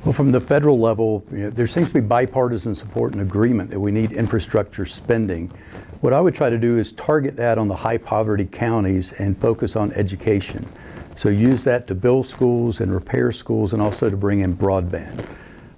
Well, 0.05 0.13
from 0.13 0.31
the 0.31 0.39
federal 0.39 0.79
level, 0.79 1.25
you 1.29 1.37
know, 1.39 1.49
there 1.49 1.67
seems 1.67 1.89
to 1.89 1.95
be 1.95 1.99
bipartisan 1.99 2.73
support 2.73 3.11
and 3.11 3.21
agreement 3.21 3.69
that 3.71 3.79
we 3.79 3.91
need 3.91 4.13
infrastructure 4.13 4.85
spending. 4.85 5.51
What 5.99 6.13
I 6.13 6.21
would 6.21 6.33
try 6.33 6.49
to 6.49 6.57
do 6.57 6.77
is 6.77 6.93
target 6.93 7.35
that 7.35 7.57
on 7.57 7.67
the 7.67 7.75
high 7.75 7.97
poverty 7.97 8.45
counties 8.45 9.11
and 9.13 9.37
focus 9.37 9.75
on 9.75 9.91
education. 9.91 10.65
So 11.17 11.27
use 11.27 11.65
that 11.65 11.85
to 11.87 11.95
build 11.95 12.27
schools 12.27 12.79
and 12.79 12.93
repair 12.93 13.33
schools 13.33 13.73
and 13.73 13.81
also 13.81 14.09
to 14.09 14.15
bring 14.15 14.39
in 14.39 14.55
broadband. 14.55 15.25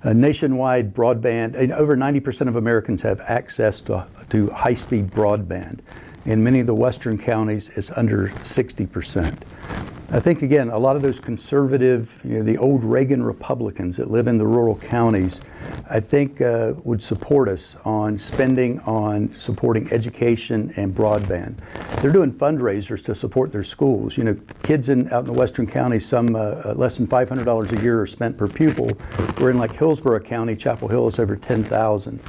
Uh, 0.04 0.14
nationwide 0.14 0.94
broadband, 0.94 1.56
and 1.56 1.74
over 1.74 1.98
90% 1.98 2.48
of 2.48 2.56
Americans 2.56 3.02
have 3.02 3.22
access 3.22 3.82
to, 3.82 4.06
to 4.30 4.52
high 4.52 4.76
speed 4.76 5.10
broadband. 5.10 5.80
In 6.26 6.44
many 6.44 6.60
of 6.60 6.68
the 6.68 6.76
western 6.76 7.18
counties, 7.18 7.70
it's 7.70 7.90
under 7.98 8.28
60%. 8.44 9.36
I 10.14 10.20
think, 10.20 10.42
again, 10.42 10.70
a 10.70 10.78
lot 10.78 10.98
of 10.98 11.02
those 11.02 11.22
conservative, 11.22 12.20
you 12.26 12.38
know, 12.38 12.44
the 12.44 12.58
old 12.58 12.84
Reagan 12.84 13.24
Republicans 13.24 13.96
that 13.96 14.12
live 14.12 14.28
in 14.28 14.38
the 14.38 14.46
rural 14.46 14.76
counties, 14.76 15.40
I 15.90 16.02
think 16.02 16.42
uh, 16.42 16.74
would 16.84 17.02
support 17.02 17.48
us 17.48 17.78
on 17.86 18.18
spending 18.18 18.82
on 18.82 19.32
supporting 19.40 19.90
education 19.94 20.74
and 20.76 20.94
broadband. 20.94 21.56
They're 22.02 22.12
doing 22.12 22.34
fundraisers 22.34 23.02
to 23.06 23.16
support 23.16 23.54
their 23.54 23.64
schools. 23.64 24.18
You 24.18 24.26
know, 24.26 24.38
kids 24.64 24.90
in, 24.90 25.08
out 25.14 25.22
in 25.22 25.28
the 25.28 25.40
western 25.40 25.66
counties, 25.66 26.06
some 26.06 26.36
uh, 26.36 26.40
uh 26.40 26.74
less 26.76 26.98
than 26.98 27.08
$500 27.08 27.80
a 27.80 27.82
year 27.82 28.02
are 28.02 28.06
spent 28.06 28.38
per 28.38 28.50
pupil. 28.50 28.92
We're 29.40 29.52
in 29.52 29.60
like 29.60 29.72
Hillsborough 29.72 30.20
County, 30.20 30.58
Chapel 30.58 30.90
Hill 30.90 31.08
is 31.08 31.20
over 31.20 31.38
10,000. 31.38 32.22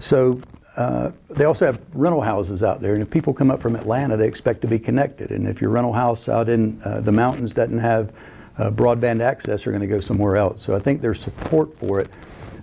So 0.00 0.40
uh, 0.78 1.10
they 1.28 1.44
also 1.44 1.66
have 1.66 1.80
rental 1.92 2.20
houses 2.22 2.62
out 2.62 2.80
there, 2.80 2.94
and 2.94 3.02
if 3.02 3.10
people 3.10 3.34
come 3.34 3.50
up 3.50 3.60
from 3.60 3.74
Atlanta, 3.74 4.16
they 4.16 4.28
expect 4.28 4.60
to 4.60 4.68
be 4.68 4.78
connected. 4.78 5.32
And 5.32 5.48
if 5.48 5.60
your 5.60 5.70
rental 5.70 5.92
house 5.92 6.28
out 6.28 6.48
in 6.48 6.80
uh, 6.84 7.00
the 7.00 7.10
mountains 7.10 7.52
doesn't 7.52 7.80
have 7.80 8.12
uh, 8.58 8.70
broadband 8.70 9.20
access, 9.20 9.64
they're 9.64 9.72
going 9.72 9.80
to 9.80 9.88
go 9.88 9.98
somewhere 9.98 10.36
else. 10.36 10.62
So 10.62 10.76
I 10.76 10.78
think 10.78 11.00
there's 11.00 11.18
support 11.18 11.76
for 11.78 11.98
it. 11.98 12.08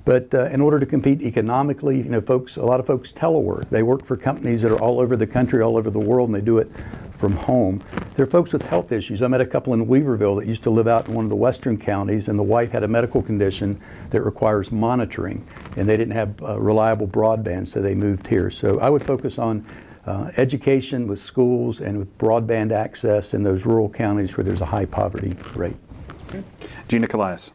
But 0.06 0.34
uh, 0.34 0.46
in 0.46 0.62
order 0.62 0.80
to 0.80 0.86
compete 0.86 1.22
economically, 1.24 1.98
you 1.98 2.06
know, 2.06 2.22
folks, 2.22 2.56
a 2.56 2.64
lot 2.64 2.80
of 2.80 2.88
folks 2.88 3.12
telework. 3.12 3.70
They 3.70 3.84
work 3.84 4.06
for 4.06 4.16
companies 4.16 4.62
that 4.62 4.72
are 4.72 4.80
all 4.80 5.02
over 5.02 5.18
the 5.18 5.28
country, 5.28 5.62
all 5.62 5.76
over 5.76 5.90
the 5.90 6.00
world, 6.00 6.30
and 6.30 6.36
they 6.36 6.46
do 6.46 6.60
it 6.60 6.72
from 7.26 7.38
home. 7.38 7.82
There 8.14 8.22
are 8.22 8.30
folks 8.30 8.54
with 8.54 8.62
health 8.62 8.92
issues. 8.92 9.24
I 9.24 9.28
met 9.28 9.42
a 9.42 9.48
couple 9.48 9.74
in 9.74 9.88
Weaverville 9.88 10.40
that 10.40 10.48
used 10.48 10.62
to 10.62 10.70
live 10.70 10.88
out 10.88 11.08
in 11.08 11.16
one 11.16 11.26
of 11.26 11.30
the 11.30 11.36
western 11.36 11.76
counties, 11.76 12.28
and 12.28 12.38
the 12.38 12.44
wife 12.44 12.70
had 12.70 12.84
a 12.84 12.88
medical 12.88 13.20
condition 13.20 13.82
that 14.12 14.22
requires 14.22 14.72
monitoring, 14.72 15.44
and 15.76 15.90
they 15.90 15.98
didn't 15.98 16.14
have 16.14 16.40
uh, 16.44 16.60
reliable 16.60 17.08
broadband, 17.08 17.68
so 17.68 17.82
they 17.82 17.96
moved 17.96 18.28
here. 18.28 18.52
So 18.52 18.80
I 18.80 18.92
would 18.92 19.02
focus 19.02 19.40
on 19.40 19.66
uh, 20.06 20.30
education 20.38 21.08
with 21.08 21.20
schools 21.20 21.82
and 21.82 21.98
with 21.98 22.16
broadband 22.20 22.72
access 22.72 23.34
in 23.34 23.42
those 23.42 23.66
rural 23.66 23.90
counties 23.90 24.38
where 24.38 24.44
there's 24.44 24.62
a 24.62 24.66
high 24.66 24.86
poverty 24.86 25.36
rate. 25.56 25.78
Gina 26.88 27.08
Collias. 27.08 27.52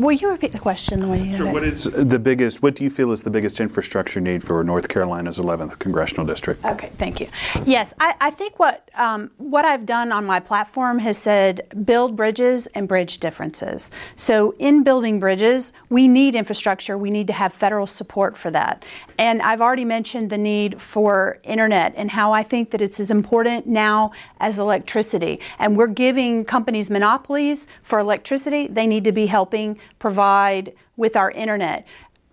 Will 0.00 0.12
you 0.12 0.30
repeat 0.30 0.52
the 0.52 0.58
question 0.58 0.98
the 1.00 1.08
way 1.08 1.22
you 1.22 1.36
Sure. 1.36 1.44
had 1.44 1.52
What 1.52 1.62
it? 1.62 1.74
is 1.74 1.84
the 1.84 2.18
biggest? 2.18 2.62
What 2.62 2.74
do 2.74 2.84
you 2.84 2.88
feel 2.88 3.12
is 3.12 3.22
the 3.22 3.28
biggest 3.28 3.60
infrastructure 3.60 4.18
need 4.18 4.42
for 4.42 4.64
North 4.64 4.88
Carolina's 4.88 5.38
11th 5.38 5.78
congressional 5.78 6.24
district? 6.24 6.64
Okay, 6.64 6.88
thank 6.96 7.20
you. 7.20 7.26
Yes, 7.66 7.92
I, 8.00 8.14
I 8.18 8.30
think 8.30 8.58
what 8.58 8.88
um, 8.94 9.30
what 9.36 9.66
I've 9.66 9.84
done 9.84 10.10
on 10.10 10.24
my 10.24 10.40
platform 10.40 11.00
has 11.00 11.18
said 11.18 11.66
build 11.84 12.16
bridges 12.16 12.66
and 12.68 12.88
bridge 12.88 13.18
differences. 13.18 13.90
So 14.16 14.54
in 14.58 14.84
building 14.84 15.20
bridges, 15.20 15.74
we 15.90 16.08
need 16.08 16.34
infrastructure. 16.34 16.96
We 16.96 17.10
need 17.10 17.26
to 17.26 17.34
have 17.34 17.52
federal 17.52 17.86
support 17.86 18.38
for 18.38 18.50
that. 18.52 18.86
And 19.18 19.42
I've 19.42 19.60
already 19.60 19.84
mentioned 19.84 20.30
the 20.30 20.38
need 20.38 20.80
for 20.80 21.40
internet 21.44 21.92
and 21.94 22.10
how 22.10 22.32
I 22.32 22.42
think 22.42 22.70
that 22.70 22.80
it's 22.80 23.00
as 23.00 23.10
important 23.10 23.66
now 23.66 24.12
as 24.38 24.58
electricity. 24.58 25.40
And 25.58 25.76
we're 25.76 25.88
giving 25.88 26.46
companies 26.46 26.88
monopolies 26.88 27.68
for 27.82 27.98
electricity. 27.98 28.66
They 28.66 28.86
need 28.86 29.04
to 29.04 29.12
be 29.12 29.26
helping 29.26 29.78
provide 29.98 30.72
with 30.96 31.16
our 31.16 31.30
internet. 31.30 31.86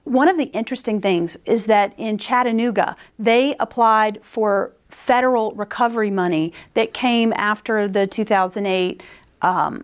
One 0.04 0.30
of 0.30 0.38
the 0.38 0.46
interesting 0.46 1.02
things 1.02 1.38
is 1.46 1.66
that 1.66 1.94
in 1.98 2.18
Chattanooga, 2.18 2.96
they 3.20 3.56
applied 3.60 4.20
for 4.24 4.74
federal 4.90 5.52
recovery 5.54 6.10
money 6.12 6.54
that 6.74 6.94
came 6.94 7.34
after 7.34 7.88
the 7.88 8.08
2008 8.08 9.04
um, 9.42 9.84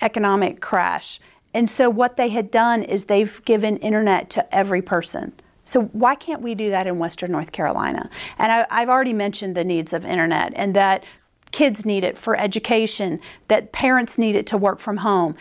economic 0.00 0.60
crash. 0.60 1.20
And 1.52 1.68
so, 1.68 1.90
what 1.90 2.16
they 2.16 2.28
had 2.28 2.50
done 2.50 2.82
is 2.82 3.06
they've 3.06 3.44
given 3.44 3.76
internet 3.78 4.30
to 4.30 4.54
every 4.54 4.82
person. 4.82 5.32
So, 5.64 5.84
why 5.86 6.14
can't 6.14 6.42
we 6.42 6.54
do 6.54 6.70
that 6.70 6.86
in 6.86 6.98
Western 6.98 7.32
North 7.32 7.52
Carolina? 7.52 8.08
And 8.38 8.52
I, 8.52 8.66
I've 8.70 8.88
already 8.88 9.12
mentioned 9.12 9.56
the 9.56 9.64
needs 9.64 9.92
of 9.92 10.04
internet 10.04 10.52
and 10.56 10.74
that 10.76 11.04
kids 11.50 11.84
need 11.84 12.04
it 12.04 12.16
for 12.16 12.36
education, 12.36 13.20
that 13.48 13.72
parents 13.72 14.18
need 14.18 14.36
it 14.36 14.46
to 14.48 14.56
work 14.56 14.78
from 14.78 14.98
home 14.98 15.34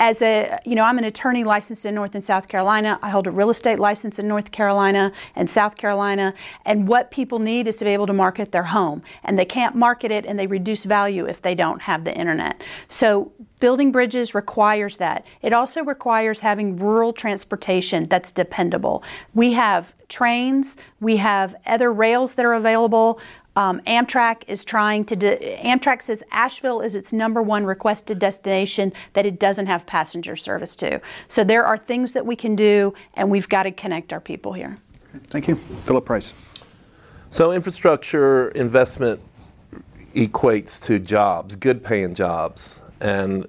as 0.00 0.22
a 0.22 0.58
you 0.64 0.74
know 0.74 0.84
i'm 0.84 0.98
an 0.98 1.04
attorney 1.04 1.44
licensed 1.44 1.86
in 1.86 1.94
north 1.94 2.14
and 2.14 2.24
south 2.24 2.48
carolina. 2.48 2.98
I 3.02 3.10
hold 3.10 3.26
a 3.26 3.30
real 3.30 3.50
estate 3.50 3.78
license 3.78 4.18
in 4.18 4.28
north 4.28 4.50
carolina 4.50 5.12
and 5.36 5.48
south 5.48 5.76
carolina. 5.76 6.34
And 6.64 6.88
what 6.88 7.10
people 7.10 7.38
need 7.38 7.68
is 7.68 7.76
to 7.76 7.84
be 7.84 7.90
able 7.90 8.06
to 8.06 8.12
market 8.12 8.52
their 8.52 8.64
home. 8.64 9.02
And 9.22 9.38
they 9.38 9.44
can't 9.44 9.74
market 9.74 10.10
it 10.10 10.26
and 10.26 10.38
they 10.38 10.46
reduce 10.46 10.84
value 10.84 11.26
if 11.26 11.42
they 11.42 11.54
don't 11.54 11.82
have 11.82 12.04
the 12.04 12.14
internet. 12.14 12.62
So 12.88 13.32
building 13.60 13.92
bridges 13.92 14.34
requires 14.34 14.96
that. 14.98 15.24
It 15.42 15.52
also 15.52 15.82
requires 15.84 16.40
having 16.40 16.76
rural 16.76 17.12
transportation 17.12 18.06
that's 18.08 18.32
dependable. 18.32 19.02
We 19.32 19.52
have 19.54 19.94
trains. 20.08 20.76
We 21.00 21.16
have 21.16 21.56
other 21.66 21.92
rails 21.92 22.34
that 22.34 22.44
are 22.44 22.54
available 22.54 23.20
um, 23.56 23.80
Amtrak 23.86 24.42
is 24.48 24.64
trying 24.64 25.04
to. 25.06 25.16
De- 25.16 25.58
Amtrak 25.64 26.02
says 26.02 26.22
Asheville 26.30 26.80
is 26.80 26.94
its 26.94 27.12
number 27.12 27.42
one 27.42 27.64
requested 27.64 28.18
destination 28.18 28.92
that 29.12 29.26
it 29.26 29.38
doesn't 29.38 29.66
have 29.66 29.86
passenger 29.86 30.36
service 30.36 30.74
to. 30.76 31.00
So 31.28 31.44
there 31.44 31.64
are 31.64 31.78
things 31.78 32.12
that 32.12 32.26
we 32.26 32.36
can 32.36 32.56
do, 32.56 32.94
and 33.14 33.30
we've 33.30 33.48
got 33.48 33.64
to 33.64 33.70
connect 33.70 34.12
our 34.12 34.20
people 34.20 34.52
here. 34.52 34.78
Thank 35.28 35.48
you, 35.48 35.56
Philip 35.56 36.04
Price. 36.04 36.34
So 37.30 37.52
infrastructure 37.52 38.48
investment 38.50 39.20
equates 40.14 40.82
to 40.86 40.98
jobs, 40.98 41.56
good 41.56 41.82
paying 41.82 42.14
jobs. 42.14 42.82
And 43.00 43.46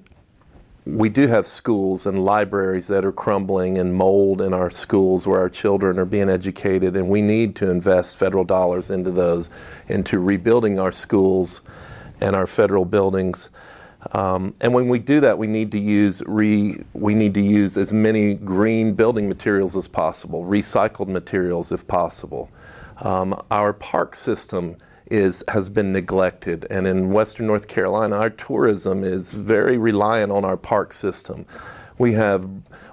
we 0.85 1.09
do 1.09 1.27
have 1.27 1.47
schools 1.47 2.05
and 2.05 2.23
libraries 2.23 2.87
that 2.87 3.03
are 3.03 3.11
crumbling 3.11 3.77
and 3.79 3.95
mold 3.95 4.39
in 4.39 4.53
our 4.53 4.69
schools 4.69 5.25
where 5.25 5.39
our 5.39 5.49
children 5.49 5.97
are 5.97 6.05
being 6.05 6.29
educated, 6.29 6.95
and 6.95 7.09
we 7.09 7.21
need 7.23 7.55
to 7.55 7.69
invest 7.71 8.17
federal 8.17 8.43
dollars 8.43 8.91
into 8.91 9.09
those, 9.09 9.49
into 9.87 10.19
rebuilding 10.19 10.79
our 10.79 10.91
schools 10.91 11.61
and 12.21 12.35
our 12.35 12.45
federal 12.45 12.85
buildings. 12.85 13.49
Um, 14.11 14.53
and 14.61 14.75
when 14.75 14.87
we 14.87 14.99
do 14.99 15.19
that, 15.21 15.39
we 15.39 15.47
need 15.47 15.71
to 15.71 15.79
use 15.79 16.21
re, 16.27 16.77
we 16.93 17.15
need 17.15 17.33
to 17.33 17.41
use 17.41 17.77
as 17.77 17.91
many 17.91 18.35
green 18.35 18.93
building 18.93 19.27
materials 19.27 19.75
as 19.75 19.87
possible, 19.87 20.43
recycled 20.45 21.07
materials 21.07 21.71
if 21.71 21.87
possible. 21.87 22.51
Um, 23.01 23.41
our 23.49 23.73
park 23.73 24.13
system 24.15 24.77
is 25.09 25.43
has 25.47 25.69
been 25.69 25.93
neglected, 25.93 26.65
and 26.69 26.87
in 26.87 27.11
Western 27.11 27.47
North 27.47 27.67
Carolina, 27.67 28.15
our 28.15 28.29
tourism 28.29 29.03
is 29.03 29.35
very 29.35 29.77
reliant 29.77 30.31
on 30.31 30.45
our 30.45 30.57
park 30.57 30.93
system. 30.93 31.45
We 31.97 32.13
have 32.13 32.47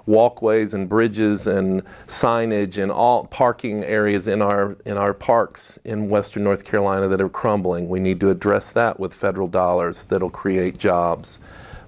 walkways 0.05 0.73
and 0.73 0.87
bridges 0.87 1.47
and 1.47 1.83
signage 2.07 2.81
and 2.81 2.91
all 2.91 3.25
parking 3.27 3.83
areas 3.83 4.27
in 4.27 4.41
our 4.41 4.77
in 4.85 4.97
our 4.97 5.13
parks 5.13 5.79
in 5.83 6.09
Western 6.09 6.43
North 6.43 6.65
Carolina 6.65 7.07
that 7.07 7.21
are 7.21 7.29
crumbling. 7.29 7.89
We 7.89 7.99
need 7.99 8.19
to 8.21 8.29
address 8.29 8.71
that 8.71 8.99
with 8.99 9.13
federal 9.13 9.47
dollars 9.47 10.05
that'll 10.05 10.29
create 10.29 10.77
jobs. 10.77 11.39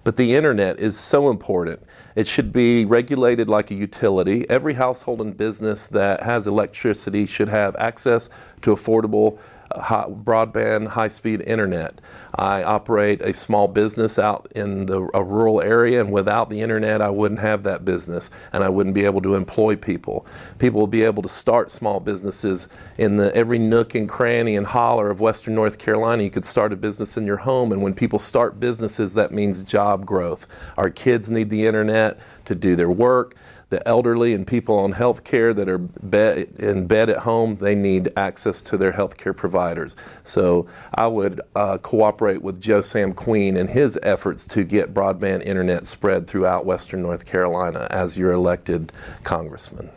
But 0.03 0.17
the 0.17 0.35
internet 0.35 0.79
is 0.79 0.97
so 0.97 1.31
important. 1.31 1.81
It 2.15 2.27
should 2.27 2.51
be 2.51 2.85
regulated 2.85 3.49
like 3.49 3.71
a 3.71 3.73
utility. 3.73 4.47
Every 4.49 4.75
household 4.75 5.19
and 5.19 5.35
business 5.35 5.87
that 5.87 6.21
has 6.21 6.45
electricity 6.45 7.25
should 7.25 7.49
have 7.49 7.75
access 7.77 8.29
to 8.61 8.71
affordable 8.71 9.39
high, 9.79 10.05
broadband, 10.07 10.87
high 10.87 11.07
speed 11.07 11.41
internet. 11.41 11.99
I 12.35 12.63
operate 12.63 13.21
a 13.21 13.33
small 13.33 13.67
business 13.67 14.19
out 14.19 14.51
in 14.55 14.85
the, 14.87 15.09
a 15.13 15.23
rural 15.23 15.61
area, 15.61 16.01
and 16.01 16.11
without 16.11 16.49
the 16.49 16.61
internet, 16.61 17.01
I 17.01 17.09
wouldn't 17.09 17.39
have 17.39 17.63
that 17.63 17.85
business 17.85 18.29
and 18.51 18.63
I 18.63 18.69
wouldn't 18.69 18.95
be 18.95 19.05
able 19.05 19.21
to 19.21 19.35
employ 19.35 19.75
people. 19.75 20.25
People 20.59 20.79
will 20.79 20.87
be 20.87 21.03
able 21.03 21.23
to 21.23 21.29
start 21.29 21.71
small 21.71 21.99
businesses 21.99 22.67
in 22.97 23.17
the, 23.17 23.35
every 23.35 23.59
nook 23.59 23.95
and 23.95 24.09
cranny 24.09 24.55
and 24.55 24.65
holler 24.65 25.09
of 25.09 25.21
Western 25.21 25.55
North 25.55 25.77
Carolina. 25.77 26.23
You 26.23 26.31
could 26.31 26.45
start 26.45 26.73
a 26.73 26.75
business 26.75 27.17
in 27.17 27.25
your 27.25 27.37
home, 27.37 27.71
and 27.71 27.81
when 27.81 27.93
people 27.93 28.19
start 28.19 28.59
businesses, 28.59 29.13
that 29.13 29.31
means 29.31 29.63
job 29.63 30.05
growth. 30.05 30.47
Our 30.77 30.89
kids 30.89 31.29
need 31.29 31.49
the 31.49 31.65
internet 31.65 32.19
to 32.45 32.55
do 32.55 32.75
their 32.75 32.89
work 32.89 33.35
the 33.75 33.85
elderly 33.85 34.33
and 34.33 34.47
people 34.47 34.79
on 34.79 34.93
health 34.93 35.25
care 35.25 35.53
that 35.53 35.67
are 35.67 35.77
bed, 35.77 36.47
in 36.57 36.87
bed 36.87 37.09
at 37.09 37.17
home, 37.17 37.57
they 37.57 37.75
need 37.75 38.09
access 38.15 38.61
to 38.61 38.77
their 38.77 38.93
health 38.93 39.17
care 39.17 39.33
providers. 39.33 39.97
So 40.23 40.65
I 40.93 41.07
would 41.07 41.41
uh, 41.57 41.77
cooperate 41.79 42.41
with 42.41 42.61
Joe 42.61 42.79
Sam 42.79 43.11
Queen 43.11 43.57
in 43.57 43.67
his 43.67 43.99
efforts 44.01 44.45
to 44.45 44.63
get 44.63 44.93
broadband 44.93 45.43
internet 45.43 45.85
spread 45.85 46.25
throughout 46.25 46.65
Western 46.65 47.01
North 47.01 47.25
Carolina 47.25 47.87
as 47.91 48.17
your 48.17 48.31
elected 48.31 48.93
congressman. 49.23 49.89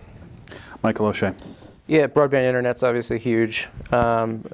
Michael 0.83 1.07
O'Shea. 1.07 1.33
Yeah, 1.87 2.09
broadband 2.09 2.45
internet's 2.45 2.83
obviously 2.83 3.21
huge. 3.21 3.69
Um, 3.93 4.45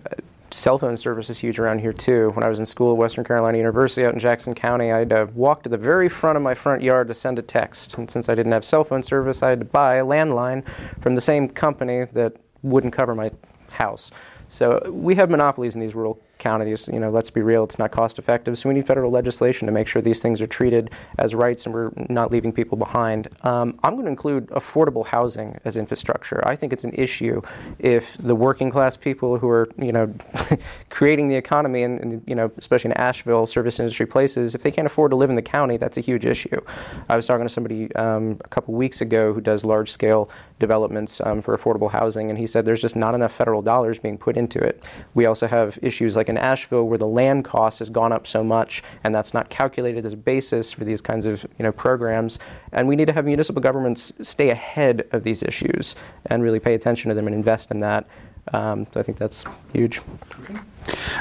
cell 0.54 0.78
phone 0.78 0.96
service 0.96 1.28
is 1.30 1.38
huge 1.38 1.58
around 1.58 1.80
here 1.80 1.92
too. 1.92 2.30
When 2.34 2.44
I 2.44 2.48
was 2.48 2.60
in 2.60 2.66
school 2.66 2.92
at 2.92 2.96
Western 2.96 3.24
Carolina 3.24 3.58
University 3.58 4.06
out 4.06 4.14
in 4.14 4.20
Jackson 4.20 4.54
County, 4.54 4.92
I 4.92 5.00
had 5.00 5.10
to 5.10 5.28
walk 5.34 5.64
to 5.64 5.68
the 5.68 5.76
very 5.76 6.08
front 6.08 6.36
of 6.36 6.42
my 6.42 6.54
front 6.54 6.82
yard 6.82 7.08
to 7.08 7.14
send 7.14 7.38
a 7.38 7.42
text. 7.42 7.98
And 7.98 8.08
since 8.08 8.28
I 8.28 8.34
didn't 8.34 8.52
have 8.52 8.64
cell 8.64 8.84
phone 8.84 9.02
service, 9.02 9.42
I 9.42 9.50
had 9.50 9.58
to 9.58 9.64
buy 9.64 9.96
a 9.96 10.04
landline 10.04 10.64
from 11.00 11.16
the 11.16 11.20
same 11.20 11.48
company 11.48 12.04
that 12.12 12.36
wouldn't 12.62 12.92
cover 12.92 13.14
my 13.14 13.30
house. 13.70 14.12
So 14.48 14.80
we 14.90 15.16
have 15.16 15.28
monopolies 15.28 15.74
in 15.74 15.80
these 15.80 15.94
rural 15.94 16.20
counties. 16.44 16.88
You 16.92 17.00
know, 17.00 17.10
let's 17.10 17.30
be 17.30 17.40
real, 17.40 17.64
it's 17.64 17.78
not 17.78 17.90
cost 17.90 18.18
effective. 18.18 18.58
So 18.58 18.68
we 18.68 18.74
need 18.74 18.86
federal 18.86 19.10
legislation 19.10 19.64
to 19.66 19.72
make 19.72 19.88
sure 19.88 20.02
these 20.02 20.20
things 20.20 20.42
are 20.42 20.46
treated 20.46 20.90
as 21.18 21.34
rights 21.34 21.64
and 21.64 21.74
we're 21.74 21.90
not 22.10 22.30
leaving 22.30 22.52
people 22.52 22.76
behind. 22.76 23.28
Um, 23.42 23.78
I'm 23.82 23.94
going 23.94 24.04
to 24.04 24.10
include 24.10 24.48
affordable 24.48 25.06
housing 25.06 25.58
as 25.64 25.78
infrastructure. 25.78 26.46
I 26.46 26.54
think 26.54 26.74
it's 26.74 26.84
an 26.84 26.92
issue 26.92 27.40
if 27.78 28.18
the 28.18 28.34
working 28.34 28.70
class 28.70 28.94
people 28.94 29.38
who 29.38 29.48
are, 29.48 29.66
you 29.78 29.90
know, 29.90 30.12
creating 30.90 31.28
the 31.28 31.36
economy 31.36 31.82
and, 31.82 31.98
and, 32.00 32.22
you 32.26 32.34
know, 32.34 32.52
especially 32.58 32.90
in 32.90 32.96
Asheville, 32.98 33.46
service 33.46 33.80
industry 33.80 34.06
places, 34.06 34.54
if 34.54 34.62
they 34.62 34.70
can't 34.70 34.86
afford 34.86 35.12
to 35.12 35.16
live 35.16 35.30
in 35.30 35.36
the 35.36 35.42
county, 35.42 35.78
that's 35.78 35.96
a 35.96 36.02
huge 36.02 36.26
issue. 36.26 36.60
I 37.08 37.16
was 37.16 37.24
talking 37.24 37.46
to 37.46 37.52
somebody 37.52 37.94
um, 37.94 38.38
a 38.44 38.48
couple 38.48 38.74
weeks 38.74 39.00
ago 39.00 39.32
who 39.32 39.40
does 39.40 39.64
large 39.64 39.90
scale 39.90 40.28
developments 40.58 41.22
um, 41.24 41.40
for 41.40 41.56
affordable 41.56 41.90
housing, 41.90 42.28
and 42.28 42.38
he 42.38 42.46
said 42.46 42.66
there's 42.66 42.82
just 42.82 42.96
not 42.96 43.14
enough 43.14 43.32
federal 43.32 43.62
dollars 43.62 43.98
being 43.98 44.18
put 44.18 44.36
into 44.36 44.58
it. 44.58 44.82
We 45.14 45.24
also 45.24 45.46
have 45.46 45.78
issues 45.80 46.16
like 46.16 46.28
in 46.34 46.38
Asheville 46.38 46.88
where 46.88 46.98
the 46.98 47.06
land 47.06 47.44
cost 47.44 47.78
has 47.78 47.90
gone 47.90 48.12
up 48.12 48.26
so 48.26 48.42
much, 48.42 48.82
and 49.04 49.14
that's 49.14 49.32
not 49.32 49.48
calculated 49.48 50.04
as 50.04 50.12
a 50.12 50.16
basis 50.16 50.72
for 50.72 50.84
these 50.84 51.00
kinds 51.00 51.26
of 51.26 51.46
you 51.58 51.62
know 51.62 51.72
programs. 51.72 52.38
And 52.72 52.88
we 52.88 52.96
need 52.96 53.06
to 53.06 53.12
have 53.12 53.24
municipal 53.24 53.62
governments 53.62 54.12
stay 54.22 54.50
ahead 54.50 55.06
of 55.12 55.22
these 55.22 55.42
issues 55.42 55.96
and 56.26 56.42
really 56.42 56.60
pay 56.60 56.74
attention 56.74 57.08
to 57.08 57.14
them 57.14 57.26
and 57.26 57.34
invest 57.34 57.70
in 57.70 57.78
that. 57.78 58.06
Um, 58.52 58.86
so 58.92 59.00
I 59.00 59.02
think 59.02 59.16
that's 59.16 59.44
huge. 59.72 60.00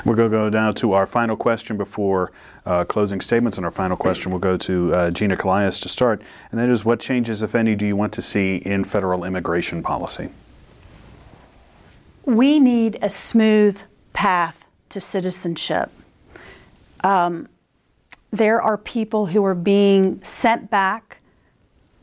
We're 0.06 0.16
going 0.16 0.30
to 0.30 0.38
go 0.38 0.50
now 0.50 0.72
to 0.74 0.92
our 0.92 1.08
final 1.08 1.38
question 1.38 1.78
before 1.78 2.34
uh, 2.66 2.84
closing 2.84 3.22
statements. 3.22 3.58
And 3.58 3.66
our 3.66 3.72
final 3.72 3.96
question 3.96 4.32
will 4.32 4.40
go 4.40 4.58
to 4.58 4.94
uh, 4.94 5.12
Gina 5.12 5.38
Collias 5.38 5.80
to 5.82 5.90
start. 5.90 6.22
And 6.52 6.60
that 6.60 6.70
is 6.70 6.84
what 6.84 7.00
changes, 7.00 7.42
if 7.42 7.56
any, 7.56 7.76
do 7.76 7.86
you 7.86 7.96
want 7.96 8.12
to 8.14 8.22
see 8.22 8.58
in 8.58 8.84
federal 8.84 9.24
immigration 9.24 9.82
policy? 9.82 10.30
We 12.26 12.60
need 12.60 13.00
a 13.02 13.10
smooth 13.10 13.80
path 14.14 14.63
to 14.94 15.02
citizenship. 15.02 15.92
Um, 17.04 17.50
there 18.32 18.62
are 18.62 18.78
people 18.78 19.28
who 19.28 19.44
are 19.44 19.56
being 19.56 20.24
sent 20.24 20.70
back 20.70 21.20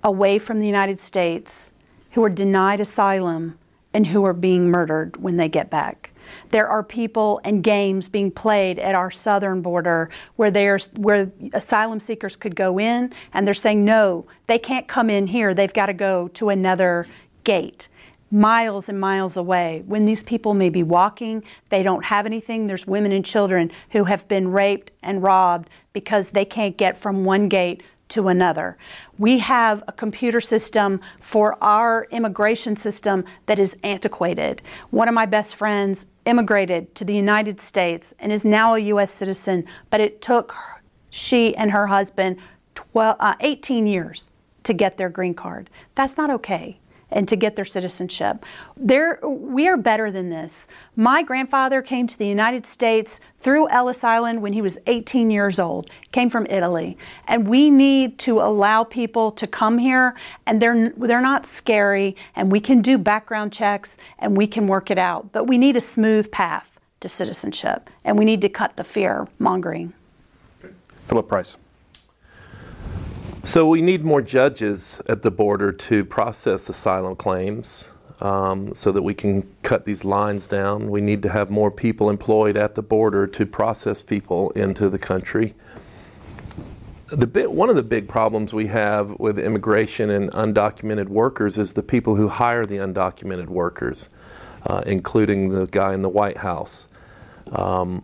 away 0.03 0.39
from 0.39 0.61
the 0.61 0.67
United 0.67 1.01
States 1.01 1.73
who 2.13 2.25
are 2.25 2.29
denied 2.29 2.81
asylum 2.81 3.59
and 3.93 4.07
who 4.07 4.25
are 4.25 4.33
being 4.33 4.71
murdered 4.71 5.17
when 5.17 5.37
they 5.37 5.49
get 5.49 5.71
back. 5.71 6.13
There 6.51 6.69
are 6.69 6.83
people 6.83 7.41
and 7.45 7.63
games 7.63 8.09
being 8.09 8.31
played 8.31 8.79
at 8.79 8.95
our 8.95 9.11
southern 9.11 9.63
border 9.63 10.11
where 10.37 10.51
there's 10.51 10.93
where 10.95 11.31
asylum 11.53 11.99
seekers 11.99 12.37
could 12.37 12.55
go 12.55 12.79
in 12.79 13.13
and 13.33 13.47
they're 13.47 13.55
saying 13.55 13.85
no, 13.85 14.27
they 14.47 14.59
can't 14.59 14.87
come 14.87 15.11
in 15.11 15.27
here. 15.27 15.55
They've 15.55 15.73
got 15.73 15.87
to 15.87 15.93
go 15.93 16.29
to 16.29 16.51
another 16.51 17.07
gate 17.43 17.89
miles 18.31 18.89
and 18.89 19.01
miles 19.01 19.37
away. 19.37 19.83
When 19.87 20.07
these 20.07 20.23
people 20.23 20.55
may 20.55 20.71
be 20.71 20.83
walking, 20.83 21.43
they 21.69 21.83
don't 21.83 22.05
have 22.05 22.27
anything. 22.27 22.67
There's 22.67 22.87
women 22.87 23.13
and 23.13 23.25
children 23.25 23.71
who 23.91 24.05
have 24.05 24.29
been 24.29 24.53
raped 24.53 24.93
and 25.03 25.23
robbed 25.23 25.69
because 25.93 26.31
they 26.31 26.45
can't 26.45 26.77
get 26.77 26.97
from 26.97 27.25
one 27.25 27.49
gate 27.49 27.83
to 28.11 28.29
another. 28.29 28.77
We 29.19 29.39
have 29.39 29.83
a 29.87 29.93
computer 29.93 30.41
system 30.41 31.01
for 31.21 31.57
our 31.63 32.07
immigration 32.11 32.77
system 32.77 33.25
that 33.47 33.59
is 33.59 33.77
antiquated. 33.83 34.63
One 34.91 35.09
of 35.09 35.15
my 35.15 35.27
best 35.27 35.55
friends 35.57 36.07
immigrated 36.25 36.95
to 36.97 37.05
the 37.05 37.15
United 37.15 37.61
States 37.61 38.13
and 38.19 38.33
is 38.33 38.45
now 38.45 38.75
a 38.75 38.79
U.S. 38.81 39.13
citizen, 39.13 39.65
but 39.91 40.01
it 40.01 40.23
took 40.23 40.55
she 41.11 41.55
and 41.57 41.71
her 41.71 41.87
husband 41.87 42.37
12, 42.75 43.17
uh, 43.19 43.35
18 43.41 43.87
years 43.87 44.29
to 44.65 44.73
get 44.73 44.97
their 44.97 45.09
green 45.09 45.35
card. 45.35 45.71
That's 45.95 46.17
not 46.17 46.31
okay 46.31 46.81
and 47.11 47.29
to 47.29 47.37
get 47.37 47.57
their 47.57 47.65
citizenship. 47.65 48.45
There, 48.77 49.19
we 49.23 49.69
are 49.69 49.77
better 49.77 50.11
than 50.11 50.31
this. 50.31 50.67
My 50.97 51.23
grandfather 51.23 51.83
came 51.83 52.07
to 52.07 52.19
the 52.19 52.27
United 52.27 52.67
States 52.67 53.21
through 53.41 53.69
Ellis 53.71 54.05
Island 54.05 54.43
when 54.43 54.53
he 54.53 54.63
was 54.63 54.79
18 54.87 55.31
years 55.31 55.59
old, 55.59 55.91
came 56.13 56.29
from 56.29 56.47
Italy. 56.47 56.97
And 57.27 57.49
we 57.49 57.71
need 57.71 58.19
to 58.21 58.41
allow 58.41 58.85
people 58.85 59.33
to 59.33 59.47
come 59.47 59.79
here 59.79 60.15
and 60.47 60.61
they're, 60.61 60.91
they're 60.91 61.21
not 61.21 61.47
scary 61.47 62.17
and 62.37 62.53
we 62.53 62.61
can 62.61 62.83
do 62.83 62.99
background 62.99 63.53
checks 63.53 63.97
and 64.19 64.37
we 64.37 64.47
can 64.47 64.67
work 64.67 64.91
it 64.91 64.99
out. 64.99 65.33
But 65.33 65.45
we 65.45 65.59
need 65.59 65.77
a 65.77 65.81
smooth 65.81 66.31
path 66.31 66.79
to 67.01 67.09
citizenship 67.09 67.89
and 68.05 68.19
we 68.19 68.25
need 68.25 68.43
to 68.43 68.49
cut 68.49 68.77
the 68.77 68.85
fear 68.85 69.27
mongering. 69.39 69.95
Philip 71.07 71.27
Price. 71.27 71.57
So 73.43 73.67
we 73.67 73.81
need 73.81 74.05
more 74.05 74.21
judges 74.21 75.01
at 75.09 75.23
the 75.23 75.31
border 75.31 75.73
to 75.73 76.05
process 76.05 76.69
asylum 76.69 77.17
claims 77.17 77.91
um, 78.21 78.75
so 78.75 78.93
that 78.93 79.01
we 79.01 79.15
can 79.15 79.49
cut 79.63 79.87
these 79.87 80.05
lines 80.05 80.47
down. 80.47 80.91
We 80.91 81.01
need 81.01 81.23
to 81.23 81.31
have 81.31 81.51
more 81.51 81.71
people 81.71 82.11
employed 82.11 82.59
at 82.59 82.75
the 82.75 82.83
border 82.83 83.27
to 83.29 83.47
process 83.47 84.03
people 84.03 84.51
into 84.51 84.91
the 84.91 84.99
country. 84.99 85.55
The 87.09 87.27
bit, 87.27 87.51
one 87.51 87.71
of 87.71 87.77
the 87.77 87.83
big 87.83 88.09
problems 88.09 88.53
we 88.53 88.67
have 88.67 89.19
with 89.19 89.39
immigration 89.39 90.11
and 90.11 90.31
undocumented 90.33 91.09
workers 91.09 91.57
is 91.57 91.73
the 91.73 91.83
people 91.83 92.17
who 92.17 92.29
hire 92.29 92.67
the 92.67 92.77
undocumented 92.77 93.47
workers, 93.47 94.11
uh, 94.67 94.83
including 94.87 95.49
the 95.49 95.67
guy 95.67 95.95
in 95.95 96.03
the 96.03 96.11
White 96.11 96.37
House. 96.37 96.89
Um, 97.51 98.03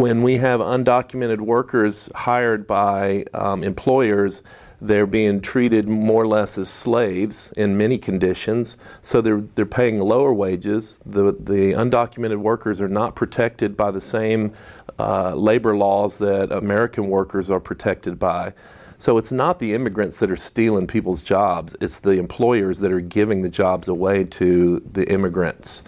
when 0.00 0.22
we 0.22 0.38
have 0.38 0.60
undocumented 0.60 1.40
workers 1.40 2.08
hired 2.14 2.66
by 2.66 3.22
um, 3.34 3.62
employers, 3.62 4.42
they're 4.80 5.06
being 5.06 5.42
treated 5.42 5.90
more 5.90 6.22
or 6.22 6.26
less 6.26 6.56
as 6.56 6.70
slaves 6.70 7.52
in 7.52 7.76
many 7.76 7.98
conditions. 7.98 8.78
So 9.02 9.20
they're 9.20 9.42
they're 9.56 9.66
paying 9.66 10.00
lower 10.00 10.32
wages. 10.32 11.00
The 11.04 11.32
the 11.38 11.74
undocumented 11.74 12.38
workers 12.38 12.80
are 12.80 12.88
not 12.88 13.14
protected 13.14 13.76
by 13.76 13.90
the 13.90 14.00
same 14.00 14.54
uh, 14.98 15.34
labor 15.34 15.76
laws 15.76 16.16
that 16.16 16.50
American 16.50 17.08
workers 17.08 17.50
are 17.50 17.60
protected 17.60 18.18
by. 18.18 18.54
So 18.96 19.18
it's 19.18 19.32
not 19.32 19.58
the 19.58 19.74
immigrants 19.74 20.18
that 20.20 20.30
are 20.30 20.36
stealing 20.36 20.86
people's 20.86 21.20
jobs. 21.20 21.76
It's 21.78 22.00
the 22.00 22.12
employers 22.12 22.80
that 22.80 22.90
are 22.90 23.00
giving 23.00 23.42
the 23.42 23.50
jobs 23.50 23.86
away 23.88 24.24
to 24.24 24.80
the 24.92 25.06
immigrants. 25.12 25.82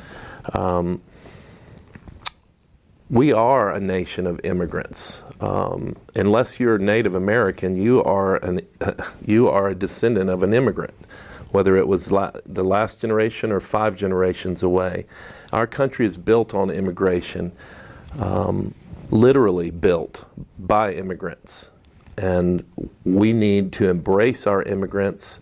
Um, 0.53 1.01
we 3.13 3.31
are 3.31 3.71
a 3.71 3.79
nation 3.79 4.27
of 4.27 4.41
immigrants. 4.43 5.23
Um, 5.39 5.95
unless 6.15 6.59
you're 6.59 6.79
Native 6.79 7.15
American, 7.15 7.77
you 7.77 8.03
are 8.03 8.37
an 8.37 8.67
you 9.27 9.49
are 9.49 9.69
a 9.69 9.75
descendant 9.75 10.31
of 10.31 10.43
an 10.43 10.55
immigrant, 10.55 10.95
whether 11.51 11.77
it 11.77 11.87
was 11.87 12.11
la- 12.11 12.33
the 12.47 12.65
last 12.65 13.03
generation 13.03 13.53
or 13.53 13.61
five 13.61 13.97
generations 13.97 14.63
away. 14.63 15.05
Our 15.53 15.67
country 15.67 16.07
is 16.07 16.17
built 16.17 16.55
on 16.55 16.71
immigration, 16.71 17.53
um, 18.19 18.75
literally 19.11 19.71
built 19.71 20.25
by 20.59 20.95
immigrants, 20.95 21.71
and 22.17 22.65
we 23.05 23.35
need 23.35 23.73
to 23.75 23.91
embrace 23.91 24.47
our 24.47 24.63
immigrants 24.63 25.39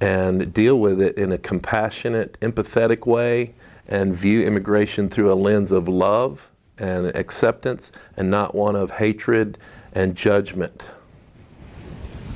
and 0.00 0.54
deal 0.54 0.80
with 0.80 1.02
it 1.02 1.18
in 1.18 1.30
a 1.30 1.36
compassionate, 1.36 2.40
empathetic 2.40 3.06
way, 3.06 3.52
and 3.86 4.14
view 4.14 4.42
immigration 4.42 5.10
through 5.10 5.30
a 5.30 5.34
lens 5.34 5.72
of 5.72 5.88
love 5.88 6.51
and 6.82 7.06
acceptance 7.16 7.92
and 8.16 8.30
not 8.30 8.54
one 8.54 8.76
of 8.76 8.90
hatred 8.90 9.56
and 9.94 10.14
judgment. 10.16 10.90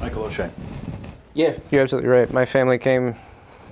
Michael 0.00 0.24
O'Shea. 0.24 0.50
Yeah, 1.34 1.54
you're 1.70 1.82
absolutely 1.82 2.08
right. 2.08 2.32
My 2.32 2.44
family 2.44 2.78
came 2.78 3.16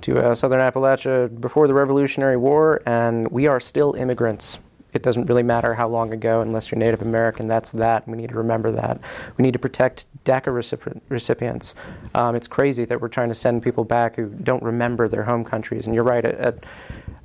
to 0.01 0.19
uh, 0.19 0.35
southern 0.35 0.59
Appalachia 0.59 1.39
before 1.41 1.67
the 1.67 1.73
Revolutionary 1.73 2.37
War, 2.37 2.81
and 2.85 3.27
we 3.31 3.47
are 3.47 3.59
still 3.59 3.93
immigrants. 3.93 4.59
It 4.93 5.01
doesn't 5.01 5.25
really 5.25 5.43
matter 5.43 5.73
how 5.73 5.87
long 5.89 6.13
ago, 6.13 6.41
unless 6.41 6.71
you're 6.71 6.79
Native 6.79 7.01
American. 7.01 7.47
That's 7.47 7.71
that. 7.71 8.07
We 8.07 8.17
need 8.17 8.29
to 8.29 8.35
remember 8.35 8.71
that. 8.71 9.01
We 9.35 9.43
need 9.43 9.53
to 9.53 9.59
protect 9.59 10.05
DACA 10.23 11.01
recipients. 11.09 11.75
Um, 12.13 12.35
it's 12.35 12.47
crazy 12.47 12.85
that 12.85 13.01
we're 13.01 13.09
trying 13.09 13.29
to 13.29 13.35
send 13.35 13.61
people 13.61 13.83
back 13.83 14.15
who 14.15 14.27
don't 14.29 14.63
remember 14.63 15.07
their 15.09 15.23
home 15.23 15.43
countries. 15.43 15.85
And 15.85 15.93
you're 15.93 16.05
right. 16.05 16.23
At, 16.23 16.35
at, 16.35 16.63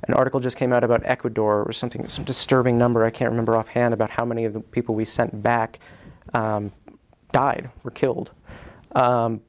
an 0.07 0.13
article 0.13 0.39
just 0.39 0.57
came 0.57 0.73
out 0.73 0.83
about 0.83 1.01
Ecuador 1.05 1.63
or 1.63 1.71
something, 1.71 2.07
some 2.07 2.25
disturbing 2.25 2.77
number 2.77 3.05
I 3.05 3.09
can't 3.09 3.29
remember 3.29 3.55
offhand 3.55 3.93
about 3.93 4.11
how 4.11 4.25
many 4.25 4.45
of 4.45 4.53
the 4.53 4.59
people 4.59 4.95
we 4.95 5.05
sent 5.05 5.43
back 5.43 5.79
um, 6.33 6.71
died, 7.31 7.69
were 7.83 7.91
killed. 7.91 8.31
Um, 8.95 9.41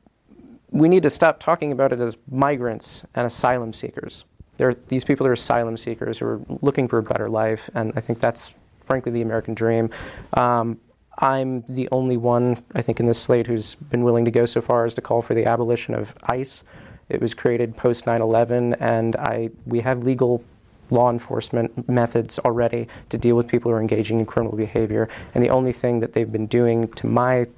we 0.70 0.88
need 0.88 1.03
to 1.03 1.11
stop 1.11 1.40
talking 1.40 1.72
about 1.72 1.92
it 1.92 2.00
as 2.00 2.16
migrants 2.30 3.05
and 3.14 3.26
asylum 3.26 3.72
seekers. 3.72 4.24
There, 4.57 4.74
these 4.74 5.05
people 5.05 5.26
are 5.26 5.32
asylum 5.32 5.76
seekers 5.76 6.18
who 6.18 6.26
are 6.26 6.40
looking 6.61 6.88
for 6.88 6.98
a 6.98 7.03
better 7.03 7.28
life, 7.28 7.68
and 7.74 7.92
I 7.96 8.00
think 8.00 8.20
that's 8.20 8.55
frankly 8.84 9.12
the 9.12 9.22
American 9.22 9.55
dream. 9.55 9.90
Um, 10.34 10.80
I'm 11.18 11.62
the 11.62 11.88
only 11.92 12.16
one, 12.16 12.62
I 12.74 12.82
think, 12.82 13.00
in 13.00 13.07
this 13.07 13.20
slate 13.20 13.46
who's 13.46 13.74
been 13.74 14.03
willing 14.03 14.24
to 14.24 14.30
go 14.30 14.46
so 14.46 14.62
far 14.62 14.86
as 14.86 14.94
to 14.94 15.03
call 15.03 15.20
for 15.20 15.34
the 15.34 15.44
abolition 15.44 15.94
of 15.94 16.14
ICE. 16.24 16.64
It 17.12 17.20
was 17.20 17.34
created 17.34 17.76
post 17.76 18.06
9 18.06 18.22
11, 18.22 18.74
and 18.74 19.16
I, 19.16 19.50
we 19.66 19.80
have 19.80 20.02
legal 20.02 20.42
law 20.90 21.10
enforcement 21.10 21.88
methods 21.88 22.38
already 22.38 22.88
to 23.10 23.18
deal 23.18 23.36
with 23.36 23.48
people 23.48 23.70
who 23.70 23.76
are 23.76 23.80
engaging 23.80 24.18
in 24.18 24.26
criminal 24.26 24.56
behavior. 24.56 25.08
And 25.34 25.44
the 25.44 25.50
only 25.50 25.72
thing 25.72 26.00
that 26.00 26.14
they've 26.14 26.30
been 26.30 26.46
doing, 26.46 26.88
to 26.88 27.06
my 27.06 27.48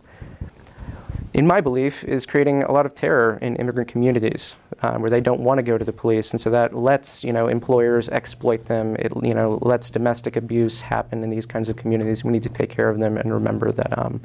in 1.32 1.48
my 1.48 1.60
belief, 1.60 2.04
is 2.04 2.26
creating 2.26 2.62
a 2.62 2.70
lot 2.70 2.86
of 2.86 2.94
terror 2.94 3.38
in 3.42 3.56
immigrant 3.56 3.88
communities 3.88 4.54
um, 4.82 5.00
where 5.00 5.10
they 5.10 5.20
don't 5.20 5.40
want 5.40 5.58
to 5.58 5.62
go 5.62 5.76
to 5.76 5.84
the 5.84 5.92
police, 5.92 6.30
and 6.30 6.40
so 6.40 6.50
that 6.50 6.74
lets 6.76 7.22
you 7.22 7.32
know 7.32 7.46
employers 7.46 8.08
exploit 8.08 8.64
them. 8.64 8.96
It 8.96 9.12
you 9.22 9.34
know 9.34 9.58
lets 9.62 9.88
domestic 9.88 10.34
abuse 10.36 10.80
happen 10.80 11.22
in 11.22 11.30
these 11.30 11.46
kinds 11.46 11.68
of 11.68 11.76
communities. 11.76 12.24
We 12.24 12.32
need 12.32 12.42
to 12.42 12.48
take 12.48 12.70
care 12.70 12.88
of 12.88 12.98
them 12.98 13.16
and 13.16 13.32
remember 13.32 13.70
that 13.72 13.98
um, 13.98 14.20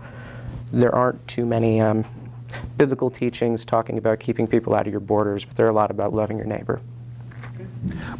there 0.71 0.93
aren't 0.93 1.27
too 1.27 1.45
many 1.45 1.81
um, 1.81 2.05
biblical 2.77 3.09
teachings 3.09 3.65
talking 3.65 3.97
about 3.97 4.19
keeping 4.19 4.47
people 4.47 4.73
out 4.73 4.87
of 4.87 4.91
your 4.91 4.99
borders, 4.99 5.45
but 5.45 5.55
they're 5.55 5.69
a 5.69 5.73
lot 5.73 5.91
about 5.91 6.13
loving 6.13 6.37
your 6.37 6.45
neighbor. 6.45 6.81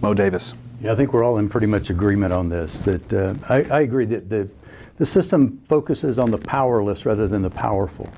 Moe 0.01 0.13
Davis. 0.13 0.53
Yeah, 0.81 0.93
I 0.93 0.95
think 0.95 1.11
we're 1.11 1.23
all 1.23 1.37
in 1.37 1.49
pretty 1.49 1.67
much 1.67 1.89
agreement 1.89 2.31
on 2.31 2.49
this. 2.49 2.79
That 2.81 3.13
uh, 3.13 3.33
I, 3.49 3.63
I, 3.63 3.81
agree 3.81 4.05
that 4.05 4.29
the 4.29 4.49
the 4.97 5.05
system 5.05 5.61
focuses 5.67 6.17
on 6.17 6.31
the 6.31 6.37
powerless 6.37 7.05
rather 7.05 7.27
than 7.27 7.41
the 7.41 7.49
powerful. 7.49 8.09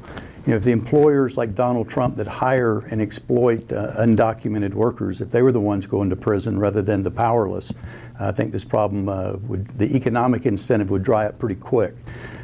You 0.45 0.51
know, 0.51 0.57
if 0.57 0.63
the 0.63 0.71
employers 0.71 1.37
like 1.37 1.53
Donald 1.53 1.87
Trump 1.87 2.15
that 2.15 2.25
hire 2.25 2.79
and 2.79 2.99
exploit 2.99 3.71
uh, 3.71 3.93
undocumented 3.97 4.73
workers, 4.73 5.21
if 5.21 5.29
they 5.29 5.43
were 5.43 5.51
the 5.51 5.59
ones 5.59 5.85
going 5.85 6.09
to 6.09 6.15
prison 6.15 6.57
rather 6.57 6.81
than 6.81 7.03
the 7.03 7.11
powerless, 7.11 7.71
I 8.19 8.31
think 8.31 8.51
this 8.51 8.65
problem 8.65 9.07
uh, 9.07 9.33
would 9.43 9.67
the 9.67 9.95
economic 9.95 10.47
incentive 10.47 10.89
would 10.89 11.03
dry 11.03 11.27
up 11.27 11.37
pretty 11.37 11.55
quick. 11.55 11.93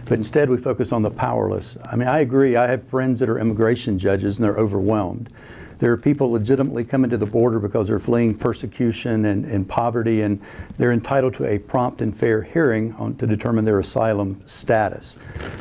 But 0.05 0.19
instead, 0.19 0.47
we 0.47 0.57
focus 0.57 0.91
on 0.91 1.01
the 1.01 1.09
powerless. 1.09 1.75
I 1.83 1.95
mean, 1.95 2.07
I 2.07 2.19
agree. 2.19 2.55
I 2.55 2.67
have 2.67 2.87
friends 2.87 3.19
that 3.19 3.29
are 3.29 3.39
immigration 3.39 3.97
judges, 3.97 4.37
and 4.37 4.45
they're 4.45 4.57
overwhelmed. 4.57 5.29
There 5.80 5.91
are 5.91 5.97
people 5.97 6.32
legitimately 6.32 6.86
coming 6.86 7.11
to 7.11 7.17
the 7.17 7.25
border 7.25 7.59
because 7.59 7.88
they're 7.88 7.99
fleeing 7.99 8.36
persecution 8.36 9.25
and, 9.25 9.45
and 9.45 9.67
poverty, 9.67 10.21
and 10.21 10.41
they're 10.78 10.91
entitled 10.91 11.36
to 11.36 11.45
a 11.45 11.59
prompt 11.59 12.01
and 12.01 12.17
fair 12.17 12.41
hearing 12.41 12.93
on, 12.93 13.15
to 13.17 13.28
determine 13.28 13.65
their 13.65 13.80
asylum 13.80 14.41
status. 14.47 15.17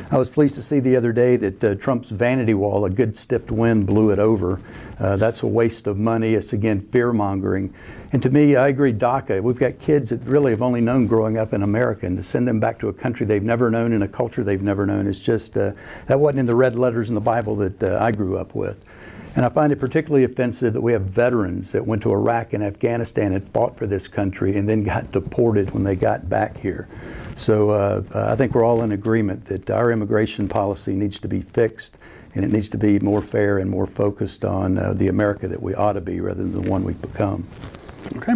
I 0.09 0.17
was 0.17 0.29
pleased 0.29 0.55
to 0.55 0.63
see 0.63 0.79
the 0.79 0.95
other 0.95 1.11
day 1.11 1.35
that 1.35 1.63
uh, 1.63 1.75
Trump's 1.75 2.09
vanity 2.09 2.53
wall, 2.55 2.85
a 2.85 2.89
good 2.89 3.15
stiff 3.15 3.51
wind 3.51 3.85
blew 3.85 4.09
it 4.09 4.19
over. 4.19 4.59
Uh, 4.99 5.17
that's 5.17 5.43
a 5.43 5.47
waste 5.47 5.85
of 5.85 5.97
money. 5.97 6.33
It's 6.33 6.53
again 6.53 6.81
fear 6.81 7.13
mongering. 7.13 7.73
And 8.11 8.23
to 8.23 8.29
me, 8.29 8.55
I 8.55 8.69
agree, 8.69 8.93
DACA. 8.93 9.43
We've 9.43 9.59
got 9.59 9.79
kids 9.79 10.11
that 10.11 10.23
really 10.23 10.51
have 10.51 10.61
only 10.61 10.81
known 10.81 11.07
growing 11.07 11.37
up 11.37 11.53
in 11.53 11.61
America, 11.61 12.05
and 12.05 12.15
to 12.17 12.23
send 12.23 12.47
them 12.47 12.59
back 12.59 12.79
to 12.79 12.87
a 12.87 12.93
country 12.93 13.25
they've 13.25 13.43
never 13.43 13.69
known 13.69 13.91
in 13.91 14.01
a 14.01 14.07
culture 14.07 14.43
they've 14.43 14.61
never 14.61 14.85
known 14.85 15.07
is 15.07 15.19
just, 15.19 15.57
uh, 15.57 15.73
that 16.07 16.19
wasn't 16.19 16.39
in 16.39 16.45
the 16.45 16.55
red 16.55 16.75
letters 16.75 17.09
in 17.09 17.15
the 17.15 17.21
Bible 17.21 17.55
that 17.57 17.83
uh, 17.83 17.99
I 18.01 18.11
grew 18.11 18.37
up 18.37 18.55
with. 18.55 18.83
And 19.37 19.45
I 19.45 19.49
find 19.49 19.71
it 19.71 19.79
particularly 19.79 20.23
offensive 20.23 20.73
that 20.73 20.81
we 20.81 20.93
have 20.93 21.03
veterans 21.03 21.71
that 21.73 21.85
went 21.85 22.01
to 22.01 22.11
Iraq 22.11 22.53
and 22.53 22.63
Afghanistan 22.63 23.33
and 23.33 23.47
fought 23.49 23.77
for 23.77 23.85
this 23.85 24.07
country 24.07 24.57
and 24.57 24.67
then 24.67 24.83
got 24.83 25.11
deported 25.11 25.69
when 25.75 25.83
they 25.83 25.95
got 25.95 26.27
back 26.27 26.57
here. 26.57 26.87
So 27.35 27.69
uh, 27.69 28.01
I 28.15 28.35
think 28.35 28.55
we're 28.55 28.65
all 28.65 28.81
in 28.81 28.91
agreement 28.91 29.45
that 29.45 29.69
our 29.69 29.91
immigration 29.91 30.49
policy 30.49 30.95
needs 30.95 31.19
to 31.19 31.27
be 31.27 31.41
fixed 31.41 31.99
and 32.33 32.43
it 32.43 32.51
needs 32.51 32.67
to 32.69 32.79
be 32.79 32.97
more 32.97 33.21
fair 33.21 33.59
and 33.59 33.69
more 33.69 33.85
focused 33.85 34.43
on 34.43 34.79
uh, 34.79 34.93
the 34.93 35.07
America 35.07 35.47
that 35.47 35.61
we 35.61 35.75
ought 35.75 35.93
to 35.93 36.01
be 36.01 36.19
rather 36.19 36.41
than 36.41 36.53
the 36.53 36.67
one 36.67 36.83
we've 36.83 36.99
become. 36.99 37.47
Okay. 38.15 38.33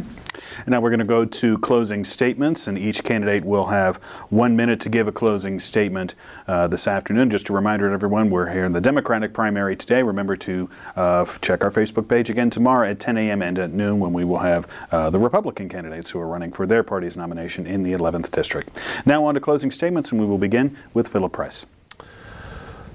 And 0.60 0.70
now 0.70 0.82
we're 0.82 0.90
going 0.90 1.00
to 1.00 1.06
go 1.06 1.26
to 1.26 1.58
closing 1.60 2.04
statements, 2.04 2.68
and 2.68 2.78
each 2.78 3.04
candidate 3.04 3.44
will 3.46 3.68
have 3.68 3.98
one 4.30 4.56
minute 4.56 4.80
to 4.82 4.90
give 4.90 5.08
a 5.08 5.12
closing 5.12 5.60
statement 5.60 6.16
uh, 6.48 6.68
this 6.68 6.88
afternoon. 6.88 7.30
Just 7.30 7.50
a 7.50 7.54
reminder 7.54 7.88
to 7.88 7.94
everyone, 7.94 8.30
we're 8.30 8.52
here 8.52 8.66
in 8.66 8.74
the 8.74 8.82
Democratic 8.82 9.34
primary 9.34 9.76
today. 9.76 10.04
Remember 10.04 10.36
to 10.38 10.70
uh, 10.96 11.26
check 11.42 11.64
our 11.64 11.72
Facebook 11.72 12.08
page 12.08 12.30
again 12.30 12.50
tomorrow 12.50 12.88
at 12.88 13.00
10 13.00 13.18
a.m. 13.18 13.42
and 13.42 13.58
at 13.60 13.72
noon 13.72 14.00
when 14.00 14.14
we 14.14 14.24
will 14.24 14.40
have 14.40 14.68
uh, 14.92 15.10
the 15.10 15.20
Republican 15.20 15.70
candidates 15.70 16.10
who 16.10 16.20
are 16.20 16.28
running 16.28 16.52
for 16.52 16.66
their 16.66 16.84
party's 16.84 17.18
nomination 17.18 17.66
in 17.66 17.84
the 17.84 17.94
11th 17.94 18.32
District. 18.32 18.82
Now 19.06 19.26
on 19.26 19.36
to 19.36 19.40
closing 19.40 19.72
statements, 19.72 20.12
and 20.12 20.20
we 20.20 20.28
will 20.28 20.38
begin 20.38 20.78
with 20.94 21.10
Philip 21.10 21.32
Price. 21.32 21.66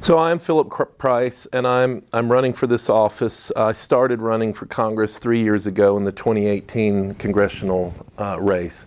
So 0.01 0.19
I'm 0.19 0.39
Philip 0.39 0.99
Price, 0.99 1.47
and 1.47 1.67
I'm 1.67 2.05
I'm 2.13 2.31
running 2.31 2.53
for 2.53 2.67
this 2.67 2.89
office. 2.89 3.51
I 3.57 3.73
started 3.73 4.21
running 4.21 4.53
for 4.53 4.67
Congress 4.67 5.19
three 5.19 5.43
years 5.43 5.67
ago 5.67 5.97
in 5.97 6.05
the 6.05 6.13
2018 6.13 7.15
congressional 7.15 7.93
uh, 8.19 8.39
race. 8.41 8.87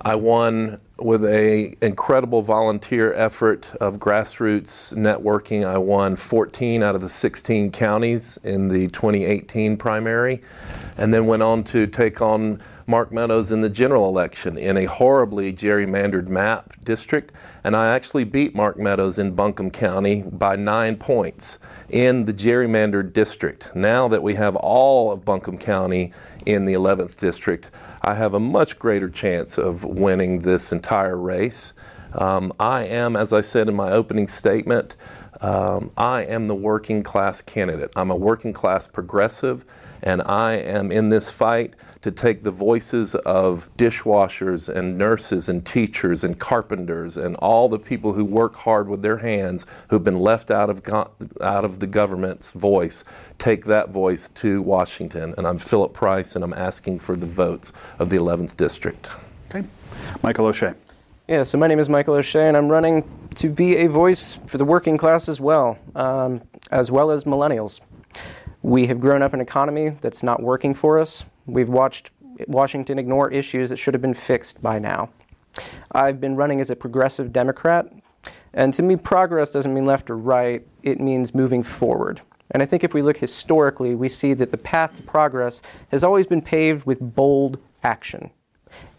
I 0.00 0.14
won 0.16 0.80
with 0.98 1.24
a 1.24 1.76
incredible 1.82 2.40
volunteer 2.42 3.12
effort 3.14 3.72
of 3.80 3.98
grassroots 3.98 4.94
networking. 4.94 5.64
I 5.66 5.78
won 5.78 6.16
14 6.16 6.82
out 6.82 6.94
of 6.94 7.00
the 7.00 7.08
16 7.08 7.70
counties 7.70 8.38
in 8.42 8.68
the 8.68 8.88
2018 8.88 9.76
primary, 9.76 10.42
and 10.96 11.12
then 11.12 11.26
went 11.26 11.42
on 11.42 11.64
to 11.64 11.86
take 11.86 12.22
on 12.22 12.60
Mark 12.86 13.10
Meadows 13.10 13.50
in 13.50 13.62
the 13.62 13.68
general 13.68 14.08
election 14.08 14.56
in 14.56 14.76
a 14.76 14.84
horribly 14.84 15.52
gerrymandered 15.52 16.28
map 16.28 16.74
district. 16.84 17.32
And 17.64 17.74
I 17.74 17.94
actually 17.94 18.24
beat 18.24 18.54
Mark 18.54 18.78
Meadows 18.78 19.18
in 19.18 19.34
Buncombe 19.34 19.70
County 19.70 20.22
by 20.22 20.54
nine 20.56 20.96
points 20.96 21.58
in 21.88 22.26
the 22.26 22.32
gerrymandered 22.32 23.12
district. 23.12 23.74
Now 23.74 24.06
that 24.08 24.22
we 24.22 24.34
have 24.34 24.54
all 24.54 25.10
of 25.10 25.24
Buncombe 25.24 25.58
County 25.58 26.12
in 26.44 26.64
the 26.64 26.74
11th 26.74 27.16
district, 27.16 27.70
I 28.02 28.14
have 28.14 28.34
a 28.34 28.40
much 28.40 28.78
greater 28.78 29.08
chance 29.08 29.58
of 29.58 29.84
winning 29.84 30.40
this 30.40 30.70
entire 30.70 31.16
race. 31.16 31.72
Um, 32.12 32.52
I 32.60 32.84
am, 32.84 33.16
as 33.16 33.32
I 33.32 33.40
said 33.40 33.68
in 33.68 33.74
my 33.74 33.90
opening 33.90 34.28
statement, 34.28 34.94
um, 35.40 35.90
I 35.96 36.22
am 36.22 36.48
the 36.48 36.54
working 36.54 37.02
class 37.02 37.42
candidate. 37.42 37.92
I'm 37.96 38.10
a 38.10 38.16
working 38.16 38.52
class 38.52 38.86
progressive, 38.86 39.64
and 40.02 40.22
I 40.22 40.54
am 40.54 40.90
in 40.90 41.08
this 41.08 41.30
fight 41.30 41.74
to 42.06 42.12
take 42.12 42.44
the 42.44 42.52
voices 42.52 43.16
of 43.16 43.68
dishwashers 43.76 44.68
and 44.68 44.96
nurses 44.96 45.48
and 45.48 45.66
teachers 45.66 46.22
and 46.22 46.38
carpenters 46.38 47.16
and 47.16 47.34
all 47.38 47.68
the 47.68 47.80
people 47.80 48.12
who 48.12 48.24
work 48.24 48.54
hard 48.54 48.88
with 48.88 49.02
their 49.02 49.16
hands 49.16 49.66
who've 49.88 50.04
been 50.04 50.20
left 50.20 50.52
out 50.52 50.70
of 50.70 50.84
go- 50.84 51.10
out 51.40 51.64
of 51.64 51.80
the 51.80 51.86
government's 51.88 52.52
voice 52.52 53.02
take 53.40 53.64
that 53.64 53.90
voice 53.90 54.28
to 54.28 54.62
Washington 54.62 55.34
and 55.36 55.48
I'm 55.48 55.58
Philip 55.58 55.92
Price 55.92 56.36
and 56.36 56.44
I'm 56.44 56.54
asking 56.54 57.00
for 57.00 57.16
the 57.16 57.26
votes 57.26 57.72
of 57.98 58.08
the 58.08 58.18
11th 58.18 58.56
district. 58.56 59.10
Okay. 59.50 59.66
Michael 60.22 60.46
O'Shea. 60.46 60.74
Yeah, 61.26 61.42
so 61.42 61.58
my 61.58 61.66
name 61.66 61.80
is 61.80 61.88
Michael 61.88 62.14
O'Shea, 62.14 62.46
and 62.46 62.56
I'm 62.56 62.68
running 62.68 63.02
to 63.34 63.48
be 63.48 63.78
a 63.78 63.88
voice 63.88 64.38
for 64.46 64.58
the 64.58 64.64
working 64.64 64.96
class 64.96 65.28
as 65.28 65.40
well, 65.40 65.76
um, 65.96 66.42
as 66.70 66.88
well 66.88 67.10
as 67.10 67.24
millennials. 67.24 67.80
We 68.62 68.86
have 68.86 69.00
grown 69.00 69.22
up 69.22 69.34
in 69.34 69.40
an 69.40 69.44
economy 69.44 69.88
that's 69.88 70.22
not 70.22 70.40
working 70.40 70.72
for 70.72 71.00
us. 71.00 71.24
We've 71.46 71.68
watched 71.68 72.10
Washington 72.46 72.98
ignore 72.98 73.30
issues 73.30 73.70
that 73.70 73.76
should 73.76 73.94
have 73.94 74.02
been 74.02 74.14
fixed 74.14 74.62
by 74.62 74.78
now. 74.78 75.10
I've 75.92 76.20
been 76.20 76.36
running 76.36 76.60
as 76.60 76.70
a 76.70 76.76
progressive 76.76 77.32
Democrat, 77.32 77.90
and 78.52 78.74
to 78.74 78.82
me, 78.82 78.96
progress 78.96 79.50
doesn't 79.50 79.72
mean 79.72 79.86
left 79.86 80.10
or 80.10 80.16
right, 80.16 80.66
it 80.82 81.00
means 81.00 81.34
moving 81.34 81.62
forward. 81.62 82.20
And 82.50 82.62
I 82.62 82.66
think 82.66 82.84
if 82.84 82.94
we 82.94 83.02
look 83.02 83.16
historically, 83.16 83.94
we 83.94 84.08
see 84.08 84.34
that 84.34 84.50
the 84.50 84.58
path 84.58 84.96
to 84.96 85.02
progress 85.02 85.62
has 85.90 86.04
always 86.04 86.26
been 86.26 86.42
paved 86.42 86.86
with 86.86 87.00
bold 87.00 87.58
action. 87.82 88.30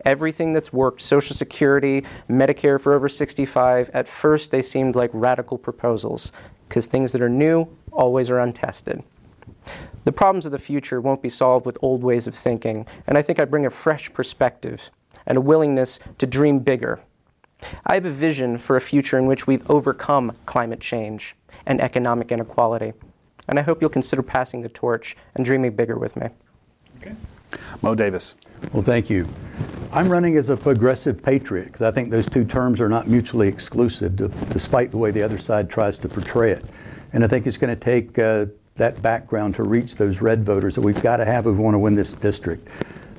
Everything 0.06 0.54
that's 0.54 0.74
worked, 0.74 1.02
Social 1.02 1.36
Security, 1.36 2.04
Medicare 2.30 2.80
for 2.80 2.94
over 2.94 3.10
65, 3.10 3.90
at 3.94 4.08
first 4.08 4.52
they 4.52 4.62
seemed 4.62 4.96
like 4.96 5.12
radical 5.14 5.58
proposals, 5.58 6.32
because 6.68 6.86
things 6.86 7.12
that 7.12 7.22
are 7.22 7.30
new 7.30 7.68
always 7.92 8.30
are 8.30 8.40
untested. 8.40 9.04
The 10.06 10.12
problems 10.12 10.46
of 10.46 10.52
the 10.52 10.60
future 10.60 11.02
won't 11.02 11.22
be 11.22 11.30
solved 11.30 11.66
with 11.66 11.78
old 11.82 12.04
ways 12.04 12.28
of 12.28 12.36
thinking, 12.36 12.86
and 13.06 13.18
I 13.18 13.22
think 13.22 13.40
I 13.40 13.46
bring 13.46 13.66
a 13.66 13.70
fresh 13.70 14.12
perspective 14.14 14.90
and 15.26 15.38
a 15.38 15.42
willingness 15.42 16.00
to 16.18 16.26
dream 16.26 16.60
bigger. 16.60 17.02
I 17.86 17.96
have 17.96 18.06
a 18.06 18.12
vision 18.12 18.58
for 18.58 18.78
a 18.78 18.82
future 18.82 19.18
in 19.18 19.26
which 19.26 19.48
we've 19.48 19.70
overcome 19.70 20.32
climate 20.46 20.80
change 20.80 21.36
and 21.66 21.82
economic 21.82 22.32
inequality, 22.32 22.94
and 23.48 23.60
I 23.60 23.64
hope 23.64 23.82
you'll 23.82 23.90
consider 23.90 24.24
passing 24.24 24.62
the 24.62 24.70
torch 24.70 25.18
and 25.36 25.46
dreaming 25.46 25.76
bigger 25.76 25.98
with 25.98 26.16
me. 26.16 26.30
Okay. 27.00 27.16
Moe 27.82 27.96
Davis. 27.96 28.36
Well, 28.74 28.84
thank 28.84 29.10
you. 29.10 29.28
I'm 29.92 30.10
running 30.10 30.36
as 30.38 30.50
a 30.50 30.58
progressive 30.58 31.24
patriot 31.24 31.66
because 31.66 31.82
I 31.82 31.92
think 31.92 32.12
those 32.12 32.30
two 32.30 32.44
terms 32.44 32.82
are 32.82 32.90
not 32.90 33.08
mutually 33.08 33.48
exclusive, 33.48 34.16
despite 34.52 34.92
the 34.92 34.98
way 34.98 35.12
the 35.12 35.24
other 35.24 35.38
side 35.38 35.70
tries 35.70 35.98
to 36.00 36.10
portray 36.10 36.52
it. 36.52 36.66
And 37.14 37.24
I 37.24 37.28
think 37.28 37.48
it's 37.48 37.58
going 37.58 37.76
to 37.76 37.80
take 37.80 38.20
uh, 38.20 38.48
that 38.78 39.02
background 39.02 39.56
to 39.56 39.64
reach 39.64 39.96
those 39.96 40.22
red 40.22 40.46
voters 40.46 40.76
that 40.76 40.82
we've 40.82 41.02
got 41.02 41.18
to 41.18 41.26
have 41.26 41.46
if 41.46 41.56
we 41.56 41.62
want 41.62 41.74
to 41.76 41.80
win 41.80 41.96
this 41.96 42.14
district. 42.14 42.68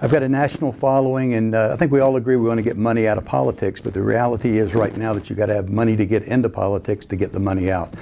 I've 0.00 0.12
got 0.12 0.22
a 0.22 0.28
national 0.28 0.70
following, 0.70 1.34
and 1.34 1.56
uh, 1.56 1.72
I 1.72 1.76
think 1.76 1.90
we 1.90 1.98
all 1.98 2.14
agree 2.16 2.36
we 2.36 2.46
want 2.46 2.58
to 2.58 2.62
get 2.62 2.76
money 2.76 3.08
out 3.08 3.18
of 3.18 3.24
politics, 3.24 3.80
but 3.80 3.92
the 3.92 4.02
reality 4.02 4.58
is 4.58 4.74
right 4.74 4.96
now 4.96 5.12
that 5.12 5.28
you've 5.28 5.38
got 5.38 5.46
to 5.46 5.54
have 5.54 5.70
money 5.70 5.96
to 5.96 6.06
get 6.06 6.22
into 6.22 6.48
politics 6.48 7.04
to 7.06 7.16
get 7.16 7.32
the 7.32 7.40
money 7.40 7.72
out. 7.72 7.92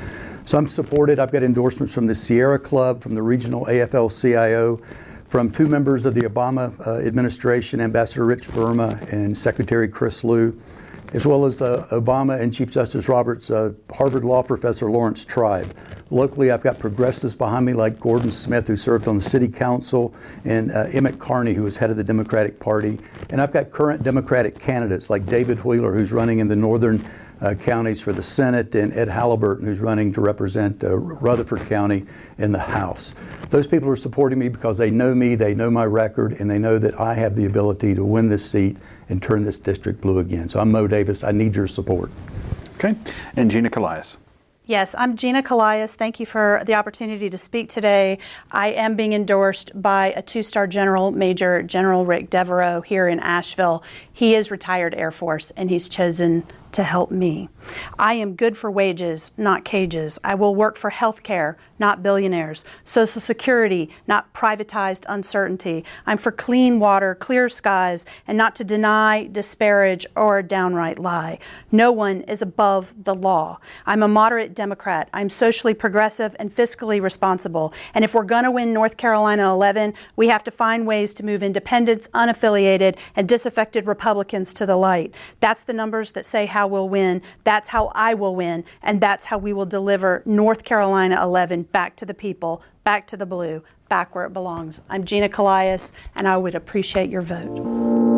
So 0.44 0.58
I'm 0.58 0.66
supported. 0.66 1.18
I've 1.18 1.32
got 1.32 1.42
endorsements 1.42 1.94
from 1.94 2.06
the 2.06 2.14
Sierra 2.14 2.58
Club, 2.58 3.00
from 3.00 3.14
the 3.14 3.22
regional 3.22 3.64
AFL 3.64 4.20
CIO, 4.20 4.80
from 5.26 5.50
two 5.50 5.66
members 5.66 6.04
of 6.04 6.14
the 6.14 6.20
Obama 6.20 6.86
uh, 6.86 6.98
administration, 6.98 7.80
Ambassador 7.80 8.26
Rich 8.26 8.48
Verma 8.48 9.00
and 9.10 9.36
Secretary 9.36 9.88
Chris 9.88 10.22
Lu 10.22 10.52
as 11.12 11.26
well 11.26 11.44
as 11.44 11.62
uh, 11.62 11.86
Obama 11.90 12.40
and 12.40 12.52
Chief 12.52 12.70
Justice 12.70 13.08
Roberts' 13.08 13.50
uh, 13.50 13.72
Harvard 13.92 14.24
Law 14.24 14.42
professor 14.42 14.90
Laurence 14.90 15.24
Tribe. 15.24 15.74
Locally, 16.10 16.50
I've 16.50 16.62
got 16.62 16.78
progressives 16.78 17.34
behind 17.34 17.66
me 17.66 17.72
like 17.72 17.98
Gordon 17.98 18.30
Smith, 18.30 18.68
who 18.68 18.76
served 18.76 19.08
on 19.08 19.16
the 19.16 19.22
city 19.22 19.48
council, 19.48 20.14
and 20.44 20.70
uh, 20.70 20.86
Emmett 20.92 21.18
Carney, 21.18 21.52
who 21.52 21.64
was 21.64 21.76
head 21.76 21.90
of 21.90 21.96
the 21.96 22.04
Democratic 22.04 22.60
Party. 22.60 22.98
And 23.30 23.40
I've 23.40 23.52
got 23.52 23.72
current 23.72 24.02
Democratic 24.02 24.58
candidates 24.58 25.10
like 25.10 25.26
David 25.26 25.64
Wheeler, 25.64 25.92
who's 25.92 26.12
running 26.12 26.38
in 26.38 26.46
the 26.46 26.54
northern 26.54 27.04
uh, 27.40 27.54
counties 27.54 28.00
for 28.00 28.12
the 28.12 28.22
Senate, 28.22 28.74
and 28.74 28.92
Ed 28.92 29.08
Halliburton, 29.08 29.66
who's 29.66 29.80
running 29.80 30.12
to 30.12 30.20
represent 30.20 30.84
uh, 30.84 30.96
Rutherford 30.96 31.66
County 31.68 32.06
in 32.38 32.52
the 32.52 32.60
House. 32.60 33.12
Those 33.50 33.66
people 33.66 33.88
are 33.88 33.96
supporting 33.96 34.38
me 34.38 34.48
because 34.48 34.78
they 34.78 34.90
know 34.90 35.14
me, 35.14 35.34
they 35.34 35.54
know 35.54 35.70
my 35.70 35.84
record, 35.84 36.32
and 36.34 36.48
they 36.48 36.58
know 36.58 36.78
that 36.78 36.98
I 37.00 37.14
have 37.14 37.36
the 37.36 37.46
ability 37.46 37.94
to 37.94 38.04
win 38.04 38.28
this 38.28 38.48
seat 38.48 38.76
and 39.08 39.22
turn 39.22 39.44
this 39.44 39.58
district 39.58 40.00
blue 40.00 40.18
again. 40.18 40.48
So 40.48 40.60
I'm 40.60 40.70
Moe 40.70 40.86
Davis. 40.86 41.24
I 41.24 41.32
need 41.32 41.56
your 41.56 41.66
support. 41.66 42.10
Okay. 42.74 42.94
And 43.36 43.50
Gina 43.50 43.70
Collias. 43.70 44.18
Yes, 44.68 44.96
I'm 44.98 45.14
Gina 45.14 45.44
Collias. 45.44 45.94
Thank 45.94 46.18
you 46.18 46.26
for 46.26 46.60
the 46.66 46.74
opportunity 46.74 47.30
to 47.30 47.38
speak 47.38 47.68
today. 47.68 48.18
I 48.50 48.68
am 48.68 48.96
being 48.96 49.12
endorsed 49.12 49.80
by 49.80 50.12
a 50.16 50.22
two 50.22 50.42
star 50.42 50.66
general, 50.66 51.12
Major 51.12 51.62
General 51.62 52.04
Rick 52.04 52.30
Devereaux, 52.30 52.80
here 52.80 53.06
in 53.06 53.20
Asheville. 53.20 53.84
He 54.12 54.34
is 54.34 54.50
retired 54.50 54.92
Air 54.96 55.12
Force 55.12 55.52
and 55.52 55.70
he's 55.70 55.88
chosen 55.88 56.42
to 56.72 56.82
help 56.82 57.10
me. 57.10 57.48
I 57.98 58.14
am 58.14 58.36
good 58.36 58.56
for 58.56 58.70
wages, 58.70 59.32
not 59.36 59.64
cages. 59.64 60.18
I 60.22 60.34
will 60.34 60.54
work 60.54 60.76
for 60.76 60.90
health 60.90 61.22
care, 61.22 61.56
not 61.78 62.02
billionaires. 62.02 62.64
Social 62.84 63.20
Security, 63.20 63.90
not 64.06 64.32
privatized 64.32 65.04
uncertainty. 65.08 65.84
I'm 66.06 66.18
for 66.18 66.32
clean 66.32 66.78
water, 66.80 67.14
clear 67.14 67.48
skies, 67.48 68.06
and 68.26 68.38
not 68.38 68.54
to 68.56 68.64
deny, 68.64 69.24
disparage, 69.26 70.06
or 70.16 70.42
downright 70.42 70.98
lie. 70.98 71.38
No 71.72 71.92
one 71.92 72.22
is 72.22 72.42
above 72.42 72.94
the 73.04 73.14
law. 73.14 73.58
I'm 73.84 74.02
a 74.02 74.08
moderate 74.08 74.54
Democrat. 74.54 75.08
I'm 75.12 75.28
socially 75.28 75.74
progressive 75.74 76.36
and 76.38 76.54
fiscally 76.54 77.00
responsible. 77.00 77.72
And 77.94 78.04
if 78.04 78.14
we're 78.14 78.24
going 78.24 78.44
to 78.44 78.50
win 78.50 78.72
North 78.72 78.96
Carolina 78.96 79.52
11, 79.52 79.94
we 80.16 80.28
have 80.28 80.44
to 80.44 80.50
find 80.50 80.86
ways 80.86 81.12
to 81.14 81.24
move 81.24 81.42
independents, 81.42 82.08
unaffiliated, 82.08 82.96
and 83.14 83.28
disaffected 83.28 83.86
Republicans 83.86 84.54
to 84.54 84.66
the 84.66 84.76
light. 84.76 85.14
That's 85.40 85.64
the 85.64 85.72
numbers 85.72 86.12
that 86.12 86.26
say 86.26 86.46
how 86.46 86.65
we'll 86.66 86.88
win. 86.88 87.22
That's 87.44 87.68
how 87.68 87.90
I 87.94 88.14
will 88.14 88.36
win. 88.36 88.64
And 88.82 89.00
that's 89.00 89.26
how 89.26 89.38
we 89.38 89.52
will 89.52 89.66
deliver 89.66 90.22
North 90.24 90.64
Carolina 90.64 91.18
11 91.22 91.64
back 91.64 91.96
to 91.96 92.06
the 92.06 92.14
people, 92.14 92.62
back 92.84 93.06
to 93.08 93.16
the 93.16 93.26
blue, 93.26 93.62
back 93.88 94.14
where 94.14 94.24
it 94.24 94.32
belongs. 94.32 94.80
I'm 94.88 95.04
Gina 95.04 95.28
Collias, 95.28 95.92
and 96.14 96.26
I 96.26 96.36
would 96.36 96.54
appreciate 96.54 97.10
your 97.10 97.22
vote. 97.22 98.15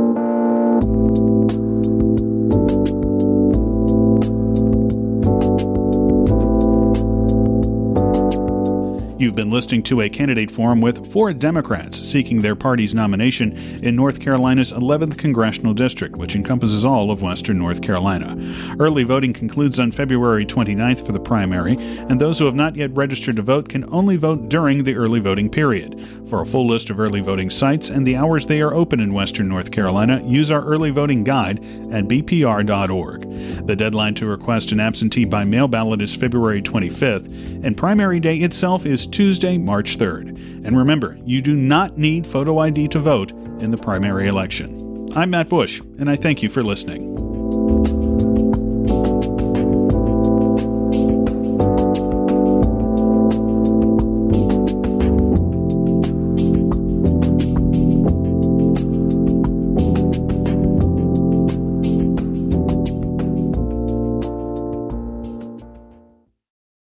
You've 9.18 9.34
been 9.34 9.50
listening 9.50 9.82
to 9.84 10.02
a 10.02 10.08
candidate 10.08 10.48
forum 10.48 10.80
with 10.80 11.12
four 11.12 11.32
Democrats 11.32 11.98
seeking 11.98 12.40
their 12.40 12.54
party's 12.54 12.94
nomination 12.94 13.56
in 13.82 13.96
North 13.96 14.20
Carolina's 14.20 14.72
11th 14.72 15.18
congressional 15.18 15.74
district, 15.74 16.16
which 16.18 16.36
encompasses 16.36 16.84
all 16.84 17.10
of 17.10 17.20
western 17.20 17.58
North 17.58 17.82
Carolina. 17.82 18.36
Early 18.78 19.02
voting 19.02 19.32
concludes 19.32 19.80
on 19.80 19.90
February 19.90 20.46
29th 20.46 21.04
for 21.04 21.10
the 21.10 21.18
primary, 21.18 21.74
and 22.08 22.20
those 22.20 22.38
who 22.38 22.44
have 22.44 22.54
not 22.54 22.76
yet 22.76 22.94
registered 22.94 23.34
to 23.34 23.42
vote 23.42 23.68
can 23.68 23.92
only 23.92 24.14
vote 24.14 24.48
during 24.48 24.84
the 24.84 24.94
early 24.94 25.18
voting 25.18 25.50
period. 25.50 26.00
For 26.28 26.40
a 26.40 26.46
full 26.46 26.68
list 26.68 26.88
of 26.88 27.00
early 27.00 27.20
voting 27.20 27.50
sites 27.50 27.90
and 27.90 28.06
the 28.06 28.14
hours 28.14 28.46
they 28.46 28.60
are 28.60 28.72
open 28.72 29.00
in 29.00 29.12
western 29.12 29.48
North 29.48 29.72
Carolina, 29.72 30.22
use 30.22 30.52
our 30.52 30.64
early 30.64 30.90
voting 30.90 31.24
guide 31.24 31.58
at 31.90 32.04
bpr.org. 32.04 33.66
The 33.66 33.74
deadline 33.74 34.14
to 34.14 34.28
request 34.28 34.70
an 34.70 34.78
absentee 34.78 35.24
by 35.24 35.42
mail 35.42 35.66
ballot 35.66 36.02
is 36.02 36.14
February 36.14 36.62
25th, 36.62 37.64
and 37.64 37.76
primary 37.76 38.20
day 38.20 38.36
itself 38.36 38.86
is 38.86 39.07
Tuesday, 39.10 39.58
March 39.58 39.98
3rd. 39.98 40.64
And 40.64 40.76
remember, 40.76 41.18
you 41.24 41.42
do 41.42 41.54
not 41.54 41.96
need 41.96 42.26
photo 42.26 42.58
ID 42.58 42.88
to 42.88 42.98
vote 42.98 43.32
in 43.60 43.70
the 43.70 43.78
primary 43.78 44.28
election. 44.28 45.08
I'm 45.16 45.30
Matt 45.30 45.48
Bush, 45.48 45.80
and 45.98 46.08
I 46.08 46.16
thank 46.16 46.42
you 46.42 46.48
for 46.48 46.62
listening. 46.62 47.16